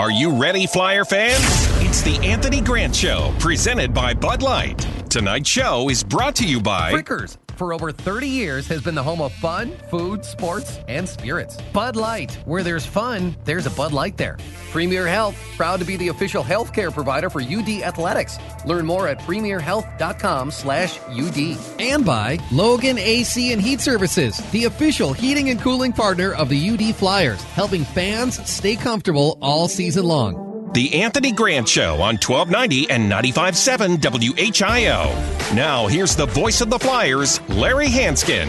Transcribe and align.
Are 0.00 0.10
you 0.10 0.30
ready, 0.30 0.66
Flyer 0.66 1.04
fans? 1.04 1.44
It's 1.86 2.00
the 2.00 2.16
Anthony 2.26 2.62
Grant 2.62 2.96
Show, 2.96 3.34
presented 3.38 3.92
by 3.92 4.14
Bud 4.14 4.40
Light. 4.40 4.78
Tonight's 5.10 5.50
show 5.50 5.90
is 5.90 6.02
brought 6.02 6.34
to 6.36 6.46
you 6.46 6.58
by 6.58 6.90
Fricker's, 6.90 7.36
for 7.60 7.74
over 7.74 7.92
30 7.92 8.26
years, 8.26 8.66
has 8.68 8.80
been 8.80 8.94
the 8.94 9.02
home 9.02 9.20
of 9.20 9.34
fun, 9.34 9.70
food, 9.90 10.24
sports, 10.24 10.80
and 10.88 11.06
spirits. 11.06 11.58
Bud 11.74 11.94
Light, 11.94 12.32
where 12.46 12.62
there's 12.62 12.86
fun, 12.86 13.36
there's 13.44 13.66
a 13.66 13.70
Bud 13.72 13.92
Light 13.92 14.16
there. 14.16 14.38
Premier 14.72 15.06
Health, 15.06 15.36
proud 15.58 15.78
to 15.80 15.84
be 15.84 15.98
the 15.98 16.08
official 16.08 16.42
healthcare 16.42 16.90
provider 16.90 17.28
for 17.28 17.42
UD 17.42 17.82
Athletics. 17.82 18.38
Learn 18.64 18.86
more 18.86 19.08
at 19.08 19.18
premierhealth.com 19.18 20.50
slash 20.50 20.98
UD. 21.10 21.58
And 21.78 22.02
by 22.02 22.38
Logan 22.50 22.96
AC 22.96 23.52
and 23.52 23.60
Heat 23.60 23.82
Services, 23.82 24.38
the 24.52 24.64
official 24.64 25.12
heating 25.12 25.50
and 25.50 25.60
cooling 25.60 25.92
partner 25.92 26.32
of 26.32 26.48
the 26.48 26.70
UD 26.70 26.96
Flyers, 26.96 27.42
helping 27.42 27.84
fans 27.84 28.42
stay 28.48 28.74
comfortable 28.74 29.36
all 29.42 29.68
season 29.68 30.06
long. 30.06 30.49
The 30.72 31.02
Anthony 31.02 31.32
Grant 31.32 31.68
Show 31.68 31.94
on 31.94 32.14
1290 32.14 32.90
and 32.90 33.10
95.7 33.10 33.98
WHIO. 33.98 35.52
Now, 35.52 35.88
here's 35.88 36.14
the 36.14 36.26
voice 36.26 36.60
of 36.60 36.70
the 36.70 36.78
Flyers, 36.78 37.40
Larry 37.48 37.88
Hansgen. 37.88 38.46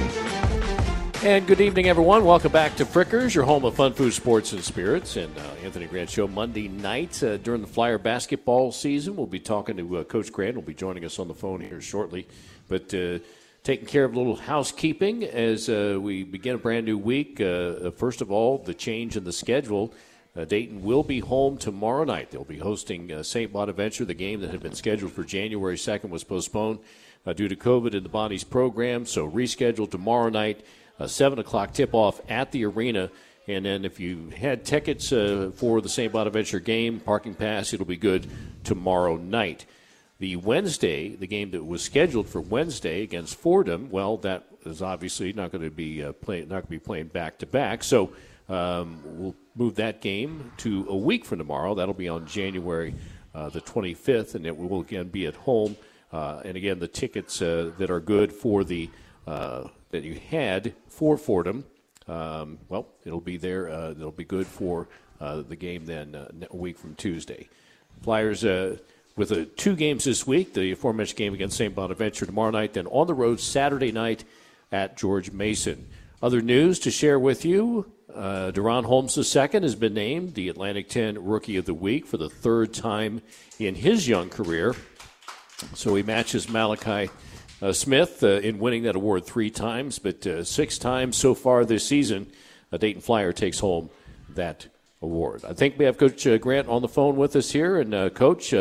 And 1.24 1.48
good 1.48 1.60
evening, 1.60 1.88
everyone. 1.88 2.24
Welcome 2.24 2.52
back 2.52 2.76
to 2.76 2.86
Fricker's, 2.86 3.34
your 3.34 3.44
home 3.46 3.66
of 3.66 3.74
fun 3.74 3.94
food, 3.94 4.14
sports, 4.14 4.54
and 4.54 4.64
spirits. 4.64 5.16
And 5.16 5.36
uh, 5.36 5.42
Anthony 5.64 5.88
Grant 5.88 6.12
Show 6.12 6.28
Monday 6.28 6.68
night 6.68 7.24
uh, 7.24 7.38
during 7.38 7.62
the 7.62 7.68
Flyer 7.68 7.98
basketball 7.98 8.72
season. 8.72 9.16
We'll 9.16 9.26
be 9.26 9.40
talking 9.40 9.78
to 9.78 9.98
uh, 9.98 10.04
Coach 10.04 10.32
Grant. 10.32 10.54
Will 10.54 10.62
be 10.62 10.76
joining 10.76 11.04
us 11.04 11.18
on 11.18 11.28
the 11.28 11.34
phone 11.34 11.60
here 11.60 11.82
shortly. 11.82 12.28
But 12.68 12.94
uh, 12.94 13.18
taking 13.64 13.88
care 13.88 14.06
of 14.06 14.14
a 14.14 14.18
little 14.20 14.36
housekeeping 14.36 15.24
as 15.24 15.70
uh, 15.70 15.98
we 16.00 16.24
begin 16.24 16.54
a 16.54 16.60
brand 16.60 16.86
new 16.86 17.00
week. 17.00 17.42
Uh, 17.42 17.90
first 17.90 18.22
of 18.22 18.32
all, 18.32 18.60
the 18.60 18.76
change 18.76 19.18
in 19.18 19.24
the 19.24 19.34
schedule. 19.34 19.92
Uh, 20.36 20.46
Dayton 20.46 20.84
will 20.84 21.04
be 21.04 21.20
home 21.20 21.58
tomorrow 21.58 22.04
night. 22.06 22.32
They'll 22.32 22.44
be 22.44 22.60
hosting 22.60 23.12
uh, 23.12 23.24
St. 23.24 23.52
Bonaventure. 23.52 24.06
The 24.06 24.14
game 24.14 24.40
that 24.42 24.52
had 24.52 24.62
been 24.62 24.76
scheduled 24.76 25.12
for 25.12 25.24
January 25.24 25.76
2nd 25.76 26.10
was 26.10 26.24
postponed 26.24 26.80
uh, 27.26 27.34
due 27.34 27.48
to 27.50 27.56
COVID 27.56 27.94
in 27.94 28.04
the 28.04 28.10
Bonnie's 28.10 28.44
program, 28.44 29.06
so 29.06 29.30
rescheduled 29.30 29.92
tomorrow 29.92 30.30
night, 30.30 30.66
7 31.06 31.40
o'clock 31.40 31.74
tip 31.74 31.94
off 31.94 32.22
at 32.30 32.52
the 32.52 32.66
arena. 32.66 33.10
And 33.48 33.66
then 33.66 33.86
if 33.86 34.00
you 34.00 34.30
had 34.30 34.66
tickets 34.66 35.12
uh, 35.12 35.52
for 35.56 35.82
the 35.82 35.90
St. 35.90 36.14
Bonaventure 36.14 36.60
game, 36.60 37.00
parking 37.00 37.34
pass, 37.34 37.74
it'll 37.74 37.86
be 37.86 37.98
good 37.98 38.28
tomorrow 38.64 39.18
night. 39.18 39.66
The 40.20 40.36
Wednesday, 40.36 41.10
the 41.16 41.28
game 41.28 41.52
that 41.52 41.66
was 41.66 41.82
scheduled 41.82 42.30
for 42.30 42.40
Wednesday 42.40 43.02
against 43.02 43.36
Fordham, 43.36 43.90
well, 43.90 44.18
that 44.18 44.46
is 44.66 44.82
obviously 44.82 45.34
not 45.34 45.52
going 45.52 45.64
to 45.64 45.72
be 45.72 46.04
uh, 46.04 46.14
play, 46.14 46.42
not 46.42 46.50
going 46.50 46.62
to 46.62 46.70
be 46.70 46.80
playing 46.80 47.08
back 47.08 47.40
to 47.40 47.48
back. 47.48 47.84
So 47.84 48.14
um, 48.52 49.00
we'll 49.06 49.36
move 49.56 49.76
that 49.76 50.02
game 50.02 50.52
to 50.58 50.86
a 50.90 50.96
week 50.96 51.24
from 51.26 51.38
tomorrow. 51.38 51.74
That'll 51.74 51.94
be 51.94 52.10
on 52.10 52.28
January 52.28 52.94
uh, 53.34 53.50
the 53.50 53.62
25th, 53.62 54.36
and 54.36 54.46
it 54.46 54.58
will 54.58 54.82
again 54.82 55.08
be 55.08 55.26
at 55.26 55.36
home. 55.36 55.78
Uh, 56.12 56.42
and 56.44 56.58
again, 56.58 56.80
the 56.80 56.88
tickets 56.88 57.42
uh, 57.42 57.72
that 57.78 57.90
are 57.90 58.02
good 58.02 58.34
for 58.34 58.66
the 58.66 58.90
uh, 59.26 59.68
that 59.92 60.04
you 60.04 60.20
had 60.30 60.74
for 60.88 61.18
Fordham, 61.18 61.64
um, 62.08 62.58
well, 62.68 62.88
it'll 63.06 63.22
be 63.22 63.38
there. 63.38 63.70
Uh, 63.70 63.92
it'll 63.92 64.12
be 64.12 64.26
good 64.26 64.48
for 64.48 64.90
uh, 65.22 65.42
the 65.42 65.56
game 65.56 65.86
then 65.86 66.16
a 66.50 66.56
week 66.56 66.78
from 66.78 66.96
Tuesday. 66.96 67.48
Flyers 68.02 68.44
with 69.16 69.56
two 69.56 69.76
games 69.78 70.04
this 70.04 70.28
week: 70.28 70.54
the 70.54 70.74
aforementioned 70.74 71.18
game 71.18 71.34
against 71.34 71.56
St. 71.56 71.74
Bonaventure 71.74 72.26
tomorrow 72.26 72.52
night, 72.52 72.74
then 72.74 72.88
on 72.88 73.08
the 73.08 73.14
road 73.14 73.40
Saturday 73.40 73.94
night 73.94 74.26
at 74.74 74.98
George 74.98 75.32
Mason. 75.32 75.88
Other 76.22 76.42
news 76.42 76.80
to 76.80 76.92
share 76.92 77.18
with 77.18 77.46
you 77.46 77.92
uh, 78.16 78.52
DaRon 78.52 78.86
Holmes 78.86 79.18
II 79.18 79.62
has 79.62 79.76
been 79.76 79.94
named 79.94 80.34
the 80.34 80.50
Atlantic 80.50 80.90
10 80.90 81.24
Rookie 81.24 81.58
of 81.58 81.66
the 81.66 81.74
Week 81.74 82.06
for 82.06 82.18
the 82.18 82.30
third 82.30 82.74
time 82.74 83.22
in 83.60 83.76
his 83.76 84.08
young 84.08 84.30
career. 84.30 84.76
So 85.74 85.96
he 85.96 86.04
matches 86.04 86.50
Malachi 86.50 87.12
uh, 87.62 87.74
Smith 87.74 88.24
uh, 88.24 88.40
in 88.40 88.60
winning 88.60 88.84
that 88.84 88.96
award 88.96 89.26
three 89.26 89.50
times, 89.50 90.00
but 90.00 90.26
uh, 90.26 90.44
six 90.44 90.78
times 90.78 91.18
so 91.18 91.34
far 91.36 91.64
this 91.66 91.86
season, 91.86 92.32
a 92.72 92.78
Dayton 92.78 93.02
Flyer 93.02 93.32
takes 93.34 93.60
home 93.60 93.90
that 94.30 94.68
award. 95.02 95.44
I 95.48 95.54
think 95.54 95.78
we 95.78 95.86
have 95.86 95.98
Coach 95.98 96.26
uh, 96.26 96.38
Grant 96.38 96.68
on 96.68 96.82
the 96.82 96.88
phone 96.88 97.16
with 97.18 97.36
us 97.36 97.52
here. 97.52 97.80
And, 97.80 97.94
uh, 97.94 98.10
Coach, 98.10 98.54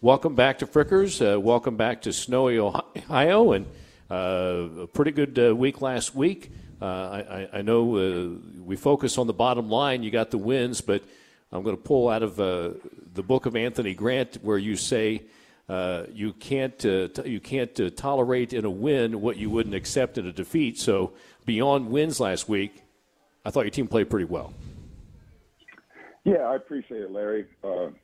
welcome 0.00 0.34
back 0.34 0.58
to 0.58 0.66
Fricker's. 0.66 1.20
welcome 1.20 1.76
back 1.76 2.02
to 2.02 2.12
Snowy, 2.12 2.58
Ohio. 2.58 3.52
And 3.52 3.66
a 4.10 4.86
pretty 4.92 5.12
good 5.12 5.38
week 5.56 5.80
last 5.80 6.14
week. 6.14 6.50
Uh, 6.82 7.46
I, 7.52 7.58
I, 7.58 7.62
know 7.62 7.96
uh, 7.96 8.28
we 8.60 8.74
focus 8.74 9.16
on 9.16 9.28
the 9.28 9.32
bottom 9.32 9.70
line. 9.70 10.02
You 10.02 10.10
got 10.10 10.32
the 10.32 10.38
wins, 10.38 10.80
but 10.80 11.04
I'm 11.52 11.62
going 11.62 11.76
to 11.76 11.82
pull 11.82 12.08
out 12.08 12.24
of 12.24 12.40
uh, 12.40 12.70
the 13.14 13.22
book 13.22 13.46
of 13.46 13.54
Anthony 13.54 13.94
Grant 13.94 14.38
where 14.42 14.58
you 14.58 14.74
say 14.74 15.22
uh, 15.68 16.06
you 16.12 16.32
can't 16.32 16.84
uh, 16.84 17.06
t- 17.06 17.30
you 17.30 17.38
can't 17.38 17.78
uh, 17.78 17.90
tolerate 17.90 18.52
in 18.52 18.64
a 18.64 18.70
win 18.70 19.20
what 19.20 19.36
you 19.36 19.48
wouldn't 19.48 19.76
accept 19.76 20.18
in 20.18 20.26
a 20.26 20.32
defeat. 20.32 20.76
So 20.76 21.12
beyond 21.46 21.88
wins 21.88 22.18
last 22.18 22.48
week, 22.48 22.82
I 23.44 23.50
thought 23.50 23.60
your 23.60 23.70
team 23.70 23.86
played 23.86 24.10
pretty 24.10 24.26
well. 24.26 24.52
Yeah, 26.24 26.38
I 26.38 26.56
appreciate 26.56 27.02
it, 27.02 27.12
Larry. 27.12 27.46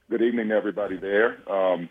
good 0.08 0.22
evening 0.22 0.52
everybody 0.52 0.98
there. 0.98 1.38
Um, 1.50 1.88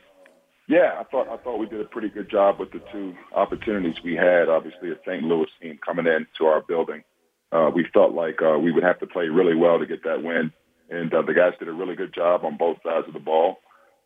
yeah, 0.68 0.98
I 1.00 1.04
thought 1.04 1.30
I 1.30 1.38
thought 1.38 1.60
we 1.60 1.66
did 1.66 1.82
a 1.82 1.86
pretty 1.86 2.10
good 2.10 2.30
job 2.30 2.60
with 2.60 2.72
the 2.72 2.82
two 2.92 3.16
opportunities 3.34 4.04
we 4.04 4.16
had. 4.16 4.50
Obviously, 4.50 4.92
a 4.92 4.96
St. 5.06 5.24
Louis 5.24 5.48
team 5.62 5.80
coming 5.84 6.08
into 6.08 6.46
our 6.46 6.62
building, 6.62 7.04
uh, 7.52 7.72
we 7.74 7.86
felt 7.94 8.14
like 8.14 8.42
uh, 8.42 8.58
we 8.60 8.72
would 8.72 8.84
have 8.84 9.00
to 9.00 9.08
play 9.08 9.30
really 9.30 9.56
well 9.56 9.80
to 9.80 9.86
get 9.86 10.04
that 10.04 10.24
win, 10.24 10.52
and 10.90 11.14
uh, 11.14 11.22
the 11.22 11.34
guys 11.34 11.54
did 11.58 11.70
a 11.70 11.74
really 11.74 11.96
good 11.96 12.14
job 12.14 12.44
on 12.44 12.58
both 12.58 12.78
sides 12.84 13.08
of 13.08 13.14
the 13.14 13.20
ball 13.20 13.58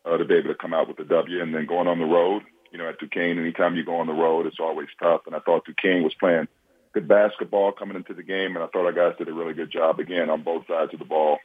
uh, 0.05 0.17
to 0.17 0.25
be 0.25 0.35
able 0.35 0.50
to 0.50 0.55
come 0.55 0.73
out 0.73 0.88
with 0.88 0.97
the 0.97 1.03
W. 1.03 1.41
And 1.41 1.53
then 1.53 1.66
going 1.66 1.88
on 1.88 2.00
the 2.00 2.05
road, 2.05 2.44
you 2.71 2.77
know, 2.77 2.88
at 2.88 3.00
Duquesne, 3.00 3.39
anytime 3.39 3.75
you 3.75 3.83
go 3.83 3.97
on 3.97 4.07
the 4.07 4.13
road, 4.13 4.45
it's 4.45 4.59
always 4.59 4.89
tough. 5.01 5.21
And 5.25 5.35
I 5.35 5.39
thought 5.39 5.66
Duquesne 5.66 6.03
was 6.03 6.13
playing 6.13 6.47
good 6.94 7.07
basketball 7.07 7.71
coming 7.71 7.95
into 7.95 8.13
the 8.13 8.23
game, 8.23 8.55
and 8.55 8.63
I 8.63 8.67
thought 8.67 8.85
our 8.85 8.94
guys 8.94 9.17
did 9.17 9.29
a 9.29 9.33
really 9.33 9.53
good 9.53 9.71
job 9.71 10.00
again 10.00 10.29
on 10.29 10.44
both 10.44 10.67
sides 10.67 10.94
of 10.94 11.00
the 11.00 11.05
ball 11.05 11.39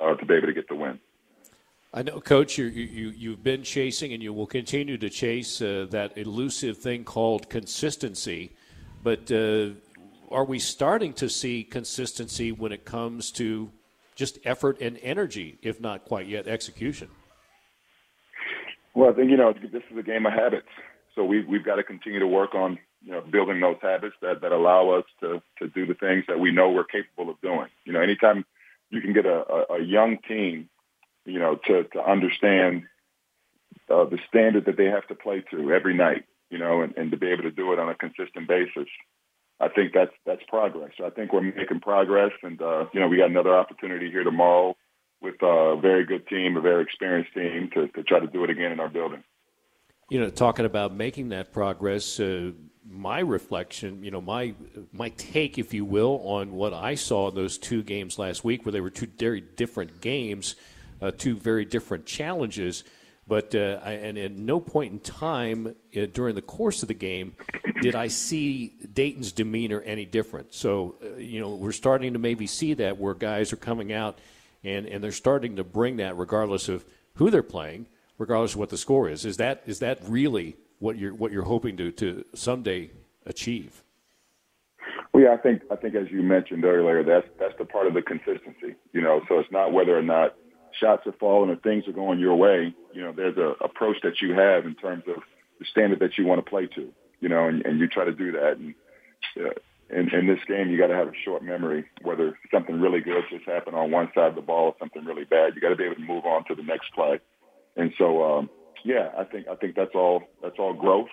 uh, 0.00 0.14
to 0.14 0.26
be 0.26 0.34
able 0.34 0.48
to 0.48 0.54
get 0.54 0.68
the 0.68 0.74
win. 0.74 0.98
I 1.96 2.02
know, 2.02 2.20
Coach, 2.20 2.58
you, 2.58 2.66
you, 2.66 3.08
you've 3.08 3.42
been 3.42 3.62
chasing 3.62 4.12
and 4.12 4.22
you 4.22 4.34
will 4.34 4.46
continue 4.46 4.98
to 4.98 5.08
chase 5.08 5.62
uh, 5.62 5.86
that 5.88 6.18
elusive 6.18 6.76
thing 6.76 7.04
called 7.04 7.48
consistency. 7.48 8.54
But 9.02 9.32
uh, 9.32 9.70
are 10.30 10.44
we 10.44 10.58
starting 10.58 11.14
to 11.14 11.30
see 11.30 11.64
consistency 11.64 12.52
when 12.52 12.70
it 12.70 12.84
comes 12.84 13.32
to 13.32 13.70
just 14.14 14.38
effort 14.44 14.78
and 14.82 14.98
energy, 15.02 15.58
if 15.62 15.80
not 15.80 16.04
quite 16.04 16.26
yet 16.26 16.46
execution? 16.46 17.08
Well, 18.92 19.08
I 19.08 19.14
think, 19.14 19.30
you 19.30 19.38
know, 19.38 19.54
this 19.54 19.82
is 19.90 19.96
a 19.96 20.02
game 20.02 20.26
of 20.26 20.34
habits. 20.34 20.68
So 21.14 21.24
we, 21.24 21.46
we've 21.46 21.64
got 21.64 21.76
to 21.76 21.82
continue 21.82 22.20
to 22.20 22.26
work 22.26 22.54
on, 22.54 22.78
you 23.02 23.12
know, 23.12 23.22
building 23.22 23.58
those 23.60 23.78
habits 23.80 24.16
that, 24.20 24.42
that 24.42 24.52
allow 24.52 24.90
us 24.90 25.04
to, 25.20 25.40
to 25.60 25.68
do 25.68 25.86
the 25.86 25.94
things 25.94 26.24
that 26.28 26.38
we 26.38 26.52
know 26.52 26.70
we're 26.70 26.84
capable 26.84 27.30
of 27.30 27.40
doing. 27.40 27.68
You 27.86 27.94
know, 27.94 28.02
anytime 28.02 28.44
you 28.90 29.00
can 29.00 29.14
get 29.14 29.24
a, 29.24 29.44
a, 29.50 29.76
a 29.76 29.82
young 29.82 30.18
team 30.28 30.68
you 31.26 31.38
know, 31.38 31.58
to, 31.66 31.84
to 31.84 32.00
understand 32.00 32.84
uh, 33.90 34.04
the 34.04 34.18
standard 34.28 34.64
that 34.66 34.76
they 34.76 34.86
have 34.86 35.06
to 35.08 35.14
play 35.14 35.44
to 35.50 35.72
every 35.72 35.94
night, 35.94 36.24
you 36.50 36.58
know, 36.58 36.82
and, 36.82 36.96
and 36.96 37.10
to 37.10 37.16
be 37.16 37.28
able 37.28 37.42
to 37.42 37.50
do 37.50 37.72
it 37.72 37.78
on 37.78 37.88
a 37.88 37.94
consistent 37.94 38.48
basis. 38.48 38.88
I 39.58 39.68
think 39.68 39.92
that's 39.94 40.12
that's 40.26 40.42
progress. 40.48 40.92
I 41.02 41.10
think 41.10 41.32
we're 41.32 41.40
making 41.40 41.80
progress, 41.80 42.32
and 42.42 42.60
uh, 42.60 42.86
you 42.92 43.00
know, 43.00 43.08
we 43.08 43.16
got 43.16 43.30
another 43.30 43.54
opportunity 43.56 44.10
here 44.10 44.22
tomorrow 44.22 44.76
with 45.22 45.36
a 45.42 45.78
very 45.80 46.04
good 46.04 46.28
team, 46.28 46.56
a 46.56 46.60
very 46.60 46.82
experienced 46.82 47.32
team, 47.32 47.70
to, 47.72 47.88
to 47.88 48.02
try 48.02 48.20
to 48.20 48.26
do 48.26 48.44
it 48.44 48.50
again 48.50 48.70
in 48.70 48.80
our 48.80 48.90
building. 48.90 49.24
You 50.10 50.20
know, 50.20 50.30
talking 50.30 50.66
about 50.66 50.94
making 50.94 51.30
that 51.30 51.52
progress, 51.54 52.20
uh, 52.20 52.52
my 52.86 53.20
reflection, 53.20 54.04
you 54.04 54.10
know, 54.10 54.20
my 54.20 54.54
my 54.92 55.08
take, 55.10 55.58
if 55.58 55.72
you 55.72 55.86
will, 55.86 56.20
on 56.24 56.52
what 56.52 56.74
I 56.74 56.94
saw 56.94 57.28
in 57.28 57.34
those 57.34 57.56
two 57.56 57.82
games 57.82 58.18
last 58.18 58.44
week, 58.44 58.66
where 58.66 58.72
they 58.72 58.82
were 58.82 58.90
two 58.90 59.08
very 59.18 59.40
different 59.40 60.02
games 60.02 60.54
uh, 61.00 61.10
two 61.16 61.36
very 61.36 61.64
different 61.64 62.06
challenges. 62.06 62.84
But 63.28 63.54
uh, 63.54 63.80
I, 63.84 63.92
and 63.92 64.16
at 64.18 64.32
no 64.32 64.60
point 64.60 64.92
in 64.92 65.00
time 65.00 65.74
uh, 65.96 66.06
during 66.12 66.34
the 66.34 66.42
course 66.42 66.82
of 66.82 66.88
the 66.88 66.94
game 66.94 67.34
did 67.82 67.94
I 67.94 68.08
see 68.08 68.74
Dayton's 68.92 69.32
demeanor 69.32 69.80
any 69.80 70.04
different. 70.04 70.54
So 70.54 70.94
uh, 71.02 71.16
you 71.16 71.40
know 71.40 71.54
we're 71.54 71.72
starting 71.72 72.12
to 72.12 72.18
maybe 72.18 72.46
see 72.46 72.74
that 72.74 72.98
where 72.98 73.14
guys 73.14 73.52
are 73.52 73.56
coming 73.56 73.92
out 73.92 74.18
and, 74.62 74.86
and 74.86 75.02
they're 75.02 75.12
starting 75.12 75.56
to 75.56 75.64
bring 75.64 75.96
that 75.96 76.16
regardless 76.16 76.68
of 76.68 76.84
who 77.14 77.30
they're 77.30 77.42
playing, 77.42 77.86
regardless 78.18 78.52
of 78.52 78.58
what 78.58 78.70
the 78.70 78.76
score 78.76 79.08
is. 79.08 79.24
Is 79.24 79.36
that 79.38 79.62
is 79.66 79.80
that 79.80 79.98
really 80.06 80.56
what 80.78 80.96
you're 80.96 81.14
what 81.14 81.32
you're 81.32 81.44
hoping 81.44 81.76
to 81.78 81.90
to 81.92 82.24
someday 82.34 82.90
achieve? 83.24 83.82
Well, 85.12 85.24
yeah, 85.24 85.32
I 85.32 85.36
think 85.36 85.62
I 85.70 85.76
think 85.76 85.94
as 85.94 86.10
you 86.10 86.22
mentioned 86.22 86.64
earlier, 86.64 87.02
that's 87.02 87.26
that's 87.38 87.56
the 87.58 87.64
part 87.64 87.86
of 87.86 87.94
the 87.94 88.02
consistency. 88.02 88.76
You 88.92 89.00
know, 89.00 89.22
so 89.28 89.38
it's 89.38 89.50
not 89.50 89.72
whether 89.72 89.96
or 89.96 90.02
not 90.02 90.36
shots 90.80 91.06
are 91.06 91.14
falling 91.18 91.50
or 91.50 91.56
things 91.56 91.86
are 91.88 91.92
going 91.92 92.18
your 92.18 92.36
way, 92.36 92.74
you 92.92 93.02
know, 93.02 93.12
there's 93.12 93.36
a 93.36 93.54
approach 93.64 93.96
that 94.02 94.20
you 94.20 94.32
have 94.32 94.64
in 94.66 94.74
terms 94.74 95.04
of 95.08 95.22
the 95.58 95.66
standard 95.70 96.00
that 96.00 96.18
you 96.18 96.26
want 96.26 96.44
to 96.44 96.50
play 96.50 96.66
to, 96.66 96.92
you 97.20 97.28
know, 97.28 97.48
and, 97.48 97.64
and 97.64 97.78
you 97.78 97.86
try 97.88 98.04
to 98.04 98.12
do 98.12 98.32
that. 98.32 98.58
And 98.58 98.74
uh, 99.38 99.50
in, 99.90 100.12
in 100.14 100.26
this 100.26 100.40
game, 100.48 100.70
you 100.70 100.78
got 100.78 100.88
to 100.88 100.94
have 100.94 101.08
a 101.08 101.22
short 101.24 101.42
memory. 101.42 101.84
Whether 102.02 102.38
something 102.52 102.80
really 102.80 103.00
good 103.00 103.24
just 103.30 103.46
happened 103.46 103.76
on 103.76 103.90
one 103.90 104.10
side 104.14 104.28
of 104.28 104.34
the 104.34 104.40
ball 104.42 104.66
or 104.66 104.74
something 104.78 105.04
really 105.04 105.24
bad, 105.24 105.54
you 105.54 105.60
got 105.60 105.70
to 105.70 105.76
be 105.76 105.84
able 105.84 105.96
to 105.96 106.00
move 106.00 106.24
on 106.24 106.44
to 106.46 106.54
the 106.54 106.62
next 106.62 106.92
play. 106.94 107.20
And 107.76 107.92
so, 107.98 108.22
um, 108.22 108.50
yeah, 108.84 109.10
I 109.16 109.24
think 109.24 109.48
I 109.48 109.54
think 109.56 109.74
that's 109.74 109.94
all 109.94 110.22
that's 110.42 110.58
all 110.58 110.72
growth, 110.72 111.08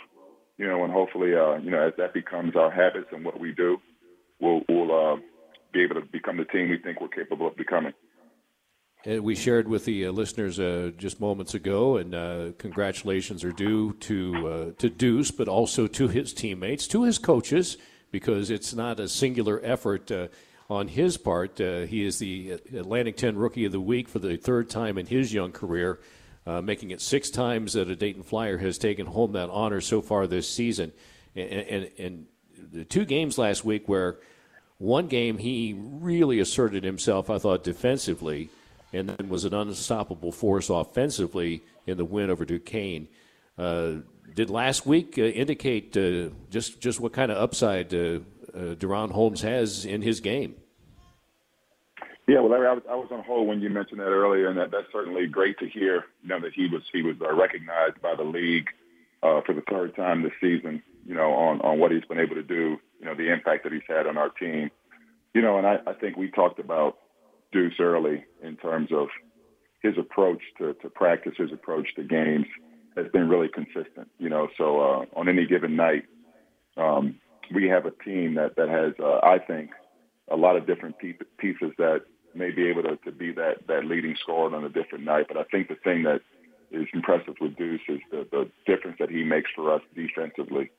you 0.58 0.68
know, 0.68 0.84
and 0.84 0.94
hopefully, 0.94 1.34
uh, 1.34 1.58
you 1.58 1.72
know, 1.72 1.88
as 1.88 1.94
that 1.98 2.14
becomes 2.14 2.56
our 2.56 2.72
habits 2.72 3.08
and 3.12 3.26
what 3.26 3.40
we 3.40 3.52
do, 3.52 3.78
we'll 4.40 4.62
we'll 4.70 4.92
uh, 4.92 5.18
be 5.74 5.84
able 5.84 5.96
to 5.96 6.02
become 6.02 6.38
the 6.38 6.46
team 6.46 6.70
we 6.70 6.78
think 6.78 7.02
we're 7.02 7.08
capable 7.08 7.48
of 7.48 7.56
becoming. 7.56 7.94
We 9.06 9.36
shared 9.36 9.68
with 9.68 9.84
the 9.84 10.06
uh, 10.06 10.12
listeners 10.14 10.62
uh, 10.62 10.92
just 10.98 11.20
moments 11.20 11.56
ago, 11.56 11.98
and 11.98 12.16
uh, 12.16 12.52
congratulations 12.58 13.44
are 13.44 13.52
due 13.52 13.92
to 14.00 14.74
to 14.78 14.90
Deuce, 14.90 15.30
but 15.30 15.50
also 15.50 15.88
to 15.88 16.08
his 16.08 16.34
teammates, 16.34 16.88
to 16.88 17.04
his 17.04 17.18
coaches, 17.18 17.76
because 18.12 18.50
it's 18.50 18.74
not 18.74 19.02
a 19.02 19.10
singular 19.10 19.60
effort 19.62 20.10
on 20.70 20.88
his 20.88 21.18
part. 21.18 21.58
He 21.58 22.06
is 22.06 22.20
the 22.20 22.52
Atlantic 22.52 23.18
10 23.18 23.36
Rookie 23.36 23.66
of 23.66 23.74
the 23.74 23.82
Week 23.82 24.08
for 24.08 24.20
the 24.20 24.38
third 24.38 24.70
time 24.70 24.98
in 24.98 25.06
his 25.06 25.34
young 25.34 25.52
career, 25.52 26.00
uh, 26.48 26.62
making 26.62 26.92
it 26.92 27.02
six 27.02 27.30
times 27.30 27.74
that 27.74 27.90
a 27.90 27.98
Dayton 27.98 28.24
Flyer 28.24 28.58
has 28.60 28.78
taken 28.78 29.06
home 29.06 29.34
that 29.34 29.50
honor 29.50 29.82
so 29.82 30.02
far 30.02 30.28
this 30.28 30.50
season. 30.50 30.94
And, 31.36 31.52
and, 31.52 31.90
and 32.00 32.26
the 32.72 32.86
two 32.86 33.04
games 33.04 33.38
last 33.38 33.66
week 33.66 33.90
where 33.90 34.20
one 34.78 35.08
game 35.08 35.40
he 35.40 35.76
really 35.78 36.40
asserted 36.40 36.86
himself, 36.86 37.30
I 37.30 37.38
thought, 37.38 37.66
defensively, 37.66 38.50
and 38.94 39.10
then 39.10 39.28
was 39.28 39.44
an 39.44 39.54
unstoppable 39.54 40.32
force 40.32 40.70
offensively 40.70 41.64
in 41.86 41.98
the 41.98 42.06
win 42.06 42.30
over 42.30 42.46
Duquesne. 42.46 43.08
Uh, 43.58 43.96
did 44.34 44.50
last 44.50 44.86
week 44.86 45.18
uh, 45.18 45.22
indicate 45.22 45.96
uh, 45.98 46.30
just 46.50 46.80
just 46.80 47.00
what 47.00 47.14
kind 47.14 47.32
of 47.32 47.38
upside 47.38 47.94
uh, 47.94 48.20
uh, 48.54 48.76
DaRon 48.76 49.12
Holmes 49.12 49.42
has 49.42 49.86
in 49.86 50.02
his 50.02 50.20
game? 50.20 50.56
Yeah, 52.26 52.40
well, 52.40 52.52
Larry, 52.52 52.68
I 52.68 52.74
was, 52.74 52.84
I 52.90 52.96
was 52.96 53.10
on 53.12 53.22
hold 53.24 53.50
when 53.50 53.60
you 53.60 53.70
mentioned 53.70 54.00
that 54.00 54.06
earlier, 54.06 54.48
and 54.48 54.58
that, 54.58 54.72
that's 54.72 54.88
certainly 54.94 55.28
great 55.28 55.60
to 55.60 55.68
hear. 55.68 56.06
You 56.22 56.30
know 56.30 56.40
that 56.40 56.54
he 56.54 56.68
was 56.68 56.82
he 56.92 57.02
was 57.02 57.16
uh, 57.22 57.34
recognized 57.34 58.02
by 58.02 58.16
the 58.16 58.24
league 58.24 58.70
for 59.22 59.54
the 59.54 59.64
third 59.70 59.96
time 59.96 60.22
this 60.22 60.34
season. 60.42 60.82
You 61.06 61.16
know 61.16 61.34
on 61.34 61.62
on 61.62 61.80
what 61.80 61.92
he's 61.92 62.06
been 62.06 62.20
able 62.20 62.36
to 62.36 62.44
do. 62.44 62.78
You 63.00 63.06
know 63.06 63.16
the 63.16 63.32
impact 63.32 63.64
that 63.64 63.74
he's 63.74 63.82
had 63.88 64.08
on 64.08 64.18
our 64.18 64.30
team. 64.30 64.72
You 65.34 65.42
know, 65.42 65.58
and 65.58 65.66
I, 65.66 65.80
I 65.88 65.94
think 65.94 66.16
we 66.16 66.30
talked 66.30 66.60
about 66.60 66.98
Deuce 67.54 67.80
early 67.80 68.26
in 68.42 68.58
terms 68.58 68.90
of 68.92 69.08
his 69.82 69.98
approach 69.98 70.42
to, 70.58 70.74
to 70.82 70.90
practice, 70.90 71.34
his 71.38 71.52
approach 71.52 71.88
to 71.96 72.04
games 72.04 72.48
has 72.96 73.08
been 73.12 73.30
really 73.30 73.48
consistent. 73.48 74.10
You 74.20 74.30
know, 74.30 74.48
so 74.58 74.80
uh, 74.82 75.06
on 75.20 75.30
any 75.30 75.46
given 75.46 75.76
night, 75.76 76.06
um, 76.78 77.20
we 77.54 77.68
have 77.70 77.86
a 77.86 77.92
team 77.92 78.36
that 78.36 78.56
that 78.56 78.70
has, 78.70 78.94
uh, 79.00 79.20
I 79.24 79.40
think, 79.40 79.72
a 80.30 80.36
lot 80.36 80.56
of 80.56 80.66
different 80.66 80.96
pieces 81.00 81.72
that 81.78 82.02
may 82.34 82.52
be 82.52 82.68
able 82.68 82.84
to, 82.84 82.96
to 82.98 83.12
be 83.12 83.32
that 83.34 83.68
that 83.68 83.86
leading 83.86 84.16
scorer 84.16 84.56
on 84.56 84.64
a 84.64 84.70
different 84.70 85.04
night. 85.04 85.26
But 85.28 85.38
I 85.38 85.44
think 85.52 85.68
the 85.68 85.76
thing 85.76 86.04
that 86.04 86.22
is 86.72 86.88
impressive 86.94 87.36
with 87.40 87.56
Deuce 87.56 87.82
is 87.88 88.00
the, 88.10 88.28
the 88.32 88.50
difference 88.66 88.98
that 89.00 89.10
he 89.10 89.24
makes 89.24 89.52
for 89.56 89.72
us 89.74 89.82
defensively, 89.96 90.72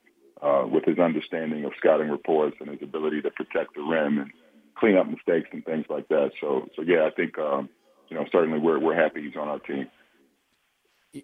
uh, 0.42 0.64
with 0.68 0.84
his 0.84 0.98
understanding 0.98 1.64
of 1.64 1.72
scouting 1.78 2.08
reports 2.08 2.56
and 2.60 2.68
his 2.70 2.82
ability 2.82 3.22
to 3.22 3.30
protect 3.30 3.74
the 3.74 3.82
rim 3.82 4.18
and 4.18 4.30
clean 4.76 4.96
up 4.96 5.08
mistakes 5.08 5.48
and 5.52 5.64
things 5.64 5.86
like 5.88 6.08
that. 6.08 6.32
So, 6.40 6.68
so 6.76 6.82
yeah, 6.82 7.06
I 7.06 7.10
think 7.10 7.38
um, 7.38 7.68
you 8.08 8.16
know 8.16 8.24
certainly 8.32 8.58
we're 8.58 8.78
we're 8.78 8.96
happy 8.96 9.22
he's 9.22 9.36
on 9.36 9.48
our 9.48 9.58
team 9.58 9.88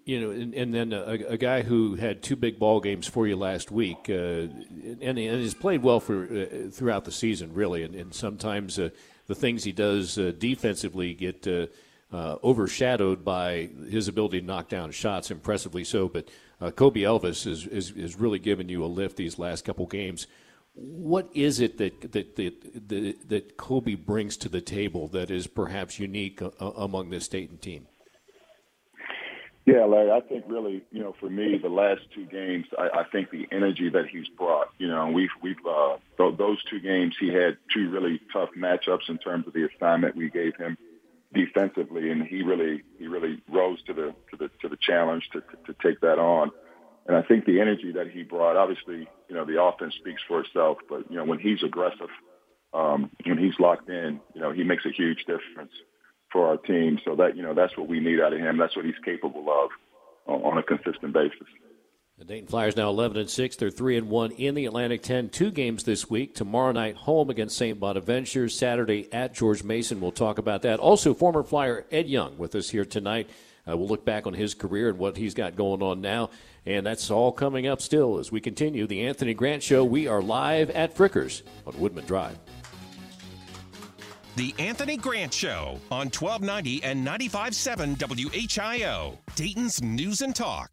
you 0.05 0.20
know, 0.20 0.31
and, 0.31 0.55
and 0.55 0.73
then 0.73 0.93
a, 0.93 1.19
a, 1.31 1.37
guy 1.37 1.62
who 1.62 1.97
had 1.97 2.23
two 2.23 2.37
big 2.37 2.58
ball 2.58 2.81
games 2.81 3.08
for 3.08 3.26
you 3.26 3.35
last 3.35 3.73
week, 3.73 4.08
uh, 4.08 4.12
and, 4.12 5.02
and 5.02 5.19
has 5.19 5.55
played 5.55 5.82
well 5.82 5.99
for 5.99 6.25
uh, 6.25 6.70
throughout 6.70 7.05
the 7.05 7.12
season, 7.12 7.52
really. 7.52 7.82
And, 7.82 7.97
and 7.97 8.14
sometimes 8.14 8.79
uh, 8.79 8.91
the 9.26 9.35
things 9.35 9.64
he 9.64 9.73
does 9.73 10.17
uh, 10.17 10.32
defensively 10.38 11.14
get 11.14 11.47
uh, 11.47 11.67
uh, 12.12 12.37
overshadowed 12.44 13.25
by 13.25 13.70
his 13.88 14.06
ability 14.06 14.41
to 14.41 14.47
knock 14.47 14.69
down 14.69 14.93
shots, 14.93 15.31
impressively 15.31 15.82
so. 15.82 16.08
But 16.08 16.29
Kobe 16.76 17.00
Elvis 17.00 17.47
is, 17.47 17.67
is, 17.67 17.91
is 17.91 18.17
really 18.17 18.38
given 18.38 18.69
you 18.69 18.85
a 18.85 18.87
lift 18.87 19.17
these 19.17 19.38
last 19.38 19.64
couple 19.64 19.87
games. 19.87 20.29
What 20.82 21.28
is 21.34 21.60
it 21.60 21.76
that 21.76 22.12
that, 22.12 22.36
that 22.36 23.28
that 23.28 23.56
Kobe 23.58 23.96
brings 23.96 24.38
to 24.38 24.48
the 24.48 24.62
table 24.62 25.08
that 25.08 25.30
is 25.30 25.46
perhaps 25.46 25.98
unique 25.98 26.40
among 26.58 27.10
this 27.10 27.28
Dayton 27.28 27.58
team? 27.58 27.86
Yeah, 29.66 29.84
Larry, 29.84 30.10
I 30.10 30.20
think 30.20 30.44
really, 30.48 30.82
you 30.90 31.00
know, 31.00 31.14
for 31.20 31.28
me, 31.28 31.58
the 31.58 31.68
last 31.68 32.00
two 32.14 32.24
games, 32.24 32.66
I, 32.78 33.00
I 33.00 33.04
think 33.12 33.30
the 33.30 33.46
energy 33.52 33.90
that 33.90 34.06
he's 34.10 34.26
brought, 34.28 34.68
you 34.78 34.88
know, 34.88 35.08
we've, 35.08 35.28
we've, 35.42 35.56
uh, 35.68 35.96
those 36.18 36.64
two 36.64 36.80
games, 36.80 37.14
he 37.20 37.28
had 37.28 37.58
two 37.72 37.90
really 37.90 38.20
tough 38.32 38.48
matchups 38.56 39.08
in 39.08 39.18
terms 39.18 39.46
of 39.46 39.52
the 39.52 39.68
assignment 39.68 40.16
we 40.16 40.30
gave 40.30 40.56
him 40.56 40.78
defensively, 41.34 42.10
and 42.10 42.26
he 42.26 42.42
really, 42.42 42.82
he 42.98 43.06
really 43.06 43.42
rose 43.48 43.82
to 43.84 43.92
the, 43.92 44.14
to 44.30 44.36
the, 44.38 44.50
to 44.62 44.68
the 44.68 44.78
challenge 44.80 45.28
to, 45.32 45.40
to, 45.42 45.72
to 45.72 45.74
take 45.86 46.00
that 46.00 46.18
on. 46.18 46.50
And 47.10 47.16
I 47.18 47.22
think 47.22 47.44
the 47.44 47.60
energy 47.60 47.90
that 47.96 48.08
he 48.08 48.22
brought, 48.22 48.56
obviously, 48.56 49.08
you 49.28 49.34
know, 49.34 49.44
the 49.44 49.60
offense 49.60 49.94
speaks 49.98 50.22
for 50.28 50.42
itself, 50.42 50.78
but, 50.88 51.10
you 51.10 51.16
know, 51.16 51.24
when 51.24 51.40
he's 51.40 51.60
aggressive, 51.64 52.10
um, 52.72 53.10
when 53.24 53.36
he's 53.36 53.58
locked 53.58 53.88
in, 53.88 54.20
you 54.32 54.40
know, 54.40 54.52
he 54.52 54.62
makes 54.62 54.86
a 54.86 54.90
huge 54.90 55.24
difference 55.26 55.72
for 56.30 56.46
our 56.46 56.56
team. 56.56 56.98
So 57.04 57.16
that 57.16 57.36
you 57.36 57.42
know 57.42 57.54
that's 57.54 57.76
what 57.76 57.88
we 57.88 58.00
need 58.00 58.20
out 58.20 58.32
of 58.32 58.38
him. 58.38 58.58
That's 58.58 58.76
what 58.76 58.84
he's 58.84 58.98
capable 59.04 59.46
of 59.50 59.70
on 60.26 60.58
a 60.58 60.62
consistent 60.62 61.12
basis. 61.12 61.48
The 62.18 62.26
Dayton 62.26 62.48
Flyers 62.48 62.76
now 62.76 62.90
11 62.90 63.16
and 63.16 63.30
6. 63.30 63.56
They're 63.56 63.70
3 63.70 63.96
and 63.96 64.10
1 64.10 64.32
in 64.32 64.54
the 64.54 64.66
Atlantic 64.66 65.02
10. 65.02 65.30
Two 65.30 65.50
games 65.50 65.84
this 65.84 66.10
week. 66.10 66.34
Tomorrow 66.34 66.72
night, 66.72 66.94
home 66.94 67.30
against 67.30 67.56
St. 67.56 67.80
Bonaventure. 67.80 68.46
Saturday 68.50 69.10
at 69.10 69.32
George 69.32 69.64
Mason. 69.64 70.02
We'll 70.02 70.12
talk 70.12 70.36
about 70.36 70.60
that. 70.62 70.80
Also, 70.80 71.14
former 71.14 71.42
Flyer 71.42 71.86
Ed 71.90 72.08
Young 72.08 72.36
with 72.36 72.54
us 72.54 72.68
here 72.68 72.84
tonight. 72.84 73.30
Uh, 73.68 73.76
we'll 73.76 73.88
look 73.88 74.04
back 74.04 74.26
on 74.26 74.34
his 74.34 74.54
career 74.54 74.88
and 74.88 74.98
what 74.98 75.16
he's 75.16 75.34
got 75.34 75.56
going 75.56 75.82
on 75.82 76.00
now. 76.00 76.30
And 76.66 76.84
that's 76.84 77.10
all 77.10 77.32
coming 77.32 77.66
up 77.66 77.80
still 77.80 78.18
as 78.18 78.30
we 78.30 78.40
continue 78.40 78.86
the 78.86 79.06
Anthony 79.06 79.34
Grant 79.34 79.62
Show. 79.62 79.84
We 79.84 80.06
are 80.06 80.22
live 80.22 80.70
at 80.70 80.94
Fricker's 80.94 81.42
on 81.66 81.78
Woodman 81.78 82.04
Drive. 82.04 82.38
The 84.36 84.54
Anthony 84.58 84.96
Grant 84.96 85.34
Show 85.34 85.78
on 85.90 86.06
1290 86.06 86.84
and 86.84 87.06
95.7 87.06 87.96
WHIO, 87.96 89.18
Dayton's 89.34 89.82
News 89.82 90.20
and 90.22 90.34
Talk. 90.34 90.70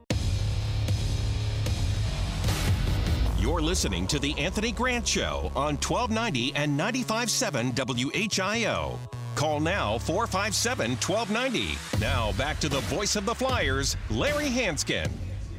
You're 3.40 3.62
listening 3.62 4.08
to 4.08 4.20
The 4.20 4.38
Anthony 4.38 4.72
Grant 4.72 5.08
Show 5.08 5.52
on 5.56 5.76
1290 5.78 6.56
and 6.56 6.80
95.7 6.80 7.74
WHIO. 7.74 9.00
Call 9.38 9.60
now 9.60 10.00
457 10.00 10.98
1290. 10.98 11.78
Now 12.02 12.32
back 12.40 12.60
to 12.60 12.68
the 12.68 12.80
voice 12.82 13.16
of 13.16 13.28
the 13.28 13.36
Flyers, 13.36 13.96
Larry 14.10 14.50
Hansgen. 14.50 15.12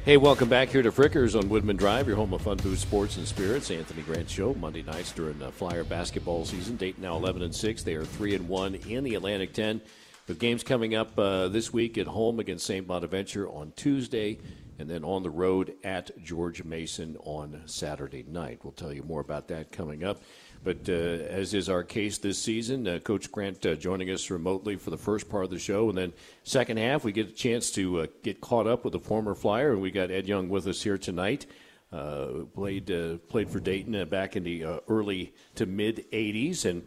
Hey, 0.03 0.17
welcome 0.17 0.49
back 0.49 0.67
here 0.67 0.81
to 0.81 0.91
Fricker's 0.91 1.33
on 1.33 1.47
Woodman 1.47 1.77
Drive, 1.77 2.05
your 2.05 2.17
home 2.17 2.33
of 2.33 2.41
fun, 2.41 2.57
food, 2.57 2.77
sports, 2.77 3.15
and 3.15 3.25
spirits. 3.25 3.71
Anthony 3.71 4.01
Grant 4.01 4.29
Show, 4.29 4.53
Monday 4.55 4.83
nights 4.83 5.13
during 5.13 5.39
the 5.39 5.49
Flyer 5.53 5.85
basketball 5.85 6.43
season. 6.43 6.75
Dayton 6.75 7.03
now 7.03 7.15
11 7.15 7.41
and 7.41 7.55
6. 7.55 7.83
They 7.83 7.95
are 7.95 8.03
3 8.03 8.35
and 8.35 8.49
1 8.49 8.75
in 8.75 9.05
the 9.05 9.15
Atlantic 9.15 9.53
10. 9.53 9.79
With 10.27 10.39
games 10.39 10.61
coming 10.61 10.93
up 10.93 11.17
uh, 11.17 11.47
this 11.47 11.71
week 11.71 11.97
at 11.97 12.07
home 12.07 12.41
against 12.41 12.65
St. 12.65 12.85
Bonaventure 12.85 13.47
on 13.47 13.71
Tuesday, 13.77 14.39
and 14.77 14.89
then 14.89 15.05
on 15.05 15.23
the 15.23 15.29
road 15.29 15.75
at 15.85 16.11
George 16.21 16.65
Mason 16.65 17.15
on 17.21 17.61
Saturday 17.65 18.25
night. 18.27 18.59
We'll 18.61 18.73
tell 18.73 18.91
you 18.91 19.03
more 19.03 19.21
about 19.21 19.47
that 19.47 19.71
coming 19.71 20.03
up. 20.03 20.21
But 20.63 20.89
uh, 20.89 20.91
as 20.91 21.53
is 21.53 21.69
our 21.69 21.83
case 21.83 22.17
this 22.17 22.37
season, 22.37 22.87
uh, 22.87 22.99
Coach 22.99 23.31
Grant 23.31 23.65
uh, 23.65 23.75
joining 23.75 24.09
us 24.09 24.29
remotely 24.29 24.75
for 24.75 24.89
the 24.89 24.97
first 24.97 25.29
part 25.29 25.45
of 25.45 25.49
the 25.49 25.59
show, 25.59 25.87
and 25.89 25.97
then 25.97 26.13
second 26.43 26.77
half 26.77 27.05
we 27.05 27.13
get 27.13 27.29
a 27.29 27.31
chance 27.31 27.71
to 27.71 28.01
uh, 28.01 28.07
get 28.23 28.41
caught 28.41 28.67
up 28.67 28.83
with 28.83 28.93
the 28.93 28.99
former 28.99 29.35
Flyer, 29.35 29.71
and 29.71 29.81
we 29.81 29.89
got 29.89 30.11
Ed 30.11 30.27
Young 30.27 30.49
with 30.49 30.67
us 30.67 30.83
here 30.83 30.97
tonight. 30.97 31.45
Uh, 31.93 32.43
played 32.53 32.91
uh, 32.91 33.17
played 33.29 33.49
for 33.49 33.59
Dayton 33.59 34.07
back 34.09 34.35
in 34.35 34.43
the 34.43 34.81
early 34.89 35.33
to 35.55 35.65
mid 35.65 36.05
'80s, 36.11 36.65
and 36.65 36.83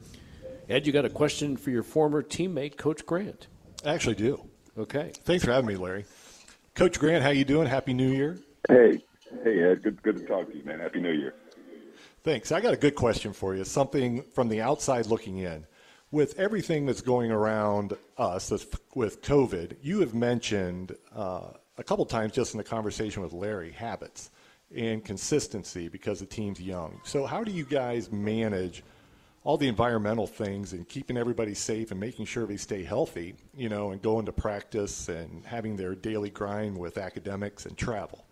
Ed, 0.68 0.86
you 0.86 0.92
got 0.92 1.04
a 1.04 1.10
question 1.10 1.56
for 1.56 1.70
your 1.70 1.82
former 1.82 2.22
teammate, 2.22 2.76
Coach 2.76 3.04
Grant? 3.04 3.48
I 3.84 3.94
actually 3.94 4.14
do. 4.14 4.48
Okay. 4.78 5.12
Thanks 5.24 5.44
for 5.44 5.52
having 5.52 5.66
me, 5.66 5.76
Larry. 5.76 6.04
Coach 6.74 6.98
Grant, 6.98 7.22
how 7.22 7.30
you 7.30 7.44
doing? 7.44 7.66
Happy 7.66 7.92
New 7.92 8.10
Year. 8.10 8.38
Hey, 8.68 9.02
hey, 9.44 9.62
Ed. 9.62 9.82
Good, 9.82 10.02
good 10.02 10.16
to 10.18 10.24
talk 10.24 10.50
to 10.50 10.56
you, 10.56 10.64
man. 10.64 10.80
Happy 10.80 11.00
New 11.00 11.12
Year. 11.12 11.34
Thanks. 12.24 12.52
I 12.52 12.60
got 12.60 12.72
a 12.72 12.76
good 12.76 12.94
question 12.94 13.32
for 13.32 13.56
you. 13.56 13.64
Something 13.64 14.22
from 14.22 14.48
the 14.48 14.60
outside 14.60 15.06
looking 15.06 15.38
in. 15.38 15.66
With 16.12 16.38
everything 16.38 16.86
that's 16.86 17.00
going 17.00 17.32
around 17.32 17.96
us 18.16 18.52
with 18.94 19.22
COVID, 19.22 19.76
you 19.82 20.00
have 20.00 20.14
mentioned 20.14 20.94
uh, 21.12 21.48
a 21.78 21.82
couple 21.82 22.04
times 22.04 22.32
just 22.32 22.54
in 22.54 22.58
the 22.58 22.64
conversation 22.64 23.22
with 23.22 23.32
Larry 23.32 23.72
habits 23.72 24.30
and 24.72 25.04
consistency 25.04 25.88
because 25.88 26.20
the 26.20 26.26
team's 26.26 26.60
young. 26.60 27.00
So, 27.02 27.26
how 27.26 27.42
do 27.42 27.50
you 27.50 27.64
guys 27.64 28.12
manage 28.12 28.84
all 29.42 29.56
the 29.56 29.66
environmental 29.66 30.28
things 30.28 30.74
and 30.74 30.88
keeping 30.88 31.16
everybody 31.16 31.54
safe 31.54 31.90
and 31.90 31.98
making 31.98 32.26
sure 32.26 32.46
they 32.46 32.56
stay 32.56 32.84
healthy, 32.84 33.34
you 33.56 33.68
know, 33.68 33.90
and 33.90 34.00
going 34.00 34.26
to 34.26 34.32
practice 34.32 35.08
and 35.08 35.44
having 35.44 35.74
their 35.74 35.96
daily 35.96 36.30
grind 36.30 36.78
with 36.78 36.98
academics 36.98 37.66
and 37.66 37.76
travel? 37.76 38.24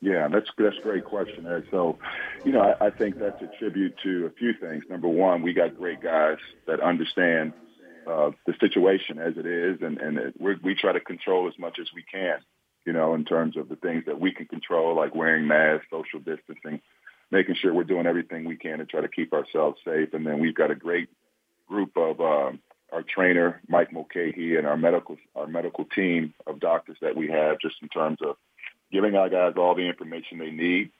Yeah, 0.00 0.28
that's 0.28 0.48
that's 0.58 0.76
a 0.78 0.82
great 0.82 1.04
question, 1.04 1.46
Ed. 1.46 1.64
So, 1.70 1.98
you 2.44 2.52
know, 2.52 2.60
I, 2.60 2.86
I 2.86 2.90
think 2.90 3.18
that's 3.18 3.40
a 3.40 3.50
tribute 3.58 3.94
to 4.02 4.26
a 4.26 4.30
few 4.30 4.52
things. 4.60 4.84
Number 4.90 5.08
one, 5.08 5.42
we 5.42 5.54
got 5.54 5.76
great 5.76 6.02
guys 6.02 6.36
that 6.66 6.80
understand 6.80 7.54
uh, 8.06 8.30
the 8.46 8.54
situation 8.60 9.18
as 9.18 9.34
it 9.36 9.46
is, 9.46 9.78
and 9.80 9.98
and 9.98 10.18
it, 10.18 10.34
we 10.38 10.54
we 10.62 10.74
try 10.74 10.92
to 10.92 11.00
control 11.00 11.48
as 11.48 11.58
much 11.58 11.78
as 11.80 11.88
we 11.94 12.02
can. 12.02 12.38
You 12.84 12.92
know, 12.92 13.14
in 13.14 13.24
terms 13.24 13.56
of 13.56 13.68
the 13.68 13.76
things 13.76 14.04
that 14.06 14.20
we 14.20 14.32
can 14.32 14.46
control, 14.46 14.94
like 14.94 15.14
wearing 15.14 15.46
masks, 15.46 15.86
social 15.90 16.20
distancing, 16.20 16.80
making 17.30 17.56
sure 17.56 17.74
we're 17.74 17.84
doing 17.84 18.06
everything 18.06 18.44
we 18.44 18.56
can 18.56 18.78
to 18.78 18.86
try 18.86 19.00
to 19.00 19.08
keep 19.08 19.32
ourselves 19.32 19.78
safe. 19.84 20.12
And 20.12 20.26
then 20.26 20.38
we've 20.38 20.54
got 20.54 20.70
a 20.70 20.76
great 20.76 21.08
group 21.66 21.96
of 21.96 22.20
um, 22.20 22.60
our 22.92 23.02
trainer 23.02 23.60
Mike 23.66 23.92
Mulcahy 23.92 24.56
and 24.56 24.66
our 24.66 24.76
medical 24.76 25.16
our 25.34 25.46
medical 25.46 25.84
team 25.86 26.34
of 26.46 26.60
doctors 26.60 26.98
that 27.00 27.16
we 27.16 27.28
have, 27.28 27.58
just 27.60 27.76
in 27.82 27.88
terms 27.88 28.18
of 28.22 28.36
giving 28.92 29.14
our 29.14 29.28
guys 29.28 29.54
all 29.56 29.74
the 29.74 29.86
information 29.86 30.38
they 30.38 30.50
need 30.50 30.90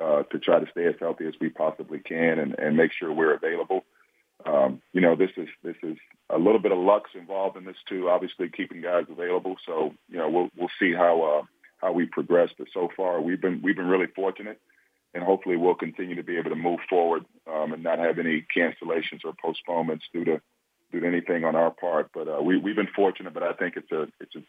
uh, 0.00 0.22
to 0.24 0.38
try 0.38 0.58
to 0.60 0.70
stay 0.70 0.86
as 0.86 0.94
healthy 1.00 1.26
as 1.26 1.34
we 1.40 1.48
possibly 1.48 1.98
can 1.98 2.38
and, 2.38 2.58
and 2.58 2.76
make 2.76 2.92
sure 2.92 3.12
we're 3.12 3.34
available. 3.34 3.84
Um, 4.44 4.82
you 4.92 5.00
know, 5.00 5.16
this 5.16 5.30
is 5.36 5.48
this 5.62 5.76
is 5.82 5.96
a 6.28 6.38
little 6.38 6.58
bit 6.58 6.72
of 6.72 6.78
luck's 6.78 7.10
involved 7.14 7.56
in 7.56 7.64
this 7.64 7.76
too. 7.88 8.10
Obviously, 8.10 8.48
keeping 8.48 8.82
guys 8.82 9.04
available. 9.10 9.56
So 9.64 9.94
you 10.08 10.18
know, 10.18 10.28
we'll 10.28 10.48
we'll 10.56 10.70
see 10.78 10.92
how 10.92 11.22
uh, 11.22 11.42
how 11.78 11.92
we 11.92 12.06
progress. 12.06 12.50
But 12.58 12.68
so 12.74 12.88
far, 12.96 13.20
we've 13.20 13.40
been 13.40 13.60
we've 13.62 13.76
been 13.76 13.88
really 13.88 14.08
fortunate, 14.14 14.60
and 15.14 15.22
hopefully, 15.22 15.56
we'll 15.56 15.76
continue 15.76 16.16
to 16.16 16.22
be 16.22 16.36
able 16.36 16.50
to 16.50 16.56
move 16.56 16.80
forward 16.90 17.24
um, 17.50 17.72
and 17.72 17.82
not 17.82 17.98
have 17.98 18.18
any 18.18 18.44
cancellations 18.54 19.24
or 19.24 19.32
postponements 19.40 20.04
due 20.12 20.24
to 20.24 20.40
due 20.92 21.00
to 21.00 21.06
anything 21.06 21.44
on 21.44 21.56
our 21.56 21.70
part. 21.70 22.10
But 22.12 22.28
uh, 22.28 22.42
we 22.42 22.58
we've 22.58 22.76
been 22.76 22.88
fortunate. 22.94 23.32
But 23.32 23.44
I 23.44 23.52
think 23.54 23.76
it's 23.76 23.92
a 23.92 24.08
it's 24.20 24.34
a 24.36 24.42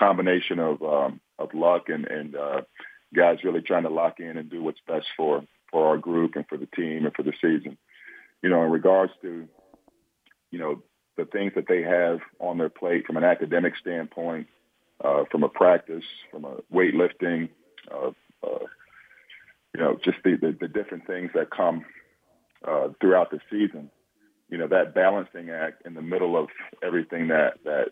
combination 0.00 0.58
of 0.58 0.82
um, 0.82 1.20
of 1.38 1.54
luck 1.54 1.88
and 1.88 2.06
and 2.06 2.34
uh, 2.34 2.62
guys 3.14 3.44
really 3.44 3.60
trying 3.60 3.82
to 3.84 3.90
lock 3.90 4.18
in 4.18 4.36
and 4.38 4.50
do 4.50 4.62
what's 4.62 4.80
best 4.88 5.06
for 5.16 5.44
for 5.70 5.88
our 5.88 5.98
group 5.98 6.32
and 6.34 6.46
for 6.48 6.56
the 6.56 6.66
team 6.66 7.04
and 7.04 7.14
for 7.14 7.22
the 7.22 7.34
season. 7.40 7.76
You 8.42 8.48
know, 8.48 8.64
in 8.64 8.70
regards 8.70 9.12
to 9.22 9.46
you 10.50 10.58
know 10.58 10.82
the 11.16 11.26
things 11.26 11.52
that 11.54 11.68
they 11.68 11.82
have 11.82 12.20
on 12.38 12.56
their 12.56 12.70
plate 12.70 13.06
from 13.06 13.18
an 13.18 13.24
academic 13.24 13.74
standpoint, 13.76 14.46
uh, 15.04 15.24
from 15.30 15.42
a 15.42 15.48
practice, 15.48 16.04
from 16.30 16.44
a 16.44 16.56
weightlifting, 16.72 17.50
uh, 17.92 18.10
uh, 18.42 18.64
you 19.74 19.80
know, 19.80 19.98
just 20.02 20.18
the, 20.24 20.36
the, 20.40 20.56
the 20.60 20.68
different 20.68 21.06
things 21.06 21.30
that 21.34 21.50
come 21.50 21.84
uh, 22.66 22.88
throughout 23.00 23.30
the 23.30 23.40
season. 23.50 23.90
You 24.48 24.58
know, 24.58 24.68
that 24.68 24.94
balancing 24.94 25.50
act 25.50 25.86
in 25.86 25.94
the 25.94 26.02
middle 26.02 26.36
of 26.36 26.48
everything 26.82 27.28
that 27.28 27.58
that 27.64 27.90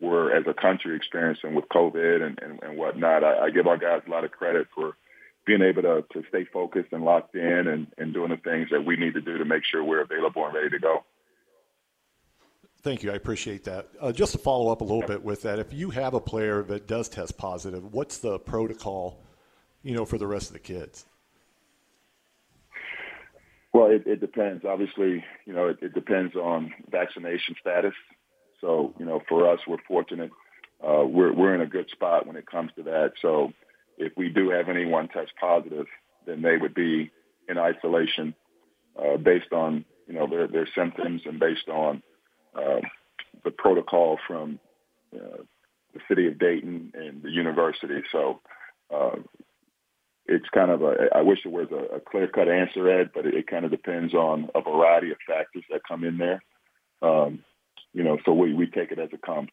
we're 0.00 0.36
as 0.36 0.44
a 0.46 0.54
country 0.54 0.94
experiencing 0.96 1.54
with 1.54 1.68
COVID 1.68 2.22
and, 2.22 2.38
and, 2.42 2.62
and 2.62 2.78
whatnot. 2.78 3.24
I, 3.24 3.46
I 3.46 3.50
give 3.50 3.66
our 3.66 3.78
guys 3.78 4.02
a 4.06 4.10
lot 4.10 4.24
of 4.24 4.30
credit 4.30 4.66
for 4.74 4.96
being 5.46 5.62
able 5.62 5.82
to, 5.82 6.04
to 6.12 6.22
stay 6.28 6.44
focused 6.44 6.92
and 6.92 7.04
locked 7.04 7.34
in 7.34 7.66
and, 7.68 7.86
and 7.96 8.12
doing 8.12 8.30
the 8.30 8.36
things 8.36 8.68
that 8.70 8.84
we 8.84 8.96
need 8.96 9.14
to 9.14 9.20
do 9.20 9.38
to 9.38 9.44
make 9.44 9.62
sure 9.64 9.82
we're 9.82 10.02
available 10.02 10.44
and 10.44 10.54
ready 10.54 10.70
to 10.70 10.78
go. 10.78 11.04
Thank 12.82 13.02
you. 13.02 13.10
I 13.10 13.14
appreciate 13.14 13.64
that. 13.64 13.88
Uh, 14.00 14.12
just 14.12 14.32
to 14.32 14.38
follow 14.38 14.70
up 14.70 14.80
a 14.80 14.84
little 14.84 15.06
bit 15.06 15.22
with 15.22 15.42
that, 15.42 15.58
if 15.58 15.72
you 15.72 15.90
have 15.90 16.14
a 16.14 16.20
player 16.20 16.62
that 16.64 16.86
does 16.86 17.08
test 17.08 17.36
positive, 17.38 17.92
what's 17.92 18.18
the 18.18 18.38
protocol, 18.38 19.20
you 19.82 19.94
know, 19.94 20.04
for 20.04 20.18
the 20.18 20.26
rest 20.26 20.48
of 20.48 20.52
the 20.52 20.60
kids? 20.60 21.06
Well, 23.72 23.90
it, 23.90 24.06
it 24.06 24.20
depends. 24.20 24.64
Obviously, 24.64 25.24
you 25.46 25.52
know, 25.52 25.68
it, 25.68 25.78
it 25.82 25.94
depends 25.94 26.34
on 26.34 26.72
vaccination 26.90 27.56
status. 27.60 27.94
So, 28.60 28.94
you 28.98 29.04
know, 29.04 29.20
for 29.28 29.50
us, 29.50 29.60
we're 29.66 29.76
fortunate. 29.86 30.30
Uh, 30.82 31.04
we're 31.04 31.32
we're 31.32 31.54
in 31.54 31.60
a 31.60 31.66
good 31.66 31.88
spot 31.90 32.26
when 32.26 32.36
it 32.36 32.46
comes 32.46 32.70
to 32.76 32.82
that. 32.84 33.12
So, 33.22 33.52
if 33.98 34.12
we 34.16 34.28
do 34.28 34.50
have 34.50 34.68
anyone 34.68 35.08
test 35.08 35.32
positive, 35.40 35.86
then 36.26 36.42
they 36.42 36.56
would 36.56 36.74
be 36.74 37.10
in 37.48 37.58
isolation 37.58 38.34
uh, 38.98 39.16
based 39.16 39.52
on 39.52 39.84
you 40.06 40.14
know 40.14 40.26
their 40.26 40.46
their 40.46 40.68
symptoms 40.74 41.22
and 41.24 41.40
based 41.40 41.68
on 41.68 42.02
uh, 42.54 42.80
the 43.44 43.50
protocol 43.50 44.18
from 44.26 44.58
uh, 45.14 45.42
the 45.94 46.00
city 46.08 46.26
of 46.26 46.38
Dayton 46.38 46.92
and 46.94 47.22
the 47.22 47.30
university. 47.30 48.02
So. 48.12 48.40
Uh, 48.92 49.16
it's 50.28 50.48
kind 50.52 50.70
of 50.70 50.82
a, 50.82 51.08
I 51.14 51.22
wish 51.22 51.40
it 51.44 51.52
was 51.52 51.68
a, 51.70 51.96
a 51.96 52.00
clear 52.00 52.26
cut 52.26 52.48
answer, 52.48 52.88
Ed, 52.88 53.10
but 53.14 53.26
it, 53.26 53.34
it 53.34 53.46
kind 53.46 53.64
of 53.64 53.70
depends 53.70 54.12
on 54.12 54.48
a 54.54 54.60
variety 54.60 55.10
of 55.12 55.18
factors 55.26 55.62
that 55.70 55.82
come 55.86 56.04
in 56.04 56.18
there. 56.18 56.42
Um, 57.02 57.44
you 57.96 58.04
know, 58.04 58.18
so 58.26 58.32
we, 58.34 58.52
we 58.52 58.66
take 58.66 58.92
it 58.92 58.98
as 58.98 59.08
it 59.12 59.22
comes. 59.22 59.48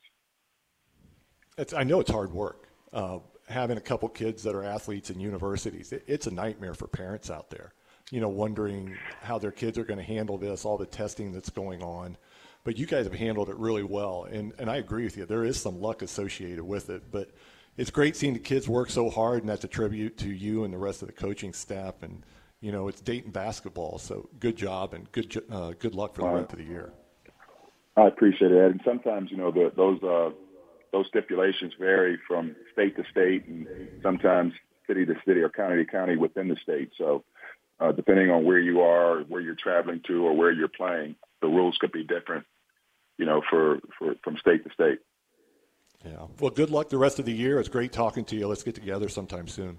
It's, 1.58 1.74
I 1.74 1.84
know 1.84 2.02
it's 2.02 2.12
hard 2.12 2.34
work. 2.34 2.68
Uh, 2.92 3.20
having 3.48 3.78
a 3.78 3.82
couple 3.82 4.10
kids 4.10 4.44
that 4.44 4.54
are 4.54 4.66
athletes 4.66 5.10
in 5.10 5.20
universities, 5.20 5.94
it, 5.94 6.04
it's 6.08 6.28
a 6.28 6.32
nightmare 6.32 6.74
for 6.74 6.88
parents 6.88 7.32
out 7.32 7.50
there. 7.50 7.74
You 8.12 8.20
know, 8.20 8.28
wondering 8.28 8.98
how 9.22 9.40
their 9.40 9.54
kids 9.54 9.78
are 9.78 9.86
going 9.86 9.98
to 9.98 10.04
handle 10.04 10.38
this, 10.38 10.66
all 10.66 10.78
the 10.78 10.86
testing 10.86 11.32
that's 11.32 11.50
going 11.50 11.82
on. 11.82 12.18
But 12.66 12.78
you 12.78 12.86
guys 12.86 13.06
have 13.06 13.14
handled 13.14 13.50
it 13.50 13.56
really 13.56 13.84
well, 13.84 14.26
and 14.30 14.54
and 14.58 14.70
I 14.70 14.78
agree 14.78 15.04
with 15.06 15.18
you. 15.18 15.26
There 15.26 15.46
is 15.46 15.60
some 15.60 15.82
luck 15.82 16.02
associated 16.02 16.64
with 16.64 16.90
it, 16.90 17.12
but 17.12 17.32
it's 17.78 17.92
great 17.92 18.16
seeing 18.16 18.34
the 18.34 18.40
kids 18.40 18.70
work 18.70 18.90
so 18.90 19.10
hard, 19.10 19.42
and 19.42 19.50
that's 19.50 19.64
a 19.64 19.70
tribute 19.70 20.18
to 20.20 20.30
you 20.30 20.64
and 20.64 20.74
the 20.74 20.78
rest 20.78 21.02
of 21.02 21.08
the 21.08 21.14
coaching 21.14 21.54
staff. 21.54 22.04
And 22.04 22.26
you 22.62 22.72
know, 22.72 22.88
it's 22.88 23.02
Dayton 23.02 23.32
basketball, 23.32 24.00
so 24.00 24.30
good 24.40 24.58
job 24.58 24.94
and 24.94 25.12
good 25.12 25.44
uh, 25.50 25.74
good 25.80 25.96
luck 25.96 26.16
for 26.16 26.22
the 26.22 26.28
rest 26.28 26.54
of 26.54 26.60
the 26.60 26.66
year. 26.66 26.94
I 27.96 28.08
appreciate 28.08 28.52
it, 28.52 28.72
and 28.72 28.82
sometimes 28.84 29.30
you 29.32 29.38
know 29.38 29.52
the, 29.52 29.72
those 29.76 30.02
uh, 30.04 30.32
those 30.92 31.08
stipulations 31.08 31.74
vary 31.80 32.18
from 32.28 32.56
state 32.72 32.96
to 32.98 33.04
state, 33.12 33.46
and 33.48 33.68
sometimes 34.02 34.54
city 34.88 35.06
to 35.06 35.14
city 35.26 35.42
or 35.42 35.50
county 35.50 35.84
to 35.84 35.92
county 35.92 36.18
within 36.18 36.48
the 36.48 36.56
state. 36.62 36.92
So, 36.98 37.24
uh, 37.80 37.92
depending 37.92 38.32
on 38.32 38.46
where 38.46 38.60
you 38.60 38.82
are, 38.82 39.22
where 39.22 39.42
you're 39.42 39.56
traveling 39.56 40.02
to, 40.08 40.26
or 40.26 40.36
where 40.36 40.52
you're 40.52 40.68
playing, 40.68 41.16
the 41.42 41.48
rules 41.48 41.78
could 41.80 41.92
be 41.92 42.04
different. 42.04 42.46
You 43.18 43.26
know, 43.26 43.44
for, 43.48 43.80
for 44.00 44.16
from 44.24 44.38
state 44.38 44.64
to 44.64 44.74
state. 44.74 45.00
Yeah. 46.04 46.26
Well, 46.40 46.50
good 46.50 46.72
luck 46.72 46.90
the 46.90 46.98
rest 46.98 47.20
of 47.20 47.26
the 47.26 47.32
year. 47.32 47.60
It's 47.60 47.70
great 47.70 47.92
talking 47.92 48.26
to 48.26 48.36
you. 48.36 48.48
Let's 48.48 48.64
get 48.64 48.76
together 48.76 49.08
sometime 49.08 49.48
soon. 49.48 49.78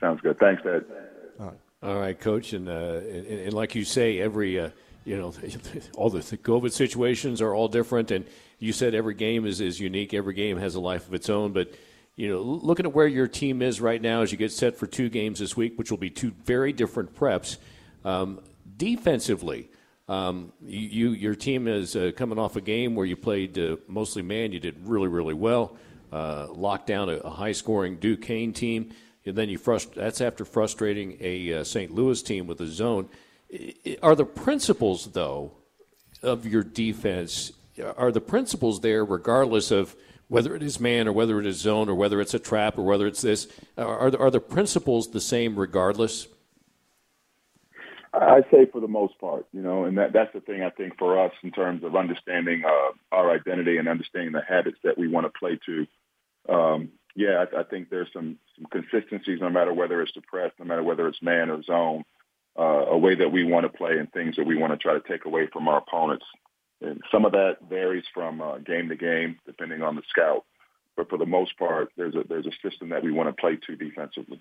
Sounds 0.00 0.20
good. 0.20 0.38
Thanks, 0.40 0.62
Ed. 0.66 0.84
All 1.38 1.46
right, 1.46 1.58
All 1.82 1.98
right 1.98 2.18
Coach, 2.18 2.52
and, 2.52 2.68
uh, 2.68 2.72
and, 2.72 3.26
and 3.26 3.52
like 3.52 3.76
you 3.76 3.84
say, 3.84 4.18
every. 4.18 4.58
Uh, 4.58 4.70
you 5.04 5.16
know, 5.16 5.32
all 5.96 6.10
the 6.10 6.20
COVID 6.20 6.72
situations 6.72 7.40
are 7.40 7.54
all 7.54 7.68
different, 7.68 8.10
and 8.10 8.24
you 8.58 8.72
said 8.72 8.94
every 8.94 9.14
game 9.14 9.46
is, 9.46 9.60
is 9.60 9.80
unique. 9.80 10.14
Every 10.14 10.34
game 10.34 10.58
has 10.58 10.74
a 10.74 10.80
life 10.80 11.08
of 11.08 11.14
its 11.14 11.30
own, 11.30 11.52
but 11.52 11.72
you 12.16 12.28
know, 12.28 12.42
looking 12.42 12.84
at 12.84 12.92
where 12.92 13.06
your 13.06 13.26
team 13.26 13.62
is 13.62 13.80
right 13.80 14.00
now 14.00 14.20
as 14.20 14.30
you 14.30 14.36
get 14.36 14.52
set 14.52 14.76
for 14.76 14.86
two 14.86 15.08
games 15.08 15.38
this 15.38 15.56
week, 15.56 15.78
which 15.78 15.90
will 15.90 15.98
be 15.98 16.10
two 16.10 16.32
very 16.44 16.72
different 16.72 17.14
preps. 17.14 17.56
Um, 18.04 18.40
defensively, 18.76 19.70
um, 20.08 20.52
you, 20.66 20.80
you, 20.80 21.10
your 21.12 21.34
team 21.34 21.66
is 21.66 21.96
uh, 21.96 22.10
coming 22.14 22.38
off 22.38 22.56
a 22.56 22.60
game 22.60 22.94
where 22.94 23.06
you 23.06 23.16
played 23.16 23.58
uh, 23.58 23.76
mostly 23.88 24.22
man. 24.22 24.52
You 24.52 24.60
did 24.60 24.86
really 24.86 25.08
really 25.08 25.34
well. 25.34 25.76
Uh, 26.12 26.48
locked 26.50 26.88
down 26.88 27.08
a, 27.08 27.14
a 27.18 27.30
high 27.30 27.52
scoring 27.52 27.96
Duquesne 27.96 28.52
team, 28.52 28.90
and 29.24 29.36
then 29.36 29.48
you 29.48 29.58
frust- 29.58 29.94
That's 29.94 30.20
after 30.20 30.44
frustrating 30.44 31.16
a 31.20 31.54
uh, 31.54 31.64
St. 31.64 31.92
Louis 31.92 32.20
team 32.20 32.48
with 32.48 32.60
a 32.60 32.66
zone. 32.66 33.08
Are 34.02 34.14
the 34.14 34.24
principles, 34.24 35.06
though, 35.06 35.52
of 36.22 36.46
your 36.46 36.62
defense, 36.62 37.52
are 37.96 38.12
the 38.12 38.20
principles 38.20 38.80
there 38.80 39.04
regardless 39.04 39.70
of 39.70 39.96
whether 40.28 40.54
it 40.54 40.62
is 40.62 40.78
man 40.78 41.08
or 41.08 41.12
whether 41.12 41.40
it 41.40 41.46
is 41.46 41.56
zone 41.56 41.88
or 41.88 41.94
whether 41.94 42.20
it's 42.20 42.34
a 42.34 42.38
trap 42.38 42.78
or 42.78 42.82
whether 42.82 43.06
it's 43.06 43.22
this? 43.22 43.48
Are 43.76 44.10
the, 44.10 44.18
are 44.18 44.30
the 44.30 44.40
principles 44.40 45.10
the 45.10 45.20
same 45.20 45.58
regardless? 45.58 46.28
I 48.12 48.42
say 48.50 48.66
for 48.70 48.80
the 48.80 48.88
most 48.88 49.18
part, 49.18 49.46
you 49.52 49.62
know, 49.62 49.84
and 49.84 49.96
that, 49.98 50.12
that's 50.12 50.32
the 50.32 50.40
thing 50.40 50.62
I 50.62 50.70
think 50.70 50.98
for 50.98 51.24
us 51.24 51.32
in 51.42 51.52
terms 51.52 51.84
of 51.84 51.94
understanding 51.94 52.62
uh, 52.66 52.92
our 53.12 53.32
identity 53.32 53.78
and 53.78 53.88
understanding 53.88 54.32
the 54.32 54.42
habits 54.42 54.78
that 54.82 54.98
we 54.98 55.08
want 55.08 55.26
to 55.26 55.38
play 55.38 55.58
to. 55.66 55.86
Um, 56.52 56.88
yeah, 57.14 57.44
I, 57.52 57.60
I 57.60 57.62
think 57.64 57.88
there's 57.88 58.08
some, 58.12 58.38
some 58.56 58.66
consistencies 58.66 59.40
no 59.40 59.48
matter 59.48 59.72
whether 59.72 60.02
it's 60.02 60.14
the 60.14 60.22
press, 60.22 60.52
no 60.58 60.64
matter 60.64 60.82
whether 60.82 61.06
it's 61.06 61.22
man 61.22 61.50
or 61.50 61.62
zone 61.62 62.04
uh, 62.58 62.86
a 62.88 62.98
way 62.98 63.14
that 63.14 63.32
we 63.32 63.44
want 63.44 63.70
to 63.70 63.76
play 63.76 63.98
and 63.98 64.12
things 64.12 64.36
that 64.36 64.46
we 64.46 64.56
want 64.56 64.72
to 64.72 64.76
try 64.76 64.94
to 64.94 65.08
take 65.08 65.24
away 65.24 65.46
from 65.52 65.68
our 65.68 65.78
opponents. 65.78 66.24
And 66.80 67.02
some 67.12 67.24
of 67.24 67.32
that 67.32 67.58
varies 67.68 68.04
from 68.12 68.40
uh, 68.40 68.58
game 68.58 68.88
to 68.88 68.96
game, 68.96 69.38
depending 69.46 69.82
on 69.82 69.96
the 69.96 70.02
scout. 70.08 70.44
But 70.96 71.08
for 71.08 71.18
the 71.18 71.26
most 71.26 71.58
part, 71.58 71.90
there's 71.96 72.14
a 72.14 72.24
there's 72.28 72.46
a 72.46 72.68
system 72.68 72.90
that 72.90 73.02
we 73.02 73.12
want 73.12 73.28
to 73.28 73.40
play 73.40 73.56
to 73.56 73.76
defensively. 73.76 74.40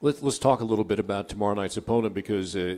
Let's 0.00 0.22
let's 0.22 0.38
talk 0.38 0.60
a 0.60 0.64
little 0.64 0.84
bit 0.84 0.98
about 0.98 1.28
tomorrow 1.28 1.54
night's 1.54 1.76
opponent 1.76 2.14
because 2.14 2.54
uh, 2.54 2.76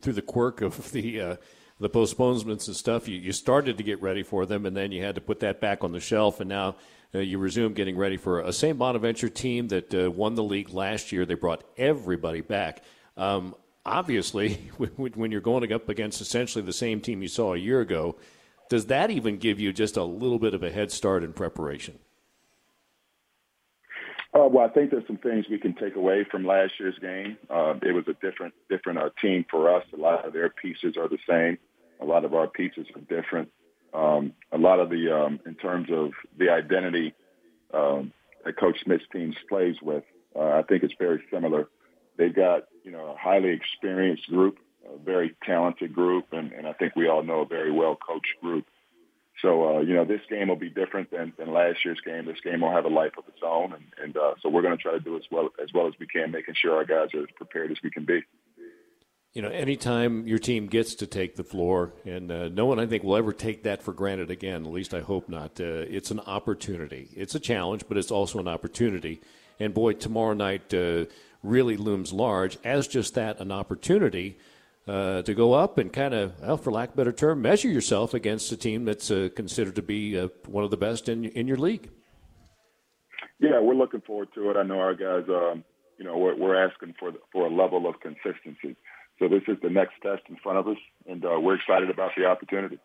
through 0.00 0.12
the 0.12 0.22
quirk 0.22 0.60
of 0.60 0.92
the 0.92 1.20
uh, 1.20 1.36
the 1.78 1.88
postponements 1.88 2.68
and 2.68 2.76
stuff, 2.76 3.08
you, 3.08 3.18
you 3.18 3.32
started 3.32 3.76
to 3.76 3.82
get 3.82 4.00
ready 4.00 4.22
for 4.22 4.46
them, 4.46 4.64
and 4.64 4.76
then 4.76 4.92
you 4.92 5.02
had 5.02 5.14
to 5.14 5.20
put 5.20 5.40
that 5.40 5.60
back 5.60 5.84
on 5.84 5.92
the 5.92 6.00
shelf, 6.00 6.40
and 6.40 6.48
now 6.48 6.76
uh, 7.14 7.18
you 7.18 7.38
resume 7.38 7.74
getting 7.74 7.96
ready 7.96 8.16
for 8.16 8.40
a 8.40 8.52
St. 8.52 8.78
Bonaventure 8.78 9.28
team 9.28 9.68
that 9.68 9.94
uh, 9.94 10.10
won 10.10 10.34
the 10.34 10.42
league 10.42 10.70
last 10.70 11.12
year. 11.12 11.26
They 11.26 11.34
brought 11.34 11.64
everybody 11.76 12.40
back. 12.40 12.82
Um, 13.16 13.54
obviously, 13.84 14.54
when 14.96 15.30
you're 15.30 15.40
going 15.40 15.72
up 15.72 15.88
against 15.88 16.20
essentially 16.20 16.64
the 16.64 16.72
same 16.72 17.00
team 17.00 17.22
you 17.22 17.28
saw 17.28 17.54
a 17.54 17.58
year 17.58 17.80
ago, 17.80 18.16
does 18.68 18.86
that 18.86 19.10
even 19.10 19.38
give 19.38 19.60
you 19.60 19.72
just 19.72 19.96
a 19.96 20.04
little 20.04 20.38
bit 20.38 20.54
of 20.54 20.62
a 20.62 20.70
head 20.70 20.90
start 20.90 21.22
in 21.22 21.32
preparation? 21.32 21.98
Uh, 24.34 24.46
well, 24.48 24.66
I 24.66 24.68
think 24.68 24.90
there's 24.90 25.06
some 25.06 25.16
things 25.16 25.46
we 25.48 25.58
can 25.58 25.74
take 25.74 25.96
away 25.96 26.26
from 26.30 26.44
last 26.44 26.72
year's 26.78 26.98
game. 26.98 27.38
Uh, 27.48 27.74
it 27.82 27.92
was 27.92 28.04
a 28.08 28.14
different 28.14 28.52
different 28.68 28.98
uh, 28.98 29.08
team 29.22 29.46
for 29.50 29.74
us. 29.74 29.84
A 29.94 29.96
lot 29.96 30.26
of 30.26 30.32
their 30.34 30.50
pieces 30.50 30.96
are 30.98 31.08
the 31.08 31.18
same. 31.28 31.58
A 32.00 32.04
lot 32.04 32.24
of 32.24 32.34
our 32.34 32.46
pieces 32.46 32.86
are 32.94 33.00
different. 33.02 33.50
Um, 33.94 34.34
a 34.52 34.58
lot 34.58 34.78
of 34.78 34.90
the 34.90 35.10
um, 35.10 35.40
in 35.46 35.54
terms 35.54 35.88
of 35.90 36.10
the 36.38 36.50
identity 36.50 37.14
um, 37.72 38.12
that 38.44 38.58
Coach 38.58 38.76
Schmidt's 38.84 39.04
team 39.10 39.34
plays 39.48 39.76
with, 39.80 40.04
uh, 40.34 40.40
I 40.40 40.62
think 40.68 40.82
it's 40.82 40.94
very 40.98 41.22
similar. 41.32 41.68
They've 42.16 42.34
got 42.34 42.64
you 42.84 42.90
know 42.90 43.12
a 43.12 43.16
highly 43.16 43.50
experienced 43.50 44.28
group, 44.28 44.58
a 44.92 44.98
very 44.98 45.36
talented 45.44 45.94
group, 45.94 46.26
and, 46.32 46.52
and 46.52 46.66
I 46.66 46.72
think 46.72 46.96
we 46.96 47.08
all 47.08 47.22
know 47.22 47.40
a 47.40 47.46
very 47.46 47.70
well 47.72 47.96
coached 47.96 48.40
group. 48.40 48.66
So, 49.42 49.76
uh, 49.76 49.80
you 49.80 49.94
know, 49.94 50.06
this 50.06 50.22
game 50.30 50.48
will 50.48 50.56
be 50.56 50.70
different 50.70 51.10
than, 51.10 51.34
than 51.36 51.52
last 51.52 51.84
year's 51.84 52.00
game. 52.00 52.24
This 52.24 52.40
game 52.42 52.62
will 52.62 52.70
have 52.70 52.86
a 52.86 52.88
life 52.88 53.12
of 53.18 53.24
its 53.28 53.40
own, 53.44 53.74
and, 53.74 53.84
and 54.02 54.16
uh, 54.16 54.34
so 54.40 54.48
we're 54.48 54.62
going 54.62 54.76
to 54.76 54.82
try 54.82 54.92
to 54.92 55.00
do 55.00 55.16
as 55.16 55.24
well 55.30 55.50
as 55.62 55.68
well 55.74 55.86
as 55.86 55.92
we 56.00 56.06
can, 56.06 56.30
making 56.30 56.54
sure 56.54 56.74
our 56.74 56.86
guys 56.86 57.12
are 57.14 57.20
as 57.20 57.30
prepared 57.36 57.70
as 57.70 57.76
we 57.82 57.90
can 57.90 58.06
be. 58.06 58.22
You 59.34 59.42
know, 59.42 59.50
anytime 59.50 60.26
your 60.26 60.38
team 60.38 60.66
gets 60.66 60.94
to 60.94 61.06
take 61.06 61.36
the 61.36 61.44
floor, 61.44 61.92
and 62.06 62.32
uh, 62.32 62.48
no 62.48 62.64
one 62.64 62.80
I 62.80 62.86
think 62.86 63.04
will 63.04 63.16
ever 63.16 63.34
take 63.34 63.64
that 63.64 63.82
for 63.82 63.92
granted 63.92 64.30
again. 64.30 64.64
At 64.64 64.72
least 64.72 64.94
I 64.94 65.00
hope 65.00 65.28
not. 65.28 65.60
Uh, 65.60 65.84
it's 65.86 66.10
an 66.10 66.20
opportunity. 66.20 67.10
It's 67.14 67.34
a 67.34 67.40
challenge, 67.40 67.84
but 67.86 67.98
it's 67.98 68.10
also 68.10 68.38
an 68.38 68.48
opportunity. 68.48 69.20
And 69.60 69.74
boy, 69.74 69.92
tomorrow 69.92 70.32
night 70.32 70.72
uh, 70.72 71.04
really 71.46 71.76
looms 71.76 72.12
large 72.12 72.58
as 72.64 72.88
just 72.88 73.14
that, 73.14 73.40
an 73.40 73.52
opportunity 73.52 74.38
uh, 74.88 75.22
to 75.22 75.34
go 75.34 75.52
up 75.52 75.78
and 75.78 75.92
kind 75.92 76.14
of, 76.14 76.40
well, 76.40 76.56
for 76.56 76.70
lack 76.70 76.90
of 76.90 76.94
a 76.94 76.96
better 76.98 77.12
term, 77.12 77.42
measure 77.42 77.68
yourself 77.68 78.14
against 78.14 78.52
a 78.52 78.56
team 78.56 78.84
that's 78.84 79.10
uh, 79.10 79.28
considered 79.34 79.74
to 79.74 79.82
be 79.82 80.18
uh, 80.18 80.28
one 80.46 80.64
of 80.64 80.70
the 80.70 80.76
best 80.76 81.08
in 81.08 81.24
in 81.24 81.48
your 81.48 81.56
league. 81.56 81.90
Yeah, 83.38 83.60
we're 83.60 83.74
looking 83.74 84.00
forward 84.00 84.28
to 84.34 84.50
it. 84.50 84.56
I 84.56 84.62
know 84.62 84.80
our 84.80 84.94
guys, 84.94 85.24
um, 85.28 85.64
you 85.98 86.04
know, 86.04 86.16
we're, 86.16 86.36
we're 86.36 86.56
asking 86.56 86.94
for 86.98 87.12
for 87.32 87.46
a 87.46 87.50
level 87.50 87.86
of 87.86 88.00
consistency. 88.00 88.76
So 89.18 89.28
this 89.28 89.42
is 89.48 89.56
the 89.62 89.70
next 89.70 89.94
test 90.02 90.22
in 90.28 90.36
front 90.36 90.58
of 90.58 90.68
us, 90.68 90.78
and 91.06 91.24
uh, 91.24 91.40
we're 91.40 91.56
excited 91.56 91.90
about 91.90 92.12
the 92.16 92.26
opportunity. 92.26 92.78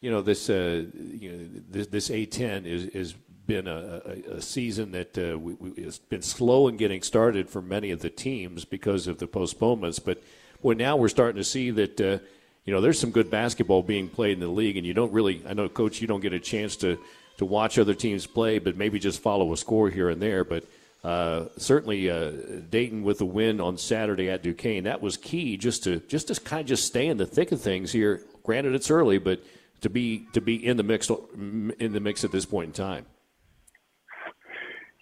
You 0.00 0.10
know, 0.10 0.22
this 0.22 0.48
uh, 0.48 0.84
you 0.94 1.32
know 1.32 1.48
this, 1.68 1.86
this 1.88 2.08
A10 2.08 2.64
is 2.64 2.86
is 2.86 3.14
been 3.46 3.66
a, 3.66 4.02
a, 4.04 4.36
a 4.36 4.42
season 4.42 4.92
that 4.92 5.18
uh, 5.18 5.38
we, 5.38 5.54
we, 5.54 5.70
it's 5.70 5.98
been 5.98 6.22
slow 6.22 6.68
in 6.68 6.76
getting 6.76 7.02
started 7.02 7.48
for 7.48 7.60
many 7.60 7.90
of 7.90 8.00
the 8.00 8.10
teams 8.10 8.64
because 8.64 9.06
of 9.06 9.18
the 9.18 9.26
postponements, 9.26 9.98
but 9.98 10.22
well, 10.62 10.76
now 10.76 10.96
we're 10.96 11.08
starting 11.08 11.36
to 11.36 11.44
see 11.44 11.70
that 11.70 12.00
uh, 12.00 12.18
you 12.64 12.74
know 12.74 12.80
there's 12.80 12.98
some 12.98 13.10
good 13.10 13.30
basketball 13.30 13.82
being 13.82 14.08
played 14.08 14.34
in 14.34 14.40
the 14.40 14.48
league, 14.48 14.76
and 14.76 14.86
you 14.86 14.94
don't 14.94 15.12
really. 15.12 15.42
I 15.48 15.54
know, 15.54 15.68
coach, 15.68 16.00
you 16.00 16.06
don't 16.06 16.20
get 16.20 16.32
a 16.32 16.40
chance 16.40 16.76
to 16.76 16.98
to 17.38 17.44
watch 17.46 17.78
other 17.78 17.94
teams 17.94 18.26
play, 18.26 18.58
but 18.58 18.76
maybe 18.76 18.98
just 18.98 19.22
follow 19.22 19.52
a 19.52 19.56
score 19.56 19.88
here 19.88 20.10
and 20.10 20.20
there. 20.20 20.44
But 20.44 20.64
uh, 21.02 21.46
certainly, 21.56 22.10
uh, 22.10 22.30
Dayton 22.68 23.02
with 23.02 23.18
the 23.18 23.24
win 23.24 23.60
on 23.60 23.78
Saturday 23.78 24.28
at 24.28 24.42
Duquesne 24.42 24.84
that 24.84 25.00
was 25.00 25.16
key 25.16 25.56
just 25.56 25.84
to 25.84 26.00
just 26.00 26.28
to 26.28 26.38
kind 26.38 26.60
of 26.60 26.66
just 26.66 26.86
stay 26.86 27.06
in 27.06 27.16
the 27.16 27.26
thick 27.26 27.52
of 27.52 27.60
things 27.60 27.92
here. 27.92 28.22
Granted, 28.42 28.74
it's 28.74 28.90
early, 28.90 29.18
but 29.18 29.42
to 29.80 29.88
be 29.88 30.26
to 30.34 30.40
be 30.42 30.54
in 30.54 30.76
the 30.76 30.82
mix 30.82 31.08
in 31.08 31.92
the 31.92 32.00
mix 32.00 32.24
at 32.24 32.32
this 32.32 32.44
point 32.44 32.68
in 32.68 32.72
time. 32.72 33.06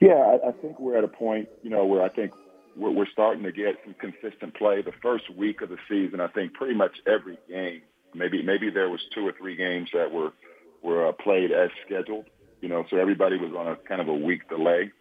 Yeah, 0.00 0.14
I, 0.14 0.48
I 0.48 0.52
think 0.52 0.78
we're 0.78 0.96
at 0.96 1.04
a 1.04 1.08
point, 1.08 1.48
you 1.62 1.70
know, 1.70 1.84
where 1.84 2.02
I 2.02 2.08
think 2.08 2.32
we're, 2.76 2.90
we're 2.90 3.08
starting 3.12 3.42
to 3.44 3.52
get 3.52 3.76
some 3.84 3.94
consistent 3.94 4.54
play. 4.54 4.82
The 4.82 4.92
first 5.02 5.24
week 5.36 5.60
of 5.62 5.70
the 5.70 5.78
season, 5.88 6.20
I 6.20 6.28
think 6.28 6.54
pretty 6.54 6.74
much 6.74 6.92
every 7.06 7.38
game, 7.48 7.82
maybe 8.14 8.42
maybe 8.42 8.70
there 8.70 8.88
was 8.88 9.00
two 9.14 9.26
or 9.26 9.32
three 9.32 9.56
games 9.56 9.88
that 9.92 10.12
were 10.12 10.32
were 10.82 11.08
uh, 11.08 11.12
played 11.12 11.50
as 11.50 11.70
scheduled. 11.84 12.26
You 12.60 12.68
know, 12.68 12.84
so 12.90 12.96
everybody 12.96 13.36
was 13.36 13.52
on 13.56 13.68
a 13.68 13.76
kind 13.88 14.00
of 14.00 14.08
a 14.08 14.14
week 14.14 14.48
delay. 14.48 14.92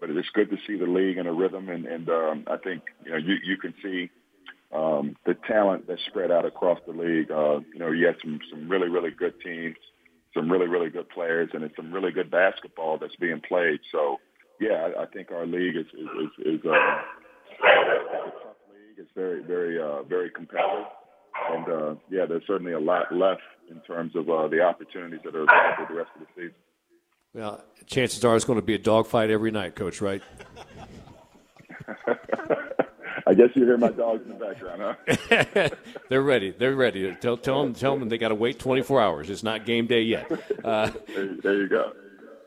But 0.00 0.10
it's 0.10 0.28
good 0.34 0.50
to 0.50 0.56
see 0.66 0.76
the 0.76 0.86
league 0.86 1.16
in 1.16 1.26
a 1.26 1.32
rhythm, 1.32 1.70
and, 1.70 1.86
and 1.86 2.08
um, 2.10 2.44
I 2.46 2.56
think 2.58 2.82
you 3.04 3.12
know 3.12 3.16
you 3.16 3.36
you 3.42 3.56
can 3.56 3.72
see 3.82 4.10
um, 4.74 5.16
the 5.24 5.34
talent 5.46 5.86
that's 5.88 6.04
spread 6.06 6.30
out 6.30 6.44
across 6.44 6.78
the 6.86 6.92
league. 6.92 7.30
Uh, 7.30 7.60
you 7.72 7.78
know, 7.78 7.90
you 7.90 8.06
had 8.06 8.16
some 8.20 8.38
some 8.50 8.68
really 8.68 8.88
really 8.88 9.10
good 9.10 9.34
teams, 9.40 9.76
some 10.34 10.50
really 10.50 10.66
really 10.66 10.90
good 10.90 11.08
players, 11.08 11.50
and 11.54 11.64
it's 11.64 11.76
some 11.76 11.92
really 11.92 12.12
good 12.12 12.30
basketball 12.30 12.98
that's 12.98 13.16
being 13.16 13.40
played. 13.40 13.80
So 13.92 14.18
yeah, 14.64 14.88
I, 14.96 15.02
I 15.02 15.06
think 15.06 15.30
our 15.30 15.46
league 15.46 15.76
is 15.76 15.86
is 15.86 16.08
is, 16.22 16.60
is 16.60 16.60
uh, 16.64 16.70
a 16.70 17.02
tough 18.42 18.56
league. 18.72 18.98
It's 18.98 19.10
very, 19.14 19.42
very, 19.42 19.80
uh, 19.80 20.02
very 20.02 20.30
competitive, 20.30 20.86
and 21.50 21.68
uh, 21.68 21.94
yeah, 22.10 22.26
there's 22.26 22.46
certainly 22.46 22.72
a 22.72 22.80
lot 22.80 23.12
left 23.12 23.42
in 23.70 23.80
terms 23.80 24.16
of 24.16 24.28
uh, 24.30 24.48
the 24.48 24.60
opportunities 24.60 25.20
that 25.24 25.34
are 25.34 25.42
available 25.42 25.86
the 25.88 25.94
rest 25.94 26.10
of 26.14 26.20
the 26.22 26.26
season. 26.34 26.54
Well, 27.34 27.64
chances 27.86 28.24
are 28.24 28.36
it's 28.36 28.44
going 28.44 28.60
to 28.60 28.64
be 28.64 28.74
a 28.74 28.78
dogfight 28.78 29.30
every 29.30 29.50
night, 29.50 29.74
Coach. 29.74 30.00
Right? 30.00 30.22
I 33.26 33.32
guess 33.32 33.48
you 33.54 33.64
hear 33.64 33.78
my 33.78 33.90
dogs 33.90 34.22
in 34.24 34.28
the 34.28 34.34
background, 34.34 34.96
huh? 35.48 35.68
They're 36.10 36.22
ready. 36.22 36.50
They're 36.50 36.74
ready. 36.74 37.16
Tell, 37.20 37.36
tell 37.38 37.62
them, 37.62 37.74
tell 37.74 37.98
them 37.98 38.08
they 38.08 38.18
got 38.18 38.28
to 38.28 38.34
wait 38.34 38.58
24 38.58 39.00
hours. 39.00 39.30
It's 39.30 39.42
not 39.42 39.64
game 39.64 39.86
day 39.86 40.02
yet. 40.02 40.30
Uh, 40.62 40.90
there, 41.08 41.36
there 41.42 41.62
you 41.62 41.68
go. 41.68 41.92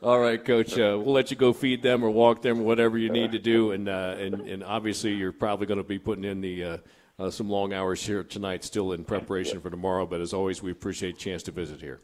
All 0.04 0.20
right, 0.20 0.44
Coach. 0.44 0.74
Uh, 0.74 1.00
we'll 1.02 1.14
let 1.14 1.32
you 1.32 1.38
go 1.38 1.54
feed 1.54 1.82
them 1.82 2.04
or 2.04 2.12
walk 2.12 2.44
them 2.44 2.60
or 2.60 2.64
whatever 2.64 2.98
you 2.98 3.10
need 3.10 3.32
to 3.32 3.40
do, 3.40 3.72
and 3.72 3.90
uh, 3.90 4.16
and, 4.20 4.42
and 4.42 4.64
obviously 4.64 5.14
you're 5.14 5.32
probably 5.32 5.66
going 5.66 5.80
to 5.80 5.84
be 5.84 5.98
putting 5.98 6.24
in 6.24 6.40
the 6.40 6.64
uh, 6.64 6.78
uh, 7.18 7.30
some 7.32 7.50
long 7.50 7.74
hours 7.74 8.06
here 8.06 8.24
tonight, 8.24 8.64
still 8.64 8.92
in 8.92 9.04
preparation 9.04 9.60
for 9.60 9.72
tomorrow. 9.72 10.06
But 10.06 10.22
as 10.22 10.34
always, 10.34 10.62
we 10.62 10.72
appreciate 10.72 11.16
a 11.16 11.18
chance 11.18 11.42
to 11.44 11.52
visit 11.52 11.82
here. 11.82 12.00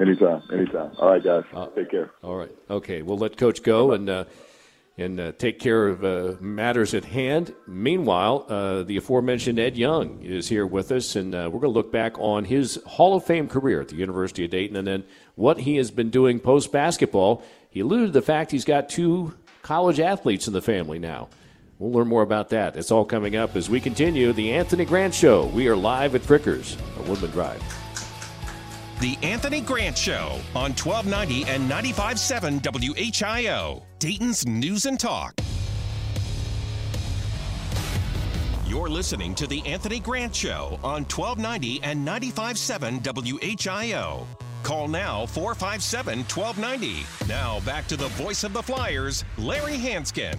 Anytime, 0.00 0.42
anytime. 0.52 0.90
All 0.98 1.10
right, 1.10 1.22
guys. 1.22 1.44
Uh, 1.52 1.66
Take 1.68 1.92
care. 1.92 2.10
All 2.22 2.34
right. 2.34 2.50
Okay, 2.68 3.02
we'll 3.02 3.18
let 3.18 3.36
Coach 3.36 3.62
go 3.62 3.92
and 3.92 4.10
uh, 4.10 4.24
and 4.96 5.18
uh, 5.18 5.32
take 5.32 5.58
care 5.58 5.88
of 5.88 6.04
uh, 6.04 6.36
matters 6.40 6.94
at 6.94 7.04
hand. 7.04 7.52
Meanwhile, 7.66 8.46
uh, 8.48 8.82
the 8.84 8.96
aforementioned 8.96 9.58
Ed 9.58 9.76
Young 9.76 10.22
is 10.22 10.48
here 10.48 10.66
with 10.66 10.92
us, 10.92 11.16
and 11.16 11.34
uh, 11.34 11.50
we're 11.52 11.60
going 11.60 11.72
to 11.72 11.78
look 11.78 11.90
back 11.90 12.18
on 12.18 12.44
his 12.44 12.78
Hall 12.86 13.16
of 13.16 13.24
Fame 13.24 13.48
career 13.48 13.80
at 13.80 13.88
the 13.88 13.96
University 13.96 14.44
of 14.44 14.50
Dayton 14.50 14.76
and 14.76 14.86
then 14.86 15.04
what 15.34 15.58
he 15.58 15.76
has 15.76 15.90
been 15.90 16.10
doing 16.10 16.38
post 16.38 16.70
basketball. 16.70 17.42
He 17.70 17.80
alluded 17.80 18.08
to 18.08 18.12
the 18.12 18.22
fact 18.22 18.52
he's 18.52 18.64
got 18.64 18.88
two 18.88 19.34
college 19.62 19.98
athletes 19.98 20.46
in 20.46 20.52
the 20.52 20.62
family 20.62 21.00
now. 21.00 21.28
We'll 21.80 21.90
learn 21.90 22.06
more 22.06 22.22
about 22.22 22.50
that. 22.50 22.76
It's 22.76 22.92
all 22.92 23.04
coming 23.04 23.34
up 23.34 23.56
as 23.56 23.68
we 23.68 23.80
continue 23.80 24.32
the 24.32 24.52
Anthony 24.52 24.84
Grant 24.84 25.12
Show. 25.12 25.46
We 25.46 25.66
are 25.66 25.74
live 25.74 26.14
at 26.14 26.22
Fricker's, 26.22 26.76
at 26.98 27.08
Woodman 27.08 27.32
Drive. 27.32 27.83
The 29.04 29.18
Anthony 29.22 29.60
Grant 29.60 29.98
Show 29.98 30.40
on 30.54 30.72
1290 30.72 31.44
and 31.44 31.70
95.7 31.70 32.62
WHIO, 32.62 33.82
Dayton's 33.98 34.46
News 34.46 34.86
and 34.86 34.98
Talk. 34.98 35.34
You're 38.66 38.88
listening 38.88 39.34
to 39.34 39.46
The 39.46 39.60
Anthony 39.66 40.00
Grant 40.00 40.34
Show 40.34 40.78
on 40.82 41.02
1290 41.04 41.82
and 41.82 42.08
95.7 42.08 43.02
WHIO. 43.02 44.26
Call 44.62 44.88
now 44.88 45.26
457 45.26 46.20
1290. 46.20 47.04
Now 47.28 47.60
back 47.66 47.86
to 47.88 47.98
the 47.98 48.08
voice 48.08 48.42
of 48.42 48.54
the 48.54 48.62
Flyers, 48.62 49.22
Larry 49.36 49.76
Hansgen. 49.76 50.38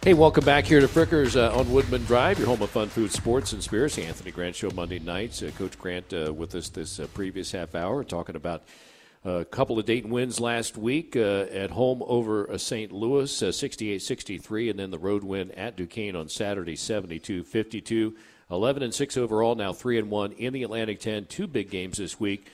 Hey, 0.00 0.14
welcome 0.14 0.44
back 0.44 0.64
here 0.64 0.80
to 0.80 0.86
Fricker's 0.86 1.34
uh, 1.34 1.52
on 1.58 1.72
Woodman 1.72 2.04
Drive, 2.04 2.38
your 2.38 2.46
home 2.46 2.62
of 2.62 2.70
fun 2.70 2.88
food, 2.88 3.10
sports, 3.10 3.52
and 3.52 3.60
spirits. 3.60 3.98
Anthony 3.98 4.30
Grant 4.30 4.54
Show 4.54 4.70
Monday 4.70 5.00
nights. 5.00 5.42
Uh, 5.42 5.50
Coach 5.58 5.76
Grant 5.76 6.14
uh, 6.14 6.32
with 6.32 6.54
us 6.54 6.68
this 6.68 7.00
uh, 7.00 7.08
previous 7.14 7.50
half 7.50 7.74
hour, 7.74 8.04
talking 8.04 8.36
about 8.36 8.62
a 9.24 9.44
couple 9.44 9.76
of 9.76 9.86
Dayton 9.86 10.10
wins 10.10 10.38
last 10.38 10.78
week 10.78 11.16
uh, 11.16 11.46
at 11.50 11.72
home 11.72 12.04
over 12.06 12.48
uh, 12.48 12.56
St. 12.56 12.92
Louis, 12.92 13.28
68 13.28 14.00
63, 14.00 14.70
and 14.70 14.78
then 14.78 14.92
the 14.92 15.00
road 15.00 15.24
win 15.24 15.50
at 15.50 15.76
Duquesne 15.76 16.14
on 16.14 16.28
Saturday, 16.28 16.76
72 16.76 17.42
52. 17.42 18.16
11 18.52 18.82
and 18.84 18.94
6 18.94 19.16
overall, 19.16 19.56
now 19.56 19.72
3 19.72 19.98
and 19.98 20.10
1 20.10 20.32
in 20.32 20.52
the 20.52 20.62
Atlantic 20.62 21.00
10. 21.00 21.26
Two 21.26 21.48
big 21.48 21.70
games 21.70 21.98
this 21.98 22.20
week. 22.20 22.46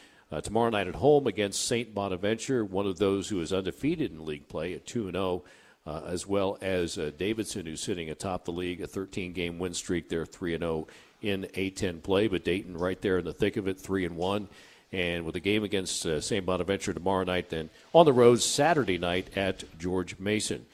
tomorrow 0.42 0.70
night 0.70 0.88
at 0.88 0.94
home 0.94 1.26
against 1.26 1.68
St. 1.68 1.94
Bonaventure, 1.94 2.64
one 2.64 2.86
of 2.86 2.98
those 2.98 3.28
who 3.28 3.40
is 3.42 3.52
undefeated 3.52 4.12
in 4.12 4.24
league 4.24 4.48
play 4.48 4.72
at 4.72 4.86
2 4.86 5.08
and 5.08 5.14
0 5.14 5.44
uh, 5.86 6.02
as 6.06 6.26
well 6.26 6.58
as 6.60 6.98
uh, 6.98 7.10
Davidson, 7.16 7.66
who's 7.66 7.82
sitting 7.82 8.10
atop 8.10 8.44
the 8.44 8.52
league, 8.52 8.80
a 8.80 8.86
13 8.86 9.32
game 9.32 9.58
win 9.58 9.74
streak. 9.74 10.08
They're 10.08 10.26
3 10.26 10.58
0 10.58 10.86
in 11.22 11.44
A10 11.54 12.02
play, 12.02 12.28
but 12.28 12.44
Dayton 12.44 12.76
right 12.76 13.00
there 13.00 13.18
in 13.18 13.24
the 13.24 13.32
thick 13.32 13.56
of 13.56 13.68
it, 13.68 13.78
3 13.78 14.06
and 14.06 14.16
1. 14.16 14.48
And 14.92 15.24
with 15.24 15.34
a 15.34 15.40
game 15.40 15.64
against 15.64 16.06
uh, 16.06 16.20
St. 16.20 16.46
Bonaventure 16.46 16.92
tomorrow 16.92 17.24
night, 17.24 17.50
then 17.50 17.68
on 17.92 18.06
the 18.06 18.12
road 18.12 18.40
Saturday 18.40 18.98
night 18.98 19.36
at 19.36 19.64
George 19.78 20.18
Mason. 20.18 20.66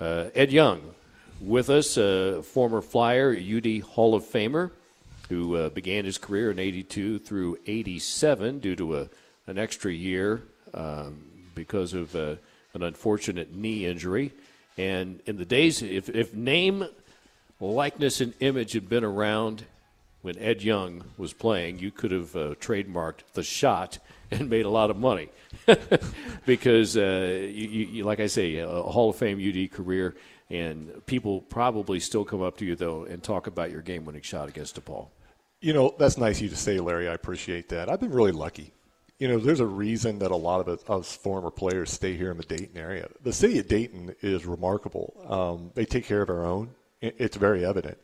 Uh, 0.00 0.30
Ed 0.34 0.50
Young 0.50 0.94
with 1.40 1.68
us, 1.70 1.96
a 1.96 2.42
former 2.42 2.80
Flyer, 2.80 3.32
UD 3.32 3.80
Hall 3.80 4.14
of 4.14 4.24
Famer, 4.24 4.70
who 5.28 5.56
uh, 5.56 5.68
began 5.68 6.04
his 6.04 6.18
career 6.18 6.50
in 6.50 6.58
82 6.58 7.18
through 7.18 7.58
87 7.66 8.58
due 8.60 8.76
to 8.76 8.98
a, 8.98 9.08
an 9.46 9.58
extra 9.58 9.92
year 9.92 10.42
um, 10.74 11.22
because 11.54 11.94
of 11.94 12.14
uh, 12.16 12.36
an 12.74 12.82
unfortunate 12.82 13.54
knee 13.54 13.86
injury. 13.86 14.32
And 14.78 15.20
in 15.26 15.36
the 15.36 15.44
days, 15.44 15.82
if, 15.82 16.08
if 16.08 16.34
name, 16.34 16.86
likeness, 17.60 18.20
and 18.20 18.34
image 18.40 18.72
had 18.72 18.88
been 18.88 19.04
around 19.04 19.64
when 20.22 20.38
Ed 20.38 20.62
Young 20.62 21.04
was 21.16 21.32
playing, 21.32 21.78
you 21.78 21.90
could 21.90 22.10
have 22.10 22.36
uh, 22.36 22.54
trademarked 22.60 23.20
the 23.34 23.42
shot 23.42 23.98
and 24.30 24.48
made 24.48 24.64
a 24.64 24.70
lot 24.70 24.90
of 24.90 24.96
money 24.96 25.28
because, 26.46 26.96
uh, 26.96 27.48
you, 27.50 27.68
you, 27.68 28.04
like 28.04 28.20
I 28.20 28.26
say, 28.26 28.56
a 28.56 28.68
Hall 28.68 29.10
of 29.10 29.16
Fame 29.16 29.38
UD 29.38 29.70
career, 29.72 30.14
and 30.48 31.04
people 31.06 31.40
probably 31.40 32.00
still 32.00 32.24
come 32.24 32.42
up 32.42 32.56
to 32.58 32.64
you 32.64 32.76
though 32.76 33.04
and 33.04 33.22
talk 33.22 33.46
about 33.46 33.70
your 33.70 33.82
game-winning 33.82 34.22
shot 34.22 34.48
against 34.48 34.82
DePaul. 34.82 35.08
You 35.60 35.72
know, 35.72 35.94
that's 35.98 36.16
nice 36.16 36.38
of 36.38 36.44
you 36.44 36.48
to 36.48 36.56
say, 36.56 36.80
Larry. 36.80 37.08
I 37.08 37.12
appreciate 37.12 37.68
that. 37.68 37.90
I've 37.90 38.00
been 38.00 38.12
really 38.12 38.32
lucky. 38.32 38.72
You 39.20 39.28
know, 39.28 39.38
there's 39.38 39.60
a 39.60 39.66
reason 39.66 40.18
that 40.20 40.30
a 40.30 40.36
lot 40.36 40.66
of 40.66 40.90
us 40.90 41.14
former 41.14 41.50
players 41.50 41.90
stay 41.90 42.16
here 42.16 42.30
in 42.30 42.38
the 42.38 42.42
Dayton 42.42 42.78
area. 42.78 43.06
The 43.22 43.34
city 43.34 43.58
of 43.58 43.68
Dayton 43.68 44.16
is 44.22 44.46
remarkable. 44.46 45.14
Um, 45.28 45.70
they 45.74 45.84
take 45.84 46.06
care 46.06 46.22
of 46.22 46.28
their 46.28 46.46
own. 46.46 46.70
It's 47.02 47.36
very 47.36 47.66
evident. 47.66 47.98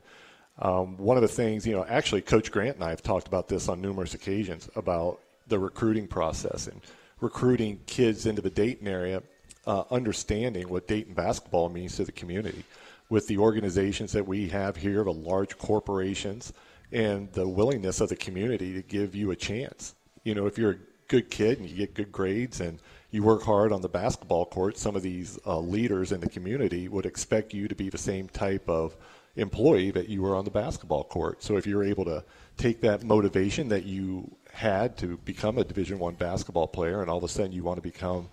Um, 0.59 0.99
one 0.99 1.17
of 1.17 1.23
the 1.23 1.29
things, 1.29 1.67
you 1.67 1.75
know, 1.75 1.87
actually, 1.89 2.21
Coach 2.21 2.53
Grant 2.53 2.77
and 2.77 2.85
I 2.85 2.91
have 2.91 3.03
talked 3.03 3.29
about 3.29 3.49
this 3.49 3.67
on 3.71 3.81
numerous 3.81 4.13
occasions 4.13 4.69
about 4.77 5.21
the 5.47 5.59
recruiting 5.59 6.07
process 6.07 6.67
and 6.67 6.83
recruiting 7.23 7.81
kids 7.87 8.27
into 8.27 8.43
the 8.43 8.51
Dayton 8.51 8.87
area, 8.87 9.23
uh, 9.67 9.85
understanding 9.91 10.69
what 10.69 10.87
Dayton 10.87 11.15
basketball 11.15 11.71
means 11.71 11.97
to 11.97 12.05
the 12.05 12.13
community. 12.13 12.63
With 13.09 13.27
the 13.27 13.39
organizations 13.39 14.13
that 14.13 14.27
we 14.27 14.51
have 14.51 14.77
here, 14.77 15.03
the 15.03 15.15
large 15.15 15.57
corporations, 15.57 16.53
and 16.93 17.33
the 17.33 17.49
willingness 17.49 18.03
of 18.03 18.11
the 18.11 18.17
community 18.17 18.75
to 18.75 18.83
give 18.83 19.15
you 19.15 19.31
a 19.31 19.37
chance. 19.37 19.95
You 20.23 20.35
know, 20.35 20.47
if 20.47 20.59
you're 20.59 20.77
good 21.09 21.31
kid 21.31 21.59
and 21.59 21.69
you 21.69 21.77
get 21.77 21.95
good 21.95 22.13
grades 22.13 22.61
and 22.61 22.79
you 23.11 23.23
work 23.23 23.43
hard 23.43 23.73
on 23.73 23.81
the 23.81 23.89
basketball 23.89 24.45
court, 24.45 24.77
some 24.77 24.97
of 24.97 25.03
these 25.03 25.39
uh, 25.47 25.59
leaders 25.59 26.13
in 26.13 26.21
the 26.21 26.29
community 26.29 26.89
would 26.89 27.07
expect 27.07 27.55
you 27.55 27.69
to 27.69 27.75
be 27.75 27.89
the 27.89 27.99
same 27.99 28.29
type 28.29 28.69
of 28.69 28.97
employee 29.37 29.91
that 29.91 30.09
you 30.09 30.23
were 30.23 30.35
on 30.35 30.45
the 30.45 30.51
basketball 30.51 31.05
court. 31.05 31.43
So 31.43 31.57
if 31.57 31.67
you're 31.67 31.85
able 31.85 32.05
to 32.07 32.25
take 32.57 32.81
that 32.81 33.05
motivation 33.05 33.69
that 33.69 33.85
you 33.85 34.35
had 34.53 34.97
to 34.99 35.19
become 35.19 35.59
a 35.59 35.65
Division 35.65 35.99
One 35.99 36.15
basketball 36.15 36.67
player, 36.67 37.03
and 37.03 37.11
all 37.11 37.19
of 37.19 37.25
a 37.25 37.29
sudden 37.29 37.53
you 37.53 37.63
want 37.63 37.77
to 37.77 37.83
become 37.83 38.29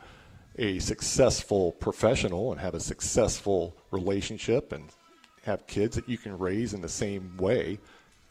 a 0.58 0.80
successful 0.80 1.74
professional 1.74 2.52
and 2.52 2.62
have 2.62 2.76
a 2.76 2.80
successful 2.80 3.76
relationship 3.92 4.72
and 4.72 4.90
have 5.44 5.68
kids 5.68 5.96
that 5.96 6.08
you 6.08 6.18
can 6.18 6.38
raise 6.38 6.74
in 6.74 6.82
the 6.82 6.90
same 6.90 7.36
way, 7.38 7.80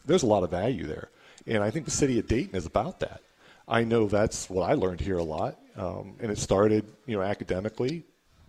there's 0.05 0.23
a 0.23 0.27
lot 0.27 0.43
of 0.43 0.49
value 0.49 0.85
there. 0.85 1.09
And 1.45 1.63
I 1.63 1.69
think 1.69 1.85
the 1.85 1.91
city 1.91 2.17
of 2.19 2.27
Dayton 2.27 2.55
is 2.55 2.65
about 2.65 2.99
that. 3.01 3.21
I 3.67 3.83
know 3.83 4.07
that's 4.07 4.49
what 4.49 4.69
I 4.69 4.73
learned 4.73 5.01
here 5.01 5.17
a 5.17 5.23
lot, 5.23 5.57
um, 5.75 6.15
and 6.19 6.31
it 6.31 6.37
started, 6.37 6.85
you 7.05 7.15
know, 7.15 7.23
academically 7.23 8.03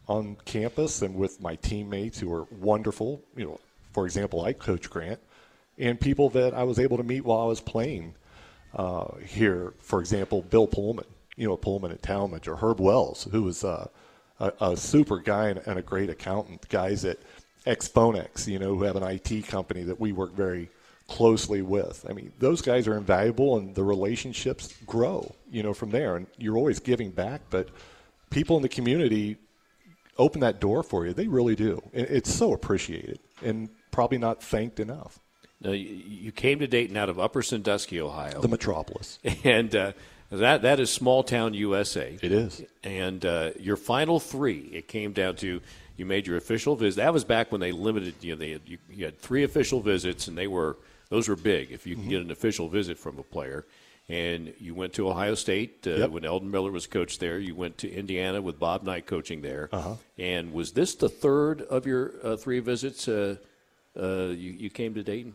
on 0.08 0.36
campus 0.44 1.02
and 1.02 1.14
with 1.14 1.40
my 1.40 1.56
teammates 1.56 2.18
who 2.18 2.28
were 2.28 2.44
wonderful. 2.50 3.22
You 3.36 3.44
know, 3.44 3.60
for 3.92 4.04
example, 4.06 4.42
like 4.42 4.58
Coach 4.58 4.90
Grant, 4.90 5.20
and 5.78 6.00
people 6.00 6.30
that 6.30 6.54
I 6.54 6.64
was 6.64 6.78
able 6.78 6.96
to 6.96 7.04
meet 7.04 7.24
while 7.24 7.40
I 7.40 7.46
was 7.46 7.60
playing 7.60 8.14
uh, 8.74 9.16
here. 9.24 9.72
For 9.78 10.00
example, 10.00 10.42
Bill 10.42 10.66
Pullman, 10.66 11.06
you 11.36 11.48
know, 11.48 11.56
Pullman 11.56 11.92
at 11.92 12.02
Talmadge, 12.02 12.48
or 12.48 12.56
Herb 12.56 12.80
Wells, 12.80 13.28
who 13.30 13.44
was 13.44 13.62
uh, 13.64 13.86
a, 14.40 14.52
a, 14.60 14.76
super 14.76 15.18
guy 15.18 15.48
and, 15.50 15.60
and, 15.66 15.78
a 15.78 15.82
great 15.82 16.10
accountant. 16.10 16.68
Guys 16.68 17.04
at 17.04 17.18
Exponex, 17.66 18.48
you 18.48 18.58
know, 18.58 18.74
who 18.74 18.82
have 18.82 18.96
an 18.96 19.04
IT 19.04 19.46
company 19.46 19.84
that 19.84 20.00
we 20.00 20.12
work 20.12 20.32
very 20.34 20.68
closely 21.08 21.62
with. 21.62 22.04
I 22.08 22.12
mean, 22.12 22.32
those 22.38 22.62
guys 22.62 22.86
are 22.88 22.96
invaluable, 22.96 23.56
and 23.56 23.74
the 23.74 23.84
relationships 23.84 24.74
grow, 24.86 25.34
you 25.50 25.62
know, 25.62 25.74
from 25.74 25.90
there. 25.90 26.16
And 26.16 26.26
you're 26.38 26.56
always 26.56 26.80
giving 26.80 27.10
back, 27.10 27.42
but 27.50 27.68
people 28.30 28.56
in 28.56 28.62
the 28.62 28.68
community 28.68 29.36
open 30.18 30.40
that 30.40 30.60
door 30.60 30.82
for 30.82 31.06
you. 31.06 31.12
They 31.12 31.28
really 31.28 31.56
do. 31.56 31.82
It's 31.92 32.32
so 32.32 32.52
appreciated. 32.52 33.18
And 33.42 33.68
probably 33.90 34.18
not 34.18 34.42
thanked 34.42 34.80
enough. 34.80 35.18
Now, 35.60 35.70
you 35.70 36.32
came 36.32 36.58
to 36.58 36.66
Dayton 36.66 36.96
out 36.96 37.08
of 37.08 37.18
Upper 37.18 37.42
Sandusky, 37.42 38.00
Ohio, 38.00 38.40
the 38.40 38.48
metropolis, 38.48 39.18
and 39.44 39.74
uh, 39.74 39.92
that 40.30 40.62
that 40.62 40.78
is 40.78 40.90
small 40.90 41.22
town 41.22 41.54
USA. 41.54 42.18
It 42.20 42.32
is. 42.32 42.62
And 42.82 43.24
uh, 43.24 43.50
your 43.58 43.76
final 43.76 44.20
three, 44.20 44.58
it 44.72 44.88
came 44.88 45.12
down 45.12 45.36
to 45.36 45.62
you 45.96 46.04
made 46.04 46.26
your 46.26 46.36
official 46.36 46.76
visit. 46.76 46.96
That 46.96 47.12
was 47.12 47.24
back 47.24 47.52
when 47.52 47.60
they 47.60 47.72
limited. 47.72 48.14
You 48.20 48.32
know, 48.32 48.38
they 48.38 48.50
had, 48.50 48.62
you, 48.66 48.78
you 48.90 49.04
had 49.04 49.18
three 49.18 49.44
official 49.44 49.80
visits, 49.80 50.28
and 50.28 50.36
they 50.36 50.48
were 50.48 50.76
those 51.14 51.28
were 51.28 51.36
big. 51.36 51.70
If 51.70 51.86
you 51.86 51.94
mm-hmm. 51.94 52.02
can 52.02 52.10
get 52.10 52.22
an 52.22 52.30
official 52.32 52.68
visit 52.68 52.98
from 52.98 53.18
a 53.20 53.22
player, 53.22 53.64
and 54.08 54.52
you 54.58 54.74
went 54.74 54.94
to 54.94 55.08
Ohio 55.08 55.36
State 55.36 55.86
uh, 55.86 55.90
yep. 55.90 56.10
when 56.10 56.24
Eldon 56.24 56.50
Miller 56.50 56.72
was 56.72 56.88
coach 56.88 57.20
there. 57.20 57.38
You 57.38 57.54
went 57.54 57.78
to 57.78 57.90
Indiana 57.90 58.42
with 58.42 58.58
Bob 58.58 58.82
Knight 58.82 59.06
coaching 59.06 59.40
there. 59.40 59.68
Uh-huh. 59.72 59.94
And 60.18 60.52
was 60.52 60.72
this 60.72 60.96
the 60.96 61.08
third 61.08 61.62
of 61.62 61.86
your 61.86 62.14
uh, 62.22 62.36
three 62.36 62.58
visits? 62.58 63.06
Uh, 63.06 63.36
uh, 63.96 64.26
you, 64.26 64.50
you 64.50 64.70
came 64.70 64.92
to 64.94 65.04
Dayton? 65.04 65.34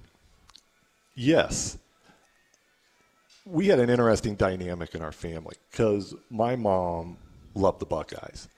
Yes. 1.16 1.78
We 3.46 3.68
had 3.68 3.80
an 3.80 3.90
interesting 3.90 4.36
dynamic 4.36 4.94
in 4.94 5.02
our 5.02 5.14
family 5.14 5.56
because 5.72 6.14
my 6.30 6.58
mom 6.58 7.18
loved 7.56 7.80
the 7.80 7.86
Buckeyes. 7.86 8.50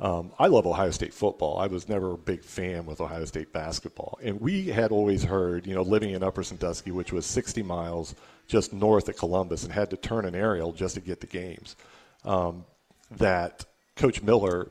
Um, 0.00 0.32
I 0.38 0.46
love 0.46 0.66
Ohio 0.66 0.90
State 0.90 1.12
football. 1.12 1.58
I 1.58 1.66
was 1.66 1.88
never 1.88 2.12
a 2.12 2.18
big 2.18 2.42
fan 2.42 2.86
with 2.86 3.00
Ohio 3.00 3.24
State 3.26 3.52
basketball. 3.52 4.18
And 4.22 4.40
we 4.40 4.68
had 4.68 4.92
always 4.92 5.22
heard, 5.22 5.66
you 5.66 5.74
know, 5.74 5.82
living 5.82 6.10
in 6.10 6.22
Upper 6.22 6.42
Sandusky, 6.42 6.90
which 6.90 7.12
was 7.12 7.26
60 7.26 7.62
miles 7.62 8.14
just 8.46 8.72
north 8.72 9.08
of 9.08 9.16
Columbus, 9.16 9.64
and 9.64 9.72
had 9.72 9.90
to 9.90 9.96
turn 9.96 10.24
an 10.24 10.34
aerial 10.34 10.72
just 10.72 10.94
to 10.94 11.00
get 11.00 11.20
the 11.20 11.26
games, 11.26 11.76
um, 12.24 12.64
that 13.10 13.64
Coach 13.94 14.22
Miller 14.22 14.70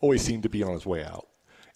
always 0.00 0.22
seemed 0.22 0.44
to 0.44 0.48
be 0.48 0.62
on 0.62 0.72
his 0.72 0.86
way 0.86 1.04
out 1.04 1.26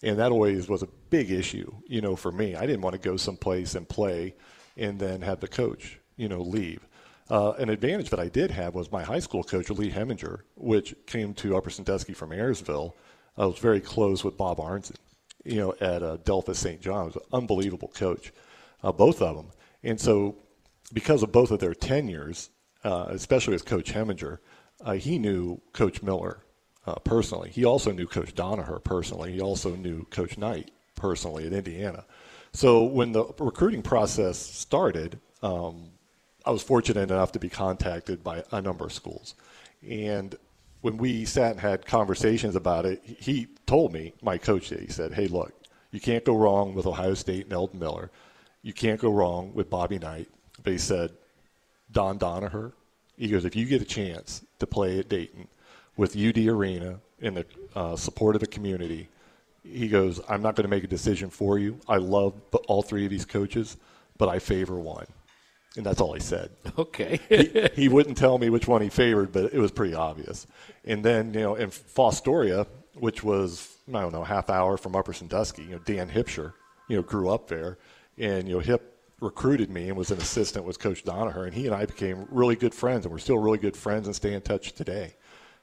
and 0.05 0.19
that 0.19 0.31
always 0.31 0.67
was 0.67 0.83
a 0.83 0.87
big 1.09 1.31
issue, 1.31 1.71
you 1.87 1.99
know, 1.99 2.15
for 2.15 2.31
me. 2.31 2.55
I 2.55 2.65
didn't 2.67 2.81
want 2.81 2.93
to 2.93 3.09
go 3.09 3.17
someplace 3.17 3.73
and 3.75 3.89
play 3.89 4.35
and 4.77 4.99
then 4.99 5.21
have 5.21 5.39
the 5.39 5.47
coach, 5.47 5.99
you 6.15 6.29
know, 6.29 6.41
leave. 6.41 6.85
Uh, 7.29 7.53
an 7.53 7.69
advantage 7.69 8.11
that 8.11 8.19
I 8.19 8.27
did 8.27 8.51
have 8.51 8.75
was 8.75 8.91
my 8.91 9.03
high 9.03 9.19
school 9.19 9.43
coach, 9.43 9.69
Lee 9.69 9.89
Heminger, 9.89 10.41
which 10.55 10.95
came 11.07 11.33
to 11.35 11.57
Upper 11.57 11.71
Sandusky 11.71 12.13
from 12.13 12.29
Ayersville. 12.29 12.93
I 13.37 13.45
was 13.45 13.57
very 13.57 13.81
close 13.81 14.23
with 14.23 14.37
Bob 14.37 14.59
Arnzen, 14.59 14.97
you 15.43 15.57
know, 15.57 15.73
at 15.81 16.03
uh, 16.03 16.17
Delphos 16.17 16.57
St. 16.57 16.81
John. 16.81 17.05
was 17.05 17.15
an 17.15 17.23
unbelievable 17.33 17.87
coach, 17.87 18.31
uh, 18.83 18.91
both 18.91 19.21
of 19.21 19.35
them. 19.35 19.47
And 19.83 19.99
so, 19.99 20.37
because 20.93 21.23
of 21.23 21.31
both 21.31 21.49
of 21.49 21.59
their 21.59 21.73
tenures, 21.73 22.51
uh, 22.83 23.07
especially 23.09 23.53
with 23.53 23.65
Coach 23.65 23.91
Heminger, 23.91 24.37
uh, 24.83 24.93
he 24.93 25.17
knew 25.17 25.59
Coach 25.73 26.03
Miller 26.03 26.43
uh, 26.85 26.95
personally. 26.95 27.49
He 27.49 27.65
also 27.65 27.91
knew 27.91 28.05
Coach 28.05 28.35
Donaher 28.35 28.83
personally. 28.83 29.31
He 29.33 29.41
also 29.41 29.75
knew 29.75 30.05
Coach 30.05 30.37
Knight 30.37 30.69
personally 30.95 31.47
at 31.47 31.53
Indiana. 31.53 32.05
So 32.53 32.83
when 32.83 33.11
the 33.11 33.25
recruiting 33.39 33.81
process 33.81 34.37
started, 34.37 35.19
um, 35.41 35.89
I 36.45 36.51
was 36.51 36.63
fortunate 36.63 37.09
enough 37.09 37.31
to 37.33 37.39
be 37.39 37.49
contacted 37.49 38.23
by 38.23 38.43
a 38.51 38.61
number 38.61 38.85
of 38.85 38.93
schools. 38.93 39.35
And 39.87 40.35
when 40.81 40.97
we 40.97 41.25
sat 41.25 41.51
and 41.51 41.59
had 41.59 41.85
conversations 41.85 42.55
about 42.55 42.85
it, 42.85 43.01
he 43.03 43.47
told 43.65 43.93
me, 43.93 44.13
my 44.21 44.37
coach 44.37 44.69
he 44.69 44.87
said, 44.87 45.13
hey, 45.13 45.27
look, 45.27 45.53
you 45.91 45.99
can't 45.99 46.23
go 46.23 46.35
wrong 46.35 46.75
with 46.75 46.85
Ohio 46.85 47.13
State 47.13 47.45
and 47.45 47.53
Eldon 47.53 47.79
Miller. 47.79 48.11
You 48.61 48.73
can't 48.73 48.99
go 48.99 49.11
wrong 49.11 49.53
with 49.53 49.69
Bobby 49.69 49.97
Knight. 49.97 50.27
But 50.63 50.73
he 50.73 50.79
said, 50.79 51.11
Don 51.91 52.19
Donaher, 52.19 52.73
he 53.17 53.29
goes, 53.29 53.45
if 53.45 53.55
you 53.55 53.65
get 53.65 53.81
a 53.81 53.85
chance 53.85 54.43
to 54.59 54.67
play 54.67 54.99
at 54.99 55.09
Dayton, 55.09 55.47
with 55.97 56.17
UD 56.17 56.37
Arena 56.37 56.99
in 57.19 57.35
the 57.35 57.45
uh, 57.75 57.95
support 57.95 58.35
of 58.35 58.41
the 58.41 58.47
community. 58.47 59.07
He 59.63 59.87
goes, 59.87 60.21
I'm 60.29 60.41
not 60.41 60.55
going 60.55 60.63
to 60.63 60.69
make 60.69 60.83
a 60.83 60.87
decision 60.87 61.29
for 61.29 61.57
you. 61.57 61.79
I 61.87 61.97
love 61.97 62.33
all 62.67 62.83
three 62.83 63.05
of 63.05 63.11
these 63.11 63.25
coaches, 63.25 63.77
but 64.17 64.29
I 64.29 64.39
favor 64.39 64.75
one. 64.75 65.07
And 65.77 65.85
that's 65.85 66.01
all 66.01 66.13
he 66.13 66.21
said. 66.21 66.51
Okay. 66.77 67.19
he, 67.29 67.69
he, 67.83 67.87
wouldn't 67.87 68.17
tell 68.17 68.37
me 68.37 68.49
which 68.49 68.67
one 68.67 68.81
he 68.81 68.89
favored, 68.89 69.31
but 69.31 69.53
it 69.53 69.59
was 69.59 69.71
pretty 69.71 69.93
obvious. 69.93 70.45
And 70.83 71.03
then, 71.03 71.33
you 71.33 71.39
know, 71.39 71.55
in 71.55 71.69
Fostoria, 71.69 72.67
which 72.95 73.23
was, 73.23 73.77
I 73.89 74.01
don't 74.01 74.11
know, 74.11 74.23
half 74.23 74.49
hour 74.49 74.77
from 74.77 74.95
Upper 74.95 75.13
Sandusky, 75.13 75.63
you 75.63 75.71
know, 75.71 75.79
Dan 75.79 76.09
Hipsher, 76.09 76.53
you 76.89 76.97
know, 76.97 77.01
grew 77.01 77.29
up 77.29 77.47
there. 77.47 77.77
And, 78.17 78.47
you 78.47 78.55
know, 78.55 78.59
Hip 78.59 78.95
recruited 79.21 79.69
me 79.69 79.87
and 79.87 79.97
was 79.97 80.11
an 80.11 80.17
assistant 80.17 80.65
with 80.65 80.79
Coach 80.79 81.03
Donaher. 81.05 81.45
And 81.45 81.53
he 81.53 81.65
and 81.65 81.75
I 81.75 81.85
became 81.85 82.27
really 82.29 82.55
good 82.55 82.73
friends, 82.73 83.05
and 83.05 83.11
we're 83.11 83.19
still 83.19 83.37
really 83.37 83.57
good 83.57 83.77
friends 83.77 84.07
and 84.07 84.15
stay 84.15 84.33
in 84.33 84.41
touch 84.41 84.73
today. 84.73 85.15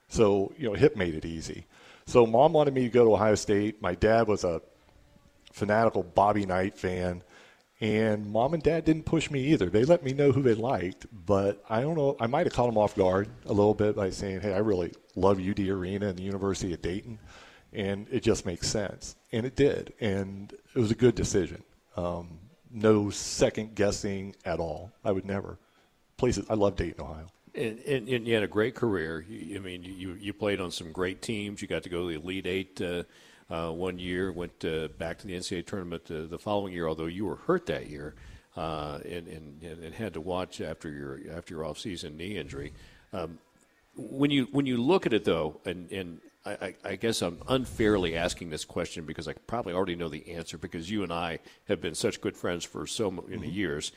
So, 0.07 0.53
you 0.57 0.67
know, 0.67 0.73
HIP 0.73 0.95
made 0.95 1.15
it 1.15 1.25
easy. 1.25 1.65
So, 2.05 2.25
mom 2.25 2.53
wanted 2.53 2.73
me 2.73 2.83
to 2.83 2.89
go 2.89 3.05
to 3.05 3.13
Ohio 3.13 3.35
State. 3.35 3.81
My 3.81 3.95
dad 3.95 4.27
was 4.27 4.43
a 4.43 4.61
fanatical 5.51 6.03
Bobby 6.03 6.45
Knight 6.45 6.77
fan. 6.77 7.23
And 7.83 8.31
mom 8.31 8.53
and 8.53 8.63
dad 8.63 8.85
didn't 8.85 9.03
push 9.03 9.29
me 9.29 9.41
either. 9.47 9.69
They 9.69 9.83
let 9.83 10.05
me 10.05 10.13
know 10.13 10.31
who 10.31 10.41
they 10.41 10.53
liked, 10.53 11.05
but 11.25 11.61
I 11.69 11.81
don't 11.81 11.97
know. 11.97 12.15
I 12.17 12.27
might 12.27 12.45
have 12.45 12.53
caught 12.53 12.67
them 12.67 12.77
off 12.77 12.95
guard 12.95 13.27
a 13.45 13.51
little 13.51 13.73
bit 13.73 13.93
by 13.93 14.09
saying, 14.09 14.39
hey, 14.39 14.53
I 14.53 14.59
really 14.59 14.93
love 15.17 15.37
UD 15.37 15.59
Arena 15.59 16.07
and 16.07 16.17
the 16.17 16.23
University 16.23 16.73
of 16.73 16.81
Dayton. 16.81 17.19
And 17.73 18.07
it 18.09 18.23
just 18.23 18.45
makes 18.45 18.69
sense. 18.69 19.17
And 19.33 19.45
it 19.45 19.57
did. 19.57 19.91
And 19.99 20.53
it 20.53 20.79
was 20.79 20.91
a 20.91 20.95
good 20.95 21.13
decision. 21.13 21.61
Um, 21.97 22.39
no 22.71 23.09
second 23.09 23.75
guessing 23.75 24.33
at 24.45 24.61
all. 24.61 24.93
I 25.03 25.11
would 25.11 25.25
never. 25.25 25.59
Places, 26.15 26.45
I 26.49 26.53
love 26.53 26.77
Dayton, 26.77 27.03
Ohio. 27.03 27.27
And, 27.53 27.79
and, 27.79 28.07
and, 28.07 28.25
you 28.25 28.33
had 28.33 28.43
a 28.43 28.47
great 28.47 28.75
career. 28.75 29.25
I 29.29 29.59
mean, 29.59 29.83
you, 29.83 30.13
you 30.13 30.31
played 30.31 30.61
on 30.61 30.71
some 30.71 30.93
great 30.93 31.21
teams. 31.21 31.61
You 31.61 31.67
got 31.67 31.83
to 31.83 31.89
go 31.89 32.07
to 32.07 32.17
the 32.17 32.23
Elite 32.23 32.47
Eight 32.47 32.81
uh, 32.81 33.03
uh, 33.49 33.69
one 33.69 33.99
year, 33.99 34.31
went 34.31 34.63
uh, 34.65 34.87
back 34.97 35.19
to 35.19 35.27
the 35.27 35.33
NCAA 35.33 35.65
tournament 35.65 36.03
uh, 36.09 36.25
the 36.27 36.39
following 36.39 36.73
year, 36.73 36.87
although 36.87 37.05
you 37.05 37.25
were 37.25 37.35
hurt 37.35 37.65
that 37.67 37.89
year 37.89 38.15
uh, 38.55 38.99
and, 39.03 39.27
and, 39.27 39.63
and, 39.63 39.93
had 39.93 40.13
to 40.13 40.21
watch 40.21 40.61
after 40.61 40.89
your, 40.89 41.19
after 41.35 41.55
your 41.55 41.65
off-season 41.65 42.17
knee 42.17 42.37
injury. 42.37 42.71
Um, 43.11 43.39
when 43.95 44.31
you 44.31 44.47
when 44.51 44.65
you 44.65 44.77
look 44.77 45.05
at 45.05 45.13
it 45.13 45.23
though, 45.23 45.59
and 45.65 45.91
and 45.91 46.19
I, 46.45 46.75
I, 46.83 46.95
guess 46.95 47.21
I'm 47.21 47.41
unfairly 47.47 48.17
asking 48.17 48.49
this 48.49 48.65
question 48.65 49.05
because 49.05 49.27
I 49.27 49.33
probably 49.33 49.73
already 49.73 49.95
know 49.95 50.09
the 50.09 50.33
answer 50.33 50.57
because 50.57 50.89
you 50.89 51.03
and 51.03 51.13
I 51.13 51.39
have 51.69 51.79
been 51.79 51.95
such 51.95 52.19
good 52.19 52.35
friends 52.35 52.65
for 52.65 52.85
so 52.85 53.09
many 53.11 53.27
mm-hmm. 53.37 53.45
years 53.45 53.91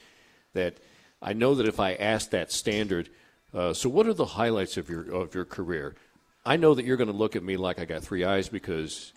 that 0.52 0.76
I 1.20 1.32
know 1.32 1.56
that 1.56 1.66
if 1.66 1.80
I 1.80 1.94
ask 1.94 2.30
that 2.30 2.52
standard, 2.52 3.08
uh, 3.52 3.72
so 3.72 3.88
what 3.88 4.06
are 4.06 4.14
the 4.14 4.26
highlights 4.26 4.76
of 4.76 4.88
your 4.88 5.10
of 5.10 5.34
your 5.34 5.44
career? 5.44 5.96
I 6.44 6.56
know 6.56 6.74
that 6.74 6.84
you're 6.84 6.96
going 6.96 7.10
to 7.10 7.16
look 7.16 7.34
at 7.34 7.42
me 7.42 7.56
like 7.56 7.80
I 7.80 7.84
got 7.84 8.02
three 8.02 8.22
eyes 8.22 8.48
because 8.48 9.12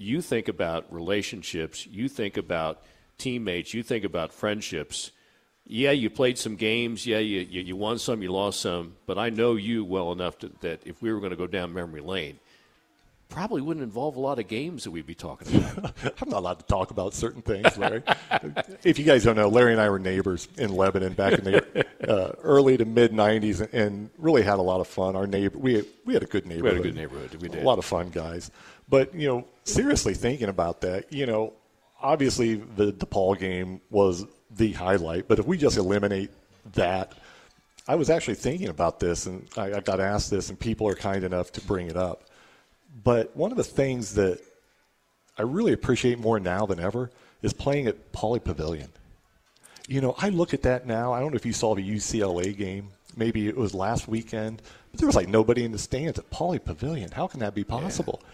you 0.00 0.22
think 0.22 0.48
about 0.48 0.92
relationships, 0.92 1.86
you 1.86 2.08
think 2.08 2.38
about 2.38 2.82
teammates, 3.18 3.74
you 3.74 3.82
think 3.82 4.04
about 4.04 4.32
friendships. 4.32 5.10
Yeah, 5.66 5.90
you 5.90 6.08
played 6.08 6.38
some 6.38 6.56
games. 6.56 7.06
Yeah, 7.06 7.18
you, 7.18 7.40
you, 7.40 7.60
you 7.60 7.76
won 7.76 7.98
some, 7.98 8.22
you 8.22 8.32
lost 8.32 8.60
some. 8.60 8.96
But 9.06 9.18
I 9.18 9.28
know 9.28 9.56
you 9.56 9.84
well 9.84 10.10
enough 10.10 10.38
to, 10.38 10.50
that 10.62 10.80
if 10.86 11.02
we 11.02 11.12
were 11.12 11.20
going 11.20 11.30
to 11.30 11.36
go 11.36 11.46
down 11.46 11.74
memory 11.74 12.00
lane, 12.00 12.40
probably 13.28 13.60
wouldn't 13.60 13.84
involve 13.84 14.16
a 14.16 14.20
lot 14.20 14.38
of 14.38 14.48
games 14.48 14.84
that 14.84 14.90
we'd 14.90 15.06
be 15.06 15.14
talking 15.14 15.54
about. 15.56 15.92
I'm 16.20 16.30
not 16.30 16.38
allowed 16.38 16.58
to 16.60 16.66
talk 16.66 16.90
about 16.90 17.14
certain 17.14 17.42
things, 17.42 17.78
Larry. 17.78 18.02
if 18.82 18.98
you 18.98 19.04
guys 19.04 19.24
don't 19.24 19.36
know, 19.36 19.48
Larry 19.48 19.72
and 19.72 19.80
I 19.80 19.88
were 19.90 19.98
neighbors 19.98 20.48
in 20.56 20.74
Lebanon 20.74 21.12
back 21.12 21.34
in 21.34 21.44
the 21.44 21.86
uh, 22.08 22.32
early 22.42 22.76
to 22.76 22.84
mid 22.84 23.12
'90s, 23.12 23.68
and 23.72 24.10
really 24.18 24.42
had 24.42 24.58
a 24.58 24.62
lot 24.62 24.80
of 24.80 24.88
fun. 24.88 25.14
Our 25.14 25.26
neighbor, 25.26 25.58
we 25.58 25.84
we 26.04 26.14
had 26.14 26.22
a 26.22 26.26
good 26.26 26.46
neighborhood. 26.46 26.72
We 26.72 26.76
had 26.78 26.80
a 26.80 26.88
good 26.88 26.96
neighborhood. 26.96 27.34
We 27.40 27.48
did 27.48 27.62
a 27.62 27.66
lot 27.66 27.78
of 27.78 27.84
fun 27.84 28.10
guys. 28.10 28.50
But 28.90 29.14
you 29.14 29.28
know, 29.28 29.46
seriously 29.64 30.14
thinking 30.14 30.48
about 30.48 30.82
that, 30.82 31.12
you 31.12 31.24
know, 31.24 31.54
obviously 32.02 32.56
the 32.56 32.92
DePaul 32.92 33.38
game 33.38 33.80
was 33.90 34.26
the 34.50 34.72
highlight. 34.72 35.28
But 35.28 35.38
if 35.38 35.46
we 35.46 35.56
just 35.56 35.78
eliminate 35.78 36.30
that. 36.74 37.12
I 37.88 37.94
was 37.96 38.10
actually 38.10 38.34
thinking 38.34 38.68
about 38.68 39.00
this, 39.00 39.26
and 39.26 39.48
I, 39.56 39.72
I 39.72 39.80
got 39.80 39.98
asked 39.98 40.30
this, 40.30 40.48
and 40.48 40.60
people 40.60 40.86
are 40.86 40.94
kind 40.94 41.24
enough 41.24 41.50
to 41.52 41.60
bring 41.62 41.88
it 41.88 41.96
up 41.96 42.22
but 43.04 43.34
one 43.36 43.50
of 43.50 43.56
the 43.56 43.64
things 43.64 44.14
that 44.14 44.40
I 45.38 45.42
really 45.42 45.72
appreciate 45.72 46.18
more 46.18 46.40
now 46.40 46.66
than 46.66 46.80
ever 46.80 47.10
is 47.42 47.52
playing 47.52 47.86
at 47.86 48.12
Pauley 48.12 48.42
Pavilion. 48.42 48.90
You 49.88 50.00
know, 50.00 50.14
I 50.18 50.28
look 50.28 50.54
at 50.54 50.62
that 50.62 50.86
now. 50.86 51.12
I 51.12 51.20
don't 51.20 51.32
know 51.32 51.36
if 51.36 51.46
you 51.46 51.52
saw 51.52 51.74
the 51.74 51.88
UCLA 51.88 52.56
game. 52.56 52.90
Maybe 53.16 53.48
it 53.48 53.56
was 53.56 53.74
last 53.74 54.06
weekend. 54.06 54.62
But 54.90 55.00
there 55.00 55.06
was 55.06 55.16
like 55.16 55.28
nobody 55.28 55.64
in 55.64 55.72
the 55.72 55.78
stands 55.78 56.18
at 56.18 56.30
Pauley 56.30 56.62
Pavilion. 56.62 57.10
How 57.10 57.26
can 57.26 57.40
that 57.40 57.54
be 57.54 57.64
possible? 57.64 58.20
Yeah. 58.22 58.28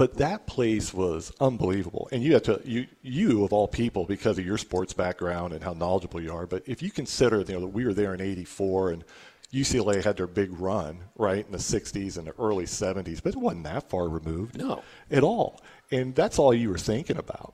But 0.00 0.16
that 0.16 0.46
place 0.46 0.94
was 0.94 1.30
unbelievable. 1.42 2.08
And 2.10 2.22
you 2.22 2.32
have 2.32 2.44
to 2.44 2.62
you 2.64 2.86
you 3.02 3.44
of 3.44 3.52
all 3.52 3.68
people 3.68 4.06
because 4.06 4.38
of 4.38 4.46
your 4.46 4.56
sports 4.56 4.94
background 4.94 5.52
and 5.52 5.62
how 5.62 5.74
knowledgeable 5.74 6.22
you 6.22 6.32
are. 6.32 6.46
But 6.46 6.62
if 6.64 6.80
you 6.80 6.90
consider 6.90 7.40
you 7.40 7.52
know 7.52 7.60
that 7.60 7.66
we 7.66 7.84
were 7.84 7.92
there 7.92 8.14
in 8.14 8.22
'84 8.22 8.92
and 8.92 9.04
UCLA 9.52 10.02
had 10.02 10.16
their 10.16 10.26
big 10.26 10.58
run, 10.58 11.00
right, 11.18 11.44
in 11.44 11.52
the 11.52 11.58
60s 11.58 12.16
and 12.16 12.26
the 12.26 12.32
early 12.38 12.64
70s, 12.64 13.22
but 13.22 13.34
it 13.34 13.38
wasn't 13.38 13.64
that 13.64 13.90
far 13.90 14.08
removed. 14.08 14.56
No. 14.56 14.82
At 15.10 15.22
all. 15.22 15.60
And 15.90 16.14
that's 16.14 16.38
all 16.38 16.54
you 16.54 16.70
were 16.70 16.78
thinking 16.78 17.18
about. 17.18 17.52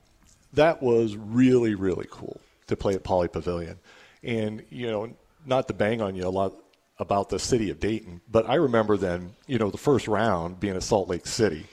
That 0.53 0.81
was 0.81 1.17
really, 1.17 1.75
really 1.75 2.07
cool 2.09 2.41
to 2.69 2.77
play 2.77 2.95
at 2.95 3.03
Pauley 3.03 3.33
Pavilion. 3.33 3.81
And, 4.23 4.63
you 4.71 4.87
know, 4.87 5.17
not 5.45 5.67
to 5.67 5.75
bang 5.75 6.01
on 6.01 6.15
you 6.15 6.29
a 6.29 6.29
lot 6.29 6.55
about 6.99 7.29
the 7.29 7.41
city 7.41 7.71
of 7.71 7.81
Dayton, 7.81 8.21
but 8.31 8.49
I 8.49 8.55
remember 8.55 8.97
then, 8.97 9.35
you 9.49 9.59
know, 9.59 9.71
the 9.71 9.79
first 9.79 10.07
round 10.07 10.61
being 10.61 10.77
at 10.77 10.85
Salt 10.85 11.09
Lake 11.09 11.27
City. 11.27 11.67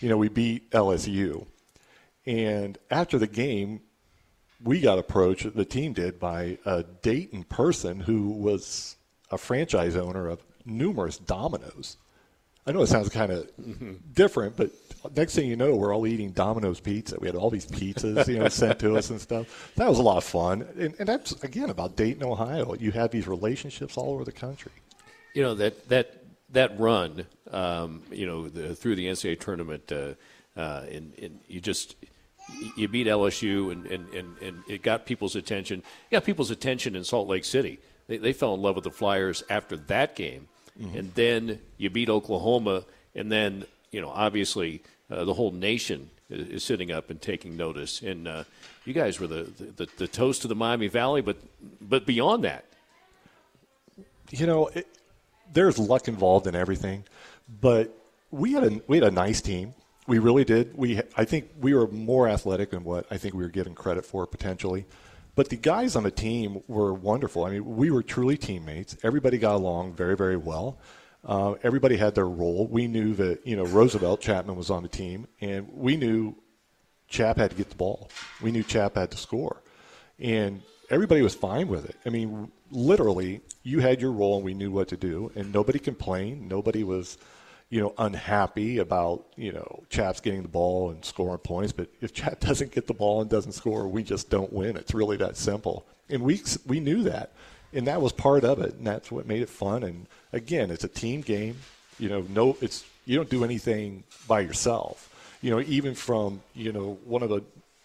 You 0.00 0.08
know, 0.08 0.16
we 0.16 0.28
beat 0.28 0.70
LSU. 0.70 1.46
And 2.26 2.78
after 2.90 3.18
the 3.18 3.26
game, 3.26 3.80
we 4.62 4.80
got 4.80 4.98
approached, 4.98 5.54
the 5.54 5.64
team 5.64 5.92
did, 5.92 6.18
by 6.18 6.58
a 6.64 6.84
Dayton 7.02 7.44
person 7.44 8.00
who 8.00 8.30
was 8.30 8.96
a 9.30 9.38
franchise 9.38 9.96
owner 9.96 10.28
of 10.28 10.42
numerous 10.64 11.18
Domino's. 11.18 11.96
I 12.66 12.72
know 12.72 12.82
it 12.82 12.88
sounds 12.88 13.08
kind 13.08 13.32
of 13.32 13.50
mm-hmm. 13.56 13.94
different, 14.12 14.56
but 14.56 14.70
next 15.16 15.34
thing 15.34 15.48
you 15.48 15.56
know, 15.56 15.74
we're 15.76 15.94
all 15.94 16.06
eating 16.06 16.30
Domino's 16.32 16.78
pizza. 16.78 17.16
We 17.18 17.26
had 17.26 17.34
all 17.34 17.50
these 17.50 17.66
pizzas, 17.66 18.28
you 18.28 18.38
know, 18.38 18.48
sent 18.48 18.78
to 18.80 18.96
us 18.96 19.10
and 19.10 19.20
stuff. 19.20 19.72
That 19.76 19.88
was 19.88 19.98
a 19.98 20.02
lot 20.02 20.18
of 20.18 20.24
fun, 20.24 20.66
and, 20.78 20.94
and 20.98 21.08
that's 21.08 21.32
again 21.42 21.70
about 21.70 21.96
Dayton, 21.96 22.22
Ohio. 22.22 22.74
You 22.74 22.90
have 22.92 23.10
these 23.10 23.26
relationships 23.26 23.96
all 23.96 24.12
over 24.12 24.24
the 24.24 24.32
country. 24.32 24.72
You 25.34 25.42
know 25.42 25.54
that 25.54 25.88
that 25.88 26.19
that 26.52 26.78
run, 26.78 27.26
um, 27.50 28.02
you 28.10 28.26
know, 28.26 28.48
the, 28.48 28.74
through 28.74 28.96
the 28.96 29.06
NCAA 29.06 29.40
tournament, 29.40 29.92
uh, 29.92 30.14
uh, 30.56 30.84
and, 30.90 31.12
and 31.20 31.40
you 31.46 31.60
just 31.60 31.96
you 32.76 32.88
beat 32.88 33.06
LSU, 33.06 33.70
and, 33.70 33.86
and, 33.86 34.08
and, 34.12 34.36
and 34.38 34.62
it 34.68 34.82
got 34.82 35.06
people's 35.06 35.36
attention. 35.36 35.82
You 36.10 36.16
got 36.16 36.24
people's 36.24 36.50
attention 36.50 36.96
in 36.96 37.04
Salt 37.04 37.28
Lake 37.28 37.44
City 37.44 37.78
they, 38.10 38.18
they 38.18 38.32
fell 38.32 38.54
in 38.54 38.60
love 38.60 38.74
with 38.74 38.84
the 38.84 38.90
Flyers 38.90 39.44
after 39.48 39.76
that 39.76 40.16
game. 40.16 40.48
Mm-hmm. 40.78 40.98
And 40.98 41.14
then 41.14 41.60
you 41.78 41.90
beat 41.90 42.10
Oklahoma, 42.10 42.84
and 43.14 43.30
then, 43.30 43.64
you 43.92 44.00
know, 44.00 44.10
obviously 44.10 44.82
uh, 45.10 45.24
the 45.24 45.32
whole 45.32 45.52
nation 45.52 46.10
is, 46.28 46.48
is, 46.48 46.64
sitting 46.64 46.90
up 46.90 47.10
and 47.10 47.22
taking 47.22 47.56
notice. 47.56 48.02
And 48.02 48.26
uh, 48.26 48.44
you 48.84 48.94
guys 48.94 49.20
were 49.20 49.28
the, 49.28 49.44
the, 49.76 49.88
the, 49.96 50.08
toast 50.08 50.44
of 50.44 50.48
the 50.48 50.56
Miami 50.56 50.88
Valley, 50.88 51.22
but, 51.22 51.36
but 51.80 52.04
beyond 52.04 52.42
that. 52.44 52.64
You 54.30 54.46
know, 54.46 54.66
it, 54.68 54.88
there's 55.52 55.78
luck 55.78 56.08
involved 56.08 56.46
in 56.46 56.54
everything, 56.54 57.04
but 57.60 57.94
we 58.30 58.52
had 58.52 58.64
a, 58.64 58.80
we 58.86 58.98
had 58.98 59.06
a 59.06 59.10
nice 59.10 59.40
team. 59.40 59.74
We 60.06 60.18
really 60.18 60.44
did. 60.44 60.76
We 60.76 61.00
I 61.16 61.24
think 61.24 61.50
we 61.60 61.74
were 61.74 61.86
more 61.88 62.28
athletic 62.28 62.70
than 62.70 62.84
what 62.84 63.06
I 63.10 63.18
think 63.18 63.34
we 63.34 63.42
were 63.42 63.50
given 63.50 63.74
credit 63.74 64.04
for 64.04 64.26
potentially. 64.26 64.86
But 65.36 65.48
the 65.48 65.56
guys 65.56 65.96
on 65.96 66.02
the 66.02 66.10
team 66.10 66.62
were 66.66 66.92
wonderful. 66.92 67.44
I 67.44 67.50
mean, 67.50 67.76
we 67.76 67.90
were 67.90 68.02
truly 68.02 68.36
teammates. 68.36 68.96
Everybody 69.02 69.38
got 69.38 69.54
along 69.54 69.94
very, 69.94 70.16
very 70.16 70.36
well. 70.36 70.78
Uh, 71.24 71.54
everybody 71.62 71.96
had 71.96 72.14
their 72.14 72.28
role. 72.28 72.66
We 72.66 72.86
knew 72.86 73.14
that 73.14 73.46
you 73.46 73.56
know 73.56 73.64
Roosevelt 73.64 74.20
Chapman 74.20 74.56
was 74.56 74.70
on 74.70 74.82
the 74.82 74.88
team, 74.88 75.26
and 75.40 75.68
we 75.72 75.96
knew 75.96 76.34
Chap 77.08 77.36
had 77.36 77.50
to 77.50 77.56
get 77.56 77.68
the 77.70 77.76
ball. 77.76 78.10
We 78.40 78.50
knew 78.52 78.62
Chap 78.62 78.96
had 78.96 79.10
to 79.10 79.16
score, 79.16 79.62
and 80.18 80.62
everybody 80.88 81.22
was 81.22 81.34
fine 81.34 81.68
with 81.68 81.84
it. 81.88 81.96
I 82.06 82.08
mean, 82.08 82.50
literally, 82.70 83.42
you 83.62 83.80
had 83.80 84.00
your 84.00 84.12
role, 84.12 84.36
and 84.36 84.44
we 84.44 84.54
knew 84.54 84.70
what 84.70 84.88
to 84.88 84.96
do, 84.96 85.30
and 85.34 85.52
nobody 85.52 85.78
complained. 85.78 86.48
Nobody 86.48 86.84
was 86.84 87.18
you 87.70 87.80
know, 87.80 87.94
unhappy 87.98 88.78
about, 88.78 89.24
you 89.36 89.52
know, 89.52 89.84
Chaps 89.88 90.20
getting 90.20 90.42
the 90.42 90.48
ball 90.48 90.90
and 90.90 91.04
scoring 91.04 91.38
points. 91.38 91.72
But 91.72 91.88
if 92.00 92.12
Chap 92.12 92.40
doesn't 92.40 92.72
get 92.72 92.88
the 92.88 92.94
ball 92.94 93.22
and 93.22 93.30
doesn't 93.30 93.52
score, 93.52 93.88
we 93.88 94.02
just 94.02 94.28
don't 94.28 94.52
win. 94.52 94.76
It's 94.76 94.92
really 94.92 95.16
that 95.18 95.36
simple. 95.36 95.86
And 96.10 96.22
we, 96.22 96.42
we 96.66 96.80
knew 96.80 97.04
that. 97.04 97.30
And 97.72 97.86
that 97.86 98.02
was 98.02 98.12
part 98.12 98.42
of 98.42 98.60
it. 98.60 98.74
And 98.74 98.86
that's 98.86 99.12
what 99.12 99.26
made 99.26 99.42
it 99.42 99.48
fun. 99.48 99.84
And 99.84 100.06
again, 100.32 100.72
it's 100.72 100.82
a 100.82 100.88
team 100.88 101.20
game. 101.20 101.56
You 102.00 102.08
know, 102.08 102.26
no, 102.28 102.56
it's, 102.60 102.84
you 103.06 103.16
don't 103.16 103.30
do 103.30 103.44
anything 103.44 104.02
by 104.26 104.40
yourself. 104.40 105.06
You 105.40 105.52
know, 105.52 105.60
even 105.60 105.94
from, 105.94 106.42
you 106.54 106.72
know, 106.72 106.98
one 107.04 107.22
of 107.22 107.28
the 107.28 107.42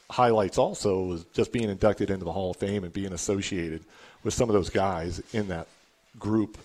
highlights 0.10 0.58
also 0.58 1.04
was 1.04 1.26
just 1.34 1.52
being 1.52 1.70
inducted 1.70 2.10
into 2.10 2.26
the 2.26 2.32
Hall 2.32 2.52
of 2.52 2.58
Fame 2.58 2.84
and 2.84 2.92
being 2.92 3.14
associated 3.14 3.84
with 4.26 4.34
some 4.34 4.50
of 4.50 4.54
those 4.54 4.70
guys 4.70 5.22
in 5.32 5.48
that 5.48 5.68
group, 6.20 6.58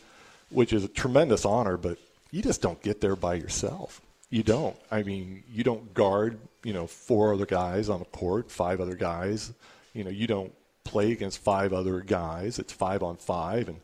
which 0.49 0.73
is 0.73 0.83
a 0.83 0.89
tremendous 0.89 1.45
honor. 1.45 1.77
But 1.77 1.99
you 2.33 2.43
just 2.43 2.61
don't 2.61 2.83
get 2.83 3.01
there 3.01 3.15
by 3.15 3.35
yourself. 3.35 4.01
You 4.31 4.43
don't. 4.43 4.77
I 4.91 5.03
mean, 5.03 5.45
you 5.53 5.63
don't 5.63 5.93
guard, 5.95 6.39
you 6.65 6.73
know, 6.73 6.89
four 6.89 7.35
other 7.35 7.47
guys 7.47 7.89
on 7.89 8.01
the 8.01 8.07
court, 8.07 8.51
five 8.51 8.81
other 8.81 8.97
guys. 8.97 9.53
You 9.93 10.05
know, 10.05 10.11
you 10.11 10.27
don't 10.27 10.53
play 10.85 11.13
against 11.13 11.39
five 11.39 11.73
other 11.73 12.01
guys. 12.01 12.59
It's 12.59 12.73
five 12.73 13.03
on 13.03 13.17
five. 13.17 13.69
And 13.69 13.79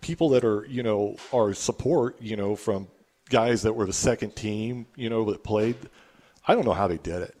people 0.00 0.30
that 0.30 0.44
are, 0.44 0.64
you 0.66 0.82
know, 0.82 1.16
are 1.32 1.52
support, 1.52 2.20
you 2.22 2.36
know, 2.36 2.56
from 2.56 2.88
guys 3.28 3.62
that 3.62 3.74
were 3.74 3.86
the 3.86 3.92
second 3.92 4.34
team, 4.34 4.86
you 4.96 5.10
know, 5.10 5.30
that 5.30 5.44
played, 5.44 5.76
I 6.48 6.54
don't 6.54 6.64
know 6.64 6.72
how 6.72 6.88
they 6.88 6.98
did 6.98 7.22
it. 7.22 7.36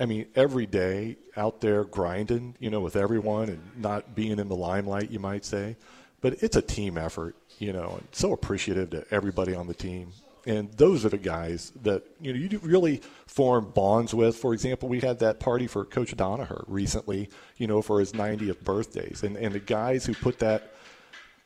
I 0.00 0.06
mean, 0.06 0.26
every 0.34 0.66
day 0.66 1.16
out 1.36 1.60
there 1.60 1.84
grinding, 1.84 2.56
you 2.58 2.70
know, 2.70 2.80
with 2.80 2.96
everyone 2.96 3.48
and 3.48 3.60
not 3.76 4.14
being 4.14 4.38
in 4.38 4.48
the 4.48 4.56
limelight, 4.56 5.10
you 5.10 5.18
might 5.18 5.44
say. 5.44 5.76
But 6.20 6.42
it's 6.42 6.56
a 6.56 6.62
team 6.62 6.96
effort 6.96 7.36
you 7.62 7.72
know, 7.72 7.94
and 7.98 8.08
so 8.10 8.32
appreciative 8.32 8.90
to 8.90 9.04
everybody 9.12 9.54
on 9.54 9.68
the 9.68 9.74
team. 9.74 10.12
And 10.44 10.72
those 10.72 11.04
are 11.04 11.08
the 11.08 11.18
guys 11.18 11.72
that 11.82 12.02
you 12.20 12.32
know 12.32 12.38
you 12.38 12.58
really 12.58 13.00
form 13.28 13.70
bonds 13.70 14.12
with. 14.12 14.36
For 14.36 14.52
example, 14.52 14.88
we 14.88 14.98
had 14.98 15.20
that 15.20 15.38
party 15.38 15.68
for 15.68 15.84
Coach 15.84 16.16
Donaher 16.16 16.64
recently, 16.66 17.30
you 17.58 17.68
know, 17.68 17.80
for 17.80 18.00
his 18.00 18.12
90th 18.12 18.64
birthdays, 18.64 19.22
and 19.22 19.36
and 19.36 19.54
the 19.54 19.60
guys 19.60 20.04
who 20.04 20.14
put 20.14 20.40
that 20.40 20.72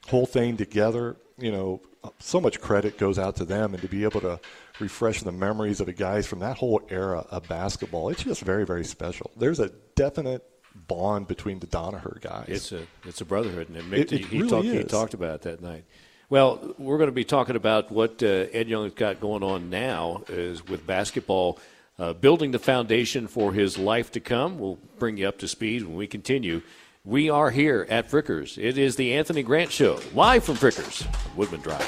whole 0.09 0.25
thing 0.25 0.57
together, 0.57 1.17
you 1.37 1.53
know, 1.53 1.83
so 2.19 2.41
much 2.41 2.61
credit 2.61 2.99
goes 2.99 3.19
out 3.19 3.37
to 3.37 3.45
them, 3.45 3.75
and 3.75 3.83
to 3.83 3.89
be 3.89 4.05
able 4.05 4.21
to 4.23 4.41
refresh 4.81 5.23
the 5.23 5.33
memories 5.33 5.81
of 5.81 5.87
the 5.87 5.93
guys 5.93 6.27
from 6.27 6.41
that 6.41 6.57
whole 6.57 6.83
era 6.91 7.27
of 7.31 7.49
basketball, 7.49 8.09
it's 8.09 8.25
just 8.25 8.43
very 8.43 8.65
very 8.65 8.85
special. 8.85 9.31
There's 9.37 9.61
a 9.61 9.71
definite 9.95 10.45
bond 10.89 11.27
between 11.27 11.59
the 11.59 11.67
Donaher 11.67 12.21
guys. 12.21 12.49
It's 12.49 12.73
a 12.73 12.87
it's 13.05 13.21
a 13.21 13.25
brotherhood, 13.25 13.69
and 13.69 13.79
Mick, 13.91 13.99
it, 13.99 14.13
it 14.13 14.25
he, 14.27 14.39
really 14.39 14.51
talked, 14.51 14.67
he 14.67 14.85
talked 14.85 15.15
about 15.15 15.37
it 15.37 15.43
that 15.43 15.63
night. 15.63 15.85
Well, 16.29 16.75
we're 16.77 16.99
going 16.99 17.09
to 17.09 17.15
be 17.15 17.25
talking 17.25 17.55
about 17.55 17.93
what 17.93 18.21
uh, 18.21 18.27
Ed 18.27 18.69
Young's 18.69 18.95
got 18.95 19.21
going 19.21 19.45
on 19.45 19.71
now 19.71 20.25
is 20.29 20.67
with 20.67 20.85
basketball, 20.85 21.61
uh, 22.01 22.15
building 22.15 22.51
the 22.51 22.59
foundation 22.59 23.29
for 23.29 23.53
his 23.53 23.79
life 23.79 24.11
to 24.13 24.21
come. 24.21 24.59
We'll 24.59 24.79
bring 24.99 25.19
you 25.19 25.29
up 25.29 25.39
to 25.39 25.49
speed 25.49 25.85
when 25.85 25.95
we 25.95 26.09
continue. 26.09 26.63
We 27.07 27.31
are 27.31 27.53
here 27.53 27.87
at 27.89 28.11
Fricker's. 28.11 28.59
It 28.59 28.77
is 28.79 28.97
the 28.97 29.15
Anthony 29.15 29.45
Grant 29.45 29.71
Show, 29.71 30.01
live 30.13 30.43
from 30.43 30.57
Fricker's, 30.57 31.07
Woodman 31.37 31.61
Drive. 31.61 31.81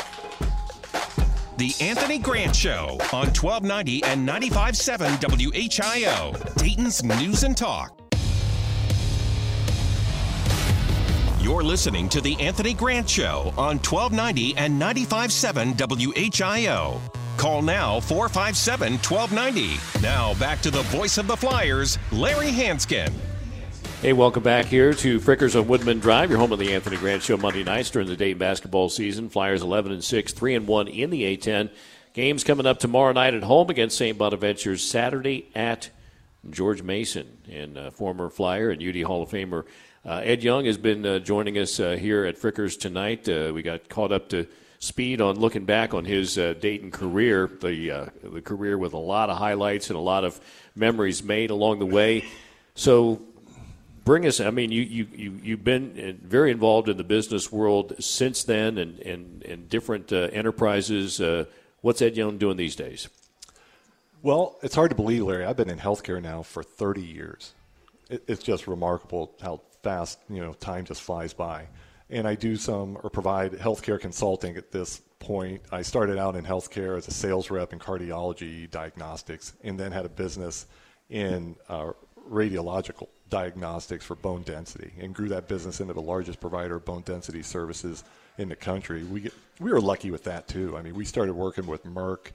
The 1.57 1.75
Anthony 1.81 2.19
Grant 2.19 2.55
Show 2.55 2.99
on 3.13 3.27
1290 3.35 4.05
and 4.05 4.29
95.7 4.29 5.19
WHIO, 5.19 6.55
Dayton's 6.55 7.03
News 7.03 7.43
and 7.43 7.57
Talk. 7.57 8.01
You're 11.41 11.65
listening 11.65 12.09
to 12.11 12.21
The 12.21 12.41
Anthony 12.41 12.73
Grant 12.73 13.11
Show 13.11 13.53
on 13.59 13.79
1290 13.79 14.57
and 14.57 14.81
95.7 14.81 15.75
WHIO. 15.75 17.01
Call 17.37 17.63
now 17.63 17.99
457 17.99 18.93
1290. 18.99 20.01
Now 20.01 20.35
back 20.35 20.61
to 20.61 20.71
the 20.71 20.83
voice 20.83 21.19
of 21.19 21.27
the 21.27 21.37
Flyers, 21.37 21.99
Larry 22.13 22.53
Hansgen. 22.53 23.13
Hey, 24.01 24.13
welcome 24.13 24.45
back 24.45 24.67
here 24.67 24.95
to 24.95 25.19
Fricker's 25.19 25.57
on 25.57 25.67
Woodman 25.67 25.99
Drive, 25.99 26.31
your 26.31 26.39
home 26.39 26.53
of 26.53 26.61
the 26.61 26.73
Anthony 26.73 26.97
Grant 26.97 27.21
Show 27.21 27.37
Monday 27.37 27.65
nights 27.65 27.91
during 27.91 28.07
the 28.07 28.15
Dayton 28.15 28.39
basketball 28.39 28.89
season. 28.89 29.29
Flyers 29.29 29.61
11 29.61 29.91
and 29.91 30.05
6, 30.05 30.33
3 30.33 30.55
and 30.55 30.69
1 30.69 30.87
in 30.87 31.11
the 31.11 31.37
A10. 31.37 31.69
Games 32.13 32.45
coming 32.45 32.65
up 32.65 32.79
tomorrow 32.79 33.11
night 33.11 33.35
at 33.35 33.43
home 33.43 33.71
against 33.71 33.99
St. 33.99 34.17
Bonaventure's 34.17 34.89
Saturday 34.89 35.51
at 35.53 35.91
George 36.49 36.81
Mason. 36.81 37.39
And 37.51 37.77
uh, 37.77 37.91
former 37.91 38.31
Flyer 38.31 38.71
and 38.71 38.81
UD 38.81 39.03
Hall 39.03 39.25
of 39.25 39.31
Famer 39.31 39.65
uh, 40.07 40.21
Ed 40.23 40.45
Young 40.45 40.67
has 40.67 40.79
been 40.79 41.05
uh, 41.05 41.19
joining 41.19 41.59
us 41.59 41.81
uh, 41.81 41.97
here 41.97 42.25
at 42.25 42.39
Fricker's 42.39 42.77
tonight. 42.77 43.29
Uh, 43.29 43.51
we 43.53 43.63
got 43.63 43.89
caught 43.89 44.13
up 44.13 44.29
to 44.29 44.47
speed 44.79 45.21
on 45.21 45.41
looking 45.41 45.65
back 45.65 45.93
on 45.93 46.05
his 46.05 46.39
uh, 46.39 46.55
Dayton 46.61 46.93
career, 46.93 47.49
the, 47.49 48.13
the 48.23 48.43
career 48.43 48.79
with 48.79 48.93
a 48.93 48.99
lot 48.99 49.29
of 49.29 49.39
highlights 49.39 49.91
and 49.91 49.97
a 49.97 50.01
lot 50.01 50.23
of 50.23 50.41
memories 50.77 51.25
made 51.25 51.51
along 51.51 51.81
the 51.81 51.87
way. 51.87 52.25
So 52.77 53.21
bring 54.09 54.27
us. 54.27 54.41
I 54.41 54.49
mean, 54.49 54.73
you 54.73 54.81
you 54.81 55.07
you 55.15 55.41
you've 55.43 55.65
been 55.65 56.19
very 56.23 56.51
involved 56.51 56.89
in 56.89 56.97
the 56.97 57.05
business 57.05 57.53
world 57.53 57.93
since 58.01 58.43
then, 58.43 58.79
and 58.79 58.99
and, 59.01 59.43
and 59.43 59.69
different 59.69 60.11
uh, 60.15 60.31
enterprises. 60.33 61.21
Uh, 61.21 61.45
what's 61.83 62.01
Ed 62.01 62.17
Young 62.17 62.39
doing 62.39 62.57
these 62.57 62.75
days? 62.75 63.11
Well, 64.23 64.57
it's 64.63 64.75
hard 64.75 64.89
to 64.93 64.97
believe, 64.97 65.25
Larry. 65.25 65.45
I've 65.45 65.59
been 65.59 65.69
in 65.69 65.79
healthcare 65.79 66.23
now 66.23 66.43
for 66.43 66.63
30 66.63 67.03
years. 67.03 67.53
It, 68.09 68.25
it's 68.27 68.43
just 68.43 68.67
remarkable 68.67 69.35
how 69.43 69.61
fast 69.83 70.19
you 70.31 70.41
know 70.41 70.55
time 70.55 70.87
just 70.87 71.03
flies 71.03 71.35
by. 71.35 71.67
And 72.09 72.27
I 72.27 72.35
do 72.35 72.57
some 72.57 72.97
or 73.03 73.11
provide 73.11 73.53
healthcare 73.53 74.01
consulting 74.01 74.57
at 74.57 74.73
this 74.73 75.03
point. 75.19 75.61
I 75.71 75.83
started 75.83 76.17
out 76.17 76.35
in 76.35 76.47
healthcare 76.47 76.97
as 76.97 77.09
a 77.09 77.11
sales 77.13 77.51
rep 77.51 77.75
in 77.75 77.79
cardiology 77.79 78.71
diagnostics, 78.71 79.53
and 79.63 79.79
then 79.79 79.93
had 79.93 80.07
a 80.07 80.15
business 80.25 80.65
in 81.11 81.57
uh, 81.69 81.93
radiological 82.31 83.09
diagnostics 83.31 84.05
for 84.05 84.15
bone 84.15 84.43
density 84.43 84.93
and 85.01 85.15
grew 85.15 85.29
that 85.29 85.49
business 85.49 85.81
into 85.81 85.93
the 85.93 86.03
largest 86.03 86.41
provider 86.41 86.77
of 86.77 86.85
bone 86.85 87.03
density 87.03 87.43
services 87.43 88.05
in 88.39 88.49
the 88.49 88.57
country. 88.57 89.05
We 89.05 89.21
get, 89.21 89.35
we 89.61 89.71
were 89.71 89.81
lucky 89.81 90.11
with 90.11 90.25
that 90.25 90.49
too. 90.49 90.77
I 90.77 90.83
mean, 90.83 90.95
we 90.95 91.05
started 91.05 91.35
working 91.35 91.67
with 91.67 91.85
Merck 91.85 92.31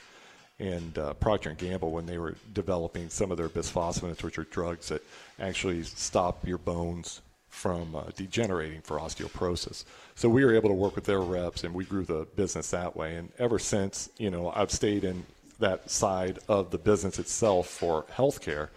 and 0.60 0.98
uh, 0.98 1.14
Procter 1.16 1.50
and 1.50 1.58
Gamble 1.58 1.92
when 1.92 2.06
they 2.06 2.18
were 2.18 2.36
developing 2.54 3.10
some 3.10 3.32
of 3.32 3.38
their 3.38 3.50
bisphosphonates, 3.50 4.24
which 4.24 4.38
are 4.38 4.44
drugs 4.46 4.90
that 4.90 5.02
actually 5.40 5.84
stop 5.84 6.46
your 6.48 6.58
bones 6.58 7.22
from 7.50 7.96
uh, 7.96 8.04
degenerating 8.16 8.82
for 8.82 9.00
osteoporosis. 9.00 9.86
So 10.16 10.28
we 10.28 10.44
were 10.44 10.56
able 10.56 10.70
to 10.70 10.76
work 10.76 10.96
with 10.96 11.06
their 11.06 11.22
reps, 11.22 11.64
and 11.64 11.74
we 11.74 11.86
grew 11.86 12.04
the 12.04 12.28
business 12.36 12.72
that 12.72 12.96
way. 12.96 13.16
And 13.16 13.30
ever 13.38 13.60
since, 13.60 14.10
you 14.18 14.32
know, 14.32 14.52
I've 14.56 14.72
stayed 14.72 15.04
in 15.04 15.26
that 15.60 15.90
side 15.90 16.40
of 16.48 16.72
the 16.72 16.78
business 16.78 17.20
itself 17.20 17.68
for 17.68 18.04
healthcare. 18.16 18.70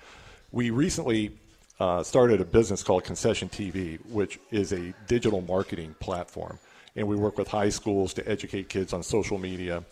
We 0.52 0.70
recently 0.70 1.38
uh, 1.78 2.02
started 2.02 2.40
a 2.40 2.44
business 2.44 2.82
called 2.82 3.04
Concession 3.04 3.48
TV, 3.48 3.98
which 4.06 4.38
is 4.50 4.72
a 4.72 4.94
digital 5.06 5.40
marketing 5.42 5.94
platform. 6.00 6.58
And 6.94 7.06
we 7.06 7.16
work 7.16 7.36
with 7.36 7.48
high 7.48 7.68
schools 7.68 8.14
to 8.14 8.28
educate 8.28 8.68
kids 8.68 8.92
on 8.92 9.02
social 9.02 9.38
media 9.38 9.84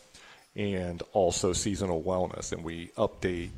and 0.56 1.02
also 1.12 1.52
seasonal 1.52 2.02
wellness. 2.02 2.52
And 2.52 2.64
we 2.64 2.88
update 2.96 3.50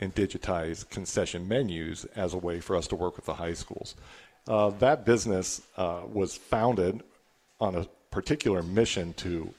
and 0.00 0.14
digitize 0.14 0.88
concession 0.90 1.46
menus 1.46 2.04
as 2.16 2.34
a 2.34 2.38
way 2.38 2.60
for 2.60 2.76
us 2.76 2.86
to 2.88 2.96
work 2.96 3.16
with 3.16 3.26
the 3.26 3.34
high 3.34 3.54
schools. 3.54 3.94
Uh, 4.48 4.70
that 4.70 5.04
business 5.04 5.62
uh, 5.76 6.00
was 6.10 6.36
founded 6.36 7.02
on 7.60 7.74
a 7.74 7.86
particular 8.10 8.62
mission 8.62 9.12
to 9.14 9.52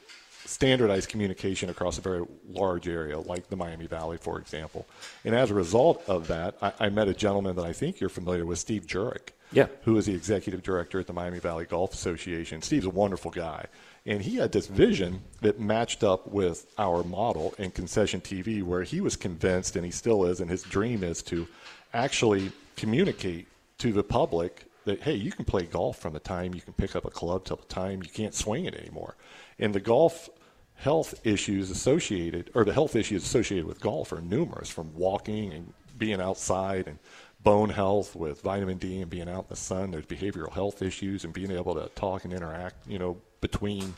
standardized 0.45 1.09
communication 1.09 1.69
across 1.69 1.97
a 1.97 2.01
very 2.01 2.25
large 2.49 2.87
area, 2.87 3.19
like 3.19 3.49
the 3.49 3.55
Miami 3.55 3.87
Valley, 3.87 4.17
for 4.17 4.39
example. 4.39 4.85
And 5.23 5.35
as 5.35 5.51
a 5.51 5.53
result 5.53 6.03
of 6.07 6.27
that, 6.27 6.55
I, 6.61 6.73
I 6.79 6.89
met 6.89 7.07
a 7.07 7.13
gentleman 7.13 7.55
that 7.55 7.65
I 7.65 7.73
think 7.73 7.99
you're 7.99 8.09
familiar 8.09 8.45
with, 8.45 8.59
Steve 8.59 8.85
Jurek, 8.87 9.29
yeah. 9.51 9.67
who 9.83 9.97
is 9.97 10.05
the 10.05 10.15
executive 10.15 10.63
director 10.63 10.99
at 10.99 11.07
the 11.07 11.13
Miami 11.13 11.39
Valley 11.39 11.65
Golf 11.65 11.93
Association. 11.93 12.61
Steve's 12.61 12.85
a 12.85 12.89
wonderful 12.89 13.31
guy. 13.31 13.65
And 14.05 14.21
he 14.21 14.37
had 14.37 14.51
this 14.51 14.65
vision 14.65 15.21
that 15.41 15.59
matched 15.59 16.03
up 16.03 16.27
with 16.27 16.65
our 16.77 17.03
model 17.03 17.53
in 17.59 17.69
concession 17.71 18.19
TV, 18.19 18.63
where 18.63 18.83
he 18.83 18.99
was 18.99 19.15
convinced, 19.15 19.75
and 19.75 19.85
he 19.85 19.91
still 19.91 20.25
is, 20.25 20.39
and 20.39 20.49
his 20.49 20.63
dream 20.63 21.03
is 21.03 21.21
to 21.23 21.47
actually 21.93 22.51
communicate 22.75 23.47
to 23.77 23.91
the 23.91 24.03
public 24.03 24.65
that 24.85 25.01
hey, 25.01 25.15
you 25.15 25.31
can 25.31 25.45
play 25.45 25.63
golf 25.63 25.99
from 25.99 26.13
the 26.13 26.19
time 26.19 26.53
you 26.53 26.61
can 26.61 26.73
pick 26.73 26.95
up 26.95 27.05
a 27.05 27.11
club 27.11 27.45
till 27.45 27.57
the 27.57 27.65
time 27.65 28.01
you 28.03 28.09
can't 28.09 28.33
swing 28.33 28.65
it 28.65 28.75
anymore. 28.75 29.15
And 29.59 29.73
the 29.73 29.79
golf 29.79 30.29
health 30.75 31.13
issues 31.23 31.69
associated, 31.69 32.49
or 32.55 32.65
the 32.65 32.73
health 32.73 32.95
issues 32.95 33.23
associated 33.23 33.65
with 33.65 33.79
golf 33.79 34.11
are 34.11 34.21
numerous, 34.21 34.69
from 34.69 34.93
walking 34.95 35.53
and 35.53 35.73
being 35.97 36.19
outside 36.19 36.87
and 36.87 36.97
bone 37.43 37.69
health 37.69 38.15
with 38.15 38.41
vitamin 38.41 38.77
D 38.77 39.01
and 39.01 39.09
being 39.09 39.29
out 39.29 39.43
in 39.43 39.49
the 39.49 39.55
sun. 39.55 39.91
There's 39.91 40.05
behavioral 40.05 40.51
health 40.51 40.81
issues 40.81 41.23
and 41.23 41.33
being 41.33 41.51
able 41.51 41.75
to 41.75 41.87
talk 41.95 42.23
and 42.25 42.33
interact, 42.33 42.87
you 42.87 42.99
know, 42.99 43.17
between 43.41 43.93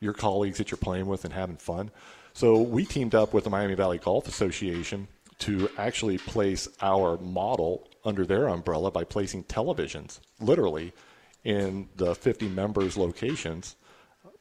your 0.00 0.12
colleagues 0.12 0.58
that 0.58 0.70
you're 0.70 0.78
playing 0.78 1.06
with 1.06 1.24
and 1.24 1.32
having 1.32 1.56
fun. 1.56 1.90
So 2.32 2.60
we 2.60 2.84
teamed 2.84 3.14
up 3.14 3.32
with 3.32 3.44
the 3.44 3.50
Miami 3.50 3.74
Valley 3.74 3.98
Golf 3.98 4.26
Association 4.26 5.06
to 5.40 5.68
actually 5.78 6.18
place 6.18 6.68
our 6.82 7.16
model 7.18 7.88
under 8.04 8.26
their 8.26 8.48
umbrella 8.48 8.90
by 8.90 9.04
placing 9.04 9.44
televisions, 9.44 10.20
literally, 10.40 10.92
in 11.42 11.88
the 11.96 12.14
50 12.14 12.48
members' 12.48 12.96
locations 12.96 13.76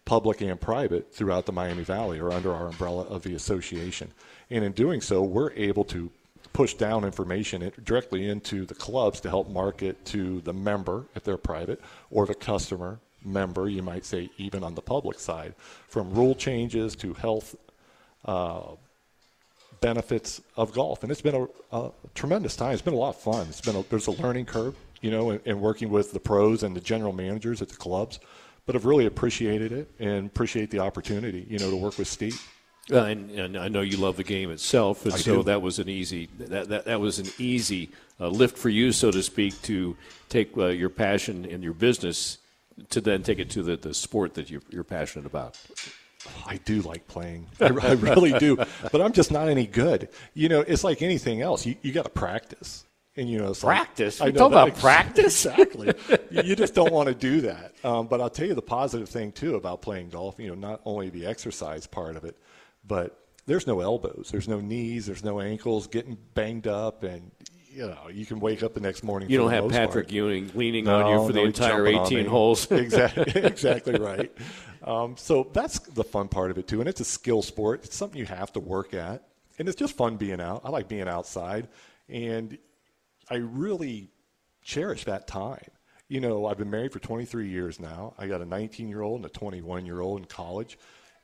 public 0.05 0.41
and 0.41 0.59
private, 0.59 1.13
throughout 1.13 1.45
the 1.45 1.51
Miami 1.51 1.83
Valley 1.83 2.19
or 2.19 2.31
under 2.31 2.53
our 2.53 2.67
umbrella 2.67 3.03
of 3.03 3.23
the 3.23 3.35
association. 3.35 4.11
And 4.49 4.63
in 4.63 4.73
doing 4.73 5.01
so, 5.01 5.21
we're 5.21 5.51
able 5.53 5.85
to 5.85 6.11
push 6.51 6.73
down 6.73 7.03
information 7.03 7.71
directly 7.83 8.27
into 8.27 8.65
the 8.65 8.75
clubs 8.75 9.19
to 9.21 9.29
help 9.29 9.49
market 9.49 10.03
to 10.05 10.41
the 10.41 10.53
member 10.53 11.05
if 11.15 11.23
they're 11.23 11.37
private 11.37 11.81
or 12.11 12.25
the 12.25 12.35
customer 12.35 12.99
member, 13.23 13.69
you 13.69 13.81
might 13.81 14.05
say, 14.05 14.29
even 14.37 14.63
on 14.63 14.75
the 14.75 14.81
public 14.81 15.19
side, 15.19 15.55
from 15.87 16.13
rule 16.13 16.35
changes 16.35 16.95
to 16.97 17.13
health 17.13 17.55
uh, 18.25 18.75
benefits 19.83 20.41
of 20.55 20.73
golf. 20.73 21.03
And 21.03 21.11
it's 21.11 21.21
been 21.21 21.35
a, 21.35 21.77
a, 21.77 21.91
tremendous 22.15 22.55
time. 22.55 22.73
It's 22.73 22.81
been 22.81 22.93
a 22.93 22.97
lot 22.97 23.09
of 23.09 23.21
fun. 23.21 23.47
It's 23.49 23.61
been 23.61 23.75
a, 23.75 23.83
there's 23.83 24.07
a 24.07 24.11
learning 24.11 24.45
curve, 24.45 24.75
you 25.01 25.11
know, 25.11 25.31
in, 25.31 25.41
in 25.45 25.61
working 25.61 25.89
with 25.89 26.13
the 26.13 26.19
pros 26.19 26.63
and 26.63 26.75
the 26.75 26.81
general 26.81 27.13
managers 27.13 27.61
at 27.61 27.69
the 27.69 27.75
clubs 27.77 28.19
but 28.65 28.75
I've 28.75 28.85
really 28.85 29.05
appreciated 29.05 29.71
it 29.71 29.89
and 29.99 30.27
appreciate 30.27 30.71
the 30.71 30.79
opportunity, 30.79 31.45
you 31.49 31.59
know, 31.59 31.69
to 31.69 31.75
work 31.75 31.97
with 31.97 32.07
Steve. 32.07 32.41
Uh, 32.91 33.03
and, 33.03 33.31
and, 33.31 33.57
I 33.57 33.69
know 33.69 33.79
you 33.79 33.95
love 33.95 34.17
the 34.17 34.25
game 34.25 34.51
itself, 34.51 35.05
and 35.05 35.13
I 35.13 35.17
so 35.17 35.37
do. 35.37 35.43
that 35.43 35.61
was 35.61 35.79
an 35.79 35.87
easy 35.87 36.27
that 36.37 36.67
that, 36.67 36.85
that 36.85 36.99
was 36.99 37.17
an 37.17 37.27
easy 37.37 37.89
uh, 38.19 38.27
lift 38.27 38.57
for 38.57 38.67
you, 38.67 38.91
so 38.91 39.09
to 39.09 39.23
speak, 39.23 39.61
to 39.63 39.95
take 40.27 40.57
uh, 40.57 40.65
your 40.65 40.89
passion 40.89 41.45
in 41.45 41.63
your 41.63 41.73
business 41.73 42.39
to 42.89 42.99
then 42.99 43.23
take 43.23 43.39
it 43.39 43.49
to 43.51 43.63
the, 43.63 43.77
the 43.77 43.93
sport 43.93 44.33
that 44.33 44.49
you're, 44.49 44.61
you're 44.69 44.83
passionate 44.83 45.25
about. 45.25 45.57
I 46.45 46.57
do 46.57 46.81
like 46.81 47.07
playing. 47.07 47.47
I, 47.61 47.65
I 47.65 47.93
really 47.93 48.33
do, 48.39 48.57
but 48.91 49.01
I'm 49.01 49.13
just 49.13 49.31
not 49.31 49.47
any 49.49 49.67
good. 49.67 50.09
You 50.33 50.49
know, 50.49 50.61
it's 50.61 50.83
like 50.83 51.01
anything 51.01 51.41
else. 51.41 51.65
You, 51.65 51.75
you 51.81 51.91
got 51.91 52.05
to 52.05 52.11
practice. 52.11 52.85
And 53.15 53.29
you 53.29 53.37
know, 53.37 53.49
it's 53.49 53.59
practice. 53.59 54.19
Like, 54.19 54.33
we 54.33 54.39
talk 54.39 54.51
about 54.51 54.73
that, 54.73 54.81
practice. 54.81 55.45
Exactly. 55.45 55.93
you 56.31 56.55
just 56.55 56.73
don't 56.73 56.91
want 56.91 57.09
to 57.09 57.15
do 57.15 57.41
that. 57.41 57.73
Um, 57.83 58.07
but 58.07 58.21
I'll 58.21 58.29
tell 58.29 58.47
you 58.47 58.55
the 58.55 58.61
positive 58.61 59.07
thing 59.07 59.31
too 59.31 59.55
about 59.55 59.81
playing 59.81 60.09
golf. 60.09 60.39
You 60.39 60.49
know, 60.49 60.55
not 60.55 60.81
only 60.85 61.09
the 61.09 61.27
exercise 61.27 61.85
part 61.85 62.15
of 62.15 62.23
it, 62.23 62.35
but 62.85 63.19
there's 63.45 63.67
no 63.67 63.81
elbows, 63.81 64.29
there's 64.31 64.47
no 64.47 64.59
knees, 64.61 65.05
there's 65.05 65.23
no 65.23 65.41
ankles 65.41 65.87
getting 65.87 66.17
banged 66.33 66.67
up, 66.67 67.03
and 67.03 67.31
you 67.73 67.87
know 67.87 68.09
you 68.11 68.25
can 68.25 68.39
wake 68.39 68.63
up 68.63 68.73
the 68.73 68.79
next 68.79 69.03
morning. 69.03 69.29
You 69.29 69.37
don't 69.37 69.51
have 69.51 69.63
part. 69.63 69.73
Patrick 69.73 70.11
Ewing 70.11 70.51
leaning 70.53 70.85
no, 70.85 71.01
on 71.01 71.11
you 71.11 71.27
for 71.27 71.33
no, 71.33 71.41
the 71.41 71.47
entire 71.47 71.87
18 71.87 72.25
holes. 72.25 72.69
exactly, 72.71 73.31
exactly 73.35 73.95
right. 73.95 74.31
Um, 74.83 75.15
so 75.17 75.49
that's 75.53 75.79
the 75.79 76.03
fun 76.03 76.27
part 76.27 76.51
of 76.51 76.57
it 76.57 76.67
too, 76.67 76.79
and 76.79 76.89
it's 76.89 77.01
a 77.01 77.05
skill 77.05 77.41
sport. 77.41 77.83
It's 77.85 77.95
something 77.95 78.19
you 78.19 78.25
have 78.25 78.53
to 78.53 78.59
work 78.59 78.93
at, 78.93 79.23
and 79.57 79.67
it's 79.67 79.77
just 79.77 79.95
fun 79.95 80.17
being 80.17 80.39
out. 80.41 80.61
I 80.63 80.69
like 80.69 80.87
being 80.87 81.07
outside, 81.07 81.67
and 82.07 82.57
I 83.29 83.35
really 83.35 84.09
cherish 84.61 85.05
that 85.05 85.27
time. 85.27 85.65
You 86.09 86.19
know, 86.19 86.45
I've 86.45 86.57
been 86.57 86.69
married 86.69 86.91
for 86.91 86.99
23 86.99 87.47
years 87.47 87.79
now. 87.79 88.13
I 88.17 88.27
got 88.27 88.41
a 88.41 88.45
19 88.45 88.87
year 88.87 89.01
old 89.01 89.17
and 89.17 89.25
a 89.25 89.29
21 89.29 89.85
year 89.85 90.01
old 90.01 90.19
in 90.19 90.25
college, 90.25 90.77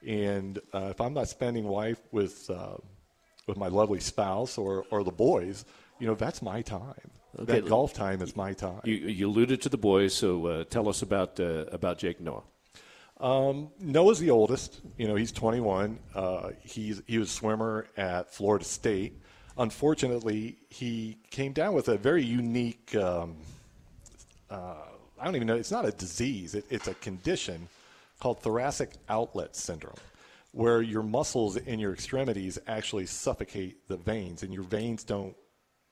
and 0.05 0.57
uh, 0.73 0.87
if 0.89 0.99
I'm 0.99 1.13
not 1.13 1.27
spending 1.29 1.67
life 1.67 2.01
with 2.11 2.49
uh, 2.49 2.77
with 3.45 3.57
my 3.57 3.67
lovely 3.67 3.99
spouse 3.99 4.57
or 4.57 4.85
or 4.89 5.03
the 5.03 5.11
boys, 5.11 5.65
you 5.99 6.07
know, 6.07 6.15
that's 6.15 6.41
my 6.41 6.61
time. 6.61 7.11
Okay. 7.37 7.53
That 7.53 7.67
golf 7.67 7.93
time 7.93 8.21
is 8.21 8.35
my 8.35 8.53
time. 8.53 8.81
You, 8.83 8.95
you 8.95 9.27
alluded 9.27 9.61
to 9.61 9.69
the 9.69 9.77
boys, 9.77 10.13
so 10.13 10.47
uh, 10.47 10.63
tell 10.63 10.89
us 10.89 11.01
about 11.01 11.39
uh, 11.39 11.65
about 11.71 11.99
Jake 11.99 12.19
Noah. 12.19 12.43
Um, 13.19 13.69
Noah's 13.79 14.19
the 14.19 14.31
oldest. 14.31 14.81
You 14.97 15.07
know, 15.07 15.15
he's 15.15 15.31
21. 15.31 15.99
Uh, 16.15 16.51
he's 16.63 17.01
he 17.05 17.17
was 17.17 17.29
a 17.29 17.33
swimmer 17.33 17.87
at 17.97 18.33
Florida 18.33 18.65
State. 18.65 19.21
Unfortunately, 19.57 20.57
he 20.69 21.17
came 21.29 21.53
down 21.53 21.73
with 21.73 21.89
a 21.89 21.97
very 21.97 22.23
unique. 22.23 22.95
Um, 22.95 23.35
uh, 24.49 24.75
I 25.19 25.25
don't 25.25 25.35
even 25.35 25.47
know. 25.47 25.55
It's 25.55 25.71
not 25.71 25.85
a 25.85 25.91
disease. 25.91 26.55
It, 26.55 26.65
it's 26.69 26.87
a 26.87 26.93
condition 26.95 27.67
called 28.19 28.41
thoracic 28.41 28.91
outlet 29.07 29.55
syndrome, 29.55 29.95
where 30.51 30.81
your 30.81 31.03
muscles 31.03 31.57
in 31.57 31.79
your 31.79 31.93
extremities 31.93 32.57
actually 32.67 33.05
suffocate 33.05 33.87
the 33.87 33.97
veins, 33.97 34.41
and 34.43 34.53
your 34.53 34.63
veins 34.63 35.03
don't 35.03 35.35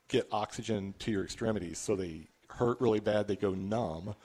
get 0.08 0.28
oxygen 0.32 0.94
to 1.00 1.12
your 1.12 1.24
extremities, 1.24 1.78
so 1.78 1.96
they 1.96 2.28
hurt 2.50 2.80
really 2.82 3.00
bad. 3.00 3.28
They 3.28 3.36
go 3.36 3.54
numb 3.54 4.16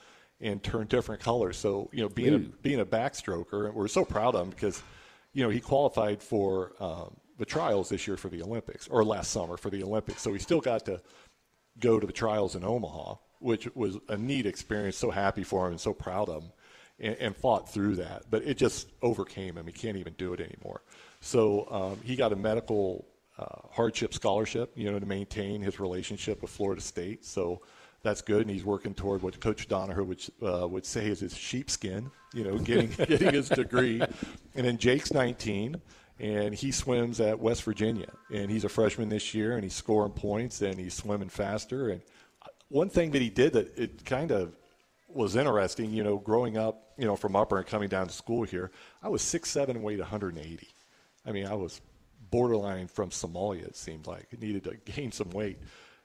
and 0.40 0.62
turn 0.62 0.86
different 0.88 1.22
colors. 1.22 1.56
So 1.56 1.88
you 1.92 2.02
know, 2.02 2.08
being 2.08 2.34
a, 2.34 2.38
being 2.38 2.80
a 2.80 2.86
backstroker, 2.86 3.72
we're 3.72 3.88
so 3.88 4.04
proud 4.04 4.34
of 4.34 4.42
him 4.42 4.50
because 4.50 4.82
you 5.32 5.42
know 5.42 5.50
he 5.50 5.60
qualified 5.60 6.22
for 6.22 6.72
um, 6.80 7.16
the 7.38 7.44
trials 7.44 7.88
this 7.88 8.06
year 8.06 8.16
for 8.16 8.28
the 8.28 8.42
Olympics 8.42 8.88
or 8.88 9.04
last 9.04 9.30
summer 9.30 9.56
for 9.56 9.70
the 9.70 9.82
Olympics. 9.82 10.22
So 10.22 10.32
he 10.32 10.38
still 10.38 10.60
got 10.60 10.84
to 10.86 11.00
go 11.78 11.98
to 11.98 12.06
the 12.06 12.12
trials 12.12 12.54
in 12.54 12.64
Omaha, 12.64 13.14
which 13.38 13.68
was 13.74 13.96
a 14.08 14.16
neat 14.16 14.46
experience. 14.46 14.96
So 14.96 15.10
happy 15.10 15.44
for 15.44 15.66
him 15.66 15.72
and 15.72 15.80
so 15.80 15.92
proud 15.92 16.28
of 16.28 16.42
him, 16.42 16.52
and, 17.00 17.16
and 17.16 17.36
fought 17.36 17.72
through 17.72 17.96
that. 17.96 18.24
But 18.30 18.42
it 18.44 18.58
just 18.58 18.88
overcame 19.00 19.56
him. 19.56 19.66
He 19.66 19.72
can't 19.72 19.96
even 19.96 20.14
do 20.18 20.32
it 20.32 20.40
anymore. 20.40 20.82
So 21.20 21.68
um, 21.70 21.98
he 22.04 22.16
got 22.16 22.32
a 22.32 22.36
medical 22.36 23.06
uh, 23.38 23.68
hardship 23.70 24.14
scholarship, 24.14 24.72
you 24.74 24.90
know, 24.90 24.98
to 24.98 25.06
maintain 25.06 25.60
his 25.62 25.80
relationship 25.80 26.42
with 26.42 26.50
Florida 26.50 26.82
State. 26.82 27.24
So 27.24 27.62
that's 28.02 28.20
good, 28.20 28.42
and 28.42 28.50
he's 28.50 28.64
working 28.64 28.94
toward 28.94 29.22
what 29.22 29.38
Coach 29.40 29.68
Donoher 29.68 30.04
would 30.04 30.22
uh, 30.42 30.68
would 30.68 30.84
say 30.84 31.06
is 31.06 31.20
his 31.20 31.36
sheepskin, 31.36 32.10
you 32.34 32.44
know, 32.44 32.58
getting 32.58 32.88
getting 33.06 33.32
his 33.32 33.48
degree. 33.48 34.00
And 34.54 34.66
then 34.66 34.76
Jake's 34.76 35.12
19, 35.12 35.80
and 36.18 36.54
he 36.54 36.72
swims 36.72 37.20
at 37.20 37.38
West 37.38 37.62
Virginia, 37.62 38.12
and 38.32 38.50
he's 38.50 38.64
a 38.64 38.68
freshman 38.68 39.08
this 39.08 39.34
year, 39.34 39.54
and 39.54 39.62
he's 39.62 39.74
scoring 39.74 40.12
points, 40.12 40.62
and 40.62 40.78
he's 40.78 40.94
swimming 40.94 41.28
faster. 41.28 41.90
And 41.90 42.02
one 42.68 42.88
thing 42.88 43.12
that 43.12 43.22
he 43.22 43.30
did 43.30 43.52
that 43.54 43.78
it 43.78 44.04
kind 44.04 44.30
of 44.30 44.52
was 45.08 45.36
interesting, 45.36 45.92
you 45.92 46.02
know, 46.02 46.18
growing 46.18 46.56
up, 46.56 46.92
you 46.98 47.06
know, 47.06 47.16
from 47.16 47.36
upper 47.36 47.58
and 47.58 47.66
coming 47.66 47.88
down 47.88 48.08
to 48.08 48.12
school 48.12 48.42
here, 48.42 48.70
I 49.02 49.08
was 49.08 49.22
six 49.22 49.50
seven 49.50 49.76
and 49.76 49.84
weighed 49.84 50.00
180. 50.00 50.68
I 51.24 51.32
mean, 51.32 51.46
I 51.46 51.54
was 51.54 51.80
borderline 52.32 52.88
from 52.88 53.10
Somalia. 53.10 53.66
It 53.68 53.76
seemed 53.76 54.08
like 54.08 54.26
it 54.32 54.42
needed 54.42 54.64
to 54.64 54.76
gain 54.92 55.12
some 55.12 55.30
weight. 55.30 55.58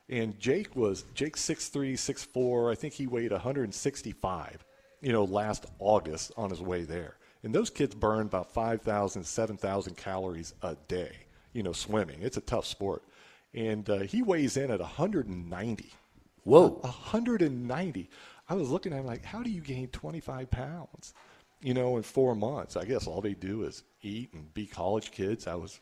And 0.09 0.39
Jake 0.39 0.75
was 0.75 1.03
Jake 1.15 1.36
six 1.36 1.69
three 1.69 1.95
six 1.95 2.23
four. 2.23 2.71
I 2.71 2.75
think 2.75 2.93
he 2.93 3.07
weighed 3.07 3.32
165. 3.32 4.65
You 5.01 5.11
know, 5.11 5.23
last 5.23 5.65
August 5.80 6.32
on 6.38 6.51
his 6.51 6.61
way 6.61 6.84
there. 6.84 7.17
And 7.43 7.53
those 7.53 7.69
kids 7.69 7.93
burn 7.93 8.25
about 8.25 8.51
5,000, 8.51 9.23
7,000 9.23 9.95
calories 9.95 10.55
a 10.63 10.75
day. 10.88 11.11
You 11.53 11.63
know, 11.63 11.71
swimming. 11.71 12.17
It's 12.21 12.38
a 12.38 12.41
tough 12.41 12.65
sport. 12.65 13.03
And 13.53 13.88
uh, 13.89 13.99
he 13.99 14.21
weighs 14.23 14.57
in 14.57 14.71
at 14.71 14.80
190. 14.80 15.91
Whoa. 16.43 16.80
190. 16.82 18.09
I 18.49 18.53
was 18.55 18.69
looking 18.69 18.91
at 18.91 18.99
him 18.99 19.05
like, 19.05 19.23
how 19.23 19.43
do 19.43 19.51
you 19.51 19.61
gain 19.61 19.88
25 19.89 20.49
pounds? 20.49 21.13
You 21.61 21.73
know, 21.73 21.97
in 21.97 22.03
four 22.03 22.36
months. 22.36 22.75
I 22.75 22.86
guess 22.86 23.05
all 23.05 23.21
they 23.21 23.34
do 23.34 23.63
is 23.63 23.84
eat 24.01 24.34
and 24.34 24.51
be 24.53 24.65
college 24.65 25.11
kids. 25.11 25.45
I 25.45 25.55
was 25.55 25.80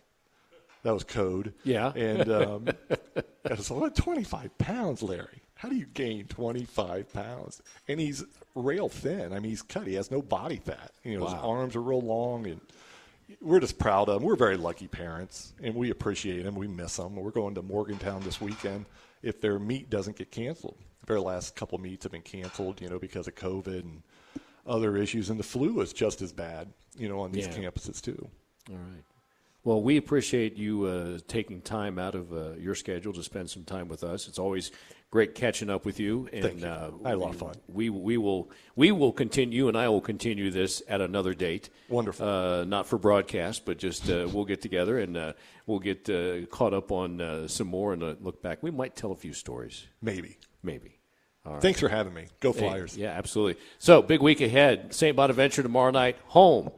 that 0.86 0.94
was 0.94 1.04
code. 1.04 1.54
Yeah. 1.64 1.92
And 1.94 2.32
um, 2.32 2.68
I 3.50 3.54
was 3.56 3.72
like, 3.72 3.96
25 3.96 4.56
pounds, 4.60 5.02
Larry. 5.02 5.42
How 5.56 5.68
do 5.68 5.76
you 5.76 5.88
gain 5.88 6.28
25 6.28 7.12
pounds? 7.12 7.64
And 7.88 8.00
he's 8.00 8.24
rail 8.54 8.88
thin. 8.88 9.34
I 9.34 9.40
mean, 9.40 9.50
he's 9.50 9.64
cut. 9.64 9.88
He 9.88 9.96
has 9.96 10.12
no 10.12 10.22
body 10.22 10.58
fat. 10.58 10.92
You 11.04 11.18
know, 11.18 11.26
wow. 11.26 11.32
his 11.32 11.44
arms 11.44 11.76
are 11.76 11.82
real 11.82 12.02
long, 12.02 12.46
and 12.46 12.62
we're 13.42 13.60
just 13.60 13.80
proud 13.80 14.10
of 14.10 14.22
him. 14.22 14.28
We're 14.28 14.36
very 14.36 14.58
lucky 14.58 14.88
parents, 14.88 15.54
and 15.64 15.74
we 15.74 15.90
appreciate 15.90 16.46
him. 16.46 16.54
We 16.54 16.68
miss 16.68 17.00
him. 17.00 17.16
We're 17.16 17.32
going 17.32 17.56
to 17.56 17.64
Morgantown 17.64 18.22
this 18.22 18.40
weekend 18.40 18.86
if 19.24 19.42
their 19.42 19.58
meet 19.58 19.90
doesn't 19.90 20.18
get 20.18 20.30
canceled. 20.30 20.78
Their 21.08 21.20
last 21.20 21.56
couple 21.56 21.80
meets 21.80 22.04
have 22.04 22.12
been 22.12 22.22
canceled, 22.22 22.80
you 22.80 22.90
know, 22.90 23.00
because 23.00 23.28
of 23.28 23.34
COVID 23.34 23.80
and 23.80 24.04
other 24.68 24.98
issues, 24.98 25.32
and 25.32 25.40
the 25.40 25.44
flu 25.44 25.82
is 25.82 25.94
just 25.94 26.22
as 26.22 26.32
bad, 26.32 26.72
you 26.96 27.10
know, 27.10 27.22
on 27.22 27.32
these 27.32 27.48
yeah. 27.48 27.54
campuses 27.54 28.00
too. 28.00 28.30
All 28.70 28.76
right. 28.76 29.04
Well, 29.66 29.82
we 29.82 29.98
appreciate 29.98 30.58
you 30.58 30.86
uh, 30.86 31.18
taking 31.28 31.60
time 31.60 31.98
out 31.98 32.14
of 32.14 32.32
uh, 32.32 32.52
your 32.52 32.76
schedule 32.76 33.14
to 33.14 33.24
spend 33.24 33.50
some 33.50 33.64
time 33.64 33.88
with 33.88 34.04
us. 34.04 34.28
It's 34.28 34.38
always 34.38 34.72
great 35.10 35.34
catching 35.34 35.72
up 35.72 35.86
with 35.86 36.00
you, 36.00 36.30
and 36.32 36.44
Thank 36.44 36.62
you. 36.62 36.68
Uh, 36.68 36.92
I 37.04 37.10
had 37.10 37.18
a 37.18 37.20
lot 37.20 37.32
of 37.32 37.38
fun. 37.38 37.56
We 37.68 37.90
we 37.90 38.18
will 38.18 38.52
we 38.76 38.92
will 38.92 39.12
continue, 39.12 39.68
and 39.68 39.76
I 39.76 39.90
will 39.90 40.02
continue 40.02 40.52
this 40.52 40.84
at 40.88 41.02
another 41.02 41.34
date. 41.34 41.72
Wonderful. 41.90 42.28
Uh, 42.28 42.66
not 42.66 42.86
for 42.86 43.00
broadcast, 43.00 43.66
but 43.66 43.80
just 43.80 44.08
uh, 44.08 44.30
we'll 44.32 44.46
get 44.46 44.62
together 44.62 45.00
and 45.00 45.18
uh, 45.18 45.34
we'll 45.66 45.80
get 45.80 46.06
caught 46.52 46.76
up 46.76 46.92
on 46.92 47.50
some 47.50 47.68
more 47.68 47.92
and 47.94 48.04
look 48.24 48.44
back. 48.44 48.62
We 48.62 48.70
might 48.70 48.96
tell 48.96 49.12
a 49.12 49.16
few 49.16 49.34
stories. 49.34 49.88
Maybe. 50.00 50.38
Maybe. 50.62 51.00
Thanks 51.60 51.80
for 51.80 51.90
having 51.90 52.14
me. 52.14 52.28
Go 52.40 52.54
Flyers. 52.54 52.96
Hey, 52.96 53.04
yeah, 53.04 53.12
absolutely. 53.12 53.62
So, 53.78 54.02
big 54.02 54.22
week 54.22 54.42
ahead. 54.42 54.96
St. 54.96 55.16
Bonaventure 55.16 55.62
tomorrow 55.62 55.92
night, 55.92 56.18
home 56.26 56.72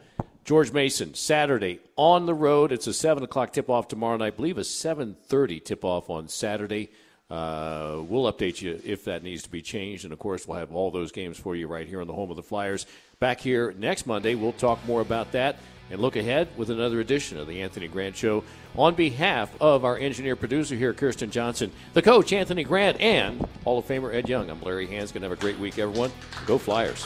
George 0.47 0.71
Mason, 0.71 1.13
Saturday 1.13 1.81
on 1.97 2.25
the 2.25 2.33
road. 2.33 2.71
It's 2.71 2.87
a 2.87 2.93
7 2.93 3.21
o'clock 3.21 3.51
tip 3.51 3.69
off 3.69 3.89
tomorrow 3.89 4.15
night. 4.15 4.27
I 4.27 4.29
believe 4.29 4.57
a 4.57 4.61
7.30 4.61 5.61
tip 5.61 5.83
off 5.83 6.09
on 6.09 6.29
Saturday. 6.29 6.89
Uh, 7.29 7.97
we'll 8.07 8.31
update 8.31 8.61
you 8.61 8.79
if 8.85 9.03
that 9.03 9.23
needs 9.23 9.43
to 9.43 9.49
be 9.49 9.61
changed. 9.61 10.05
And 10.05 10.13
of 10.13 10.19
course, 10.19 10.47
we'll 10.47 10.57
have 10.57 10.73
all 10.73 10.89
those 10.89 11.11
games 11.11 11.37
for 11.37 11.53
you 11.53 11.67
right 11.67 11.85
here 11.85 11.99
on 11.99 12.07
the 12.07 12.13
home 12.13 12.29
of 12.29 12.37
the 12.37 12.43
Flyers. 12.43 12.85
Back 13.19 13.41
here 13.41 13.75
next 13.77 14.07
Monday, 14.07 14.35
we'll 14.35 14.53
talk 14.53 14.79
more 14.87 15.01
about 15.01 15.33
that 15.33 15.57
and 15.91 15.99
look 15.99 16.15
ahead 16.15 16.47
with 16.55 16.69
another 16.69 17.01
edition 17.01 17.37
of 17.37 17.47
the 17.47 17.61
Anthony 17.61 17.89
Grant 17.89 18.15
Show. 18.15 18.45
On 18.77 18.95
behalf 18.95 19.53
of 19.59 19.83
our 19.83 19.97
engineer 19.97 20.37
producer 20.37 20.75
here, 20.75 20.93
Kirsten 20.93 21.29
Johnson, 21.29 21.73
the 21.93 22.01
coach, 22.01 22.31
Anthony 22.31 22.63
Grant, 22.63 23.01
and 23.01 23.45
Hall 23.65 23.79
of 23.79 23.85
Famer 23.85 24.15
Ed 24.15 24.29
Young, 24.29 24.49
I'm 24.49 24.61
Larry 24.61 24.87
Hansgen. 24.87 25.23
Have 25.23 25.33
a 25.33 25.35
great 25.35 25.59
week, 25.59 25.77
everyone. 25.77 26.11
Go 26.45 26.57
Flyers. 26.57 27.05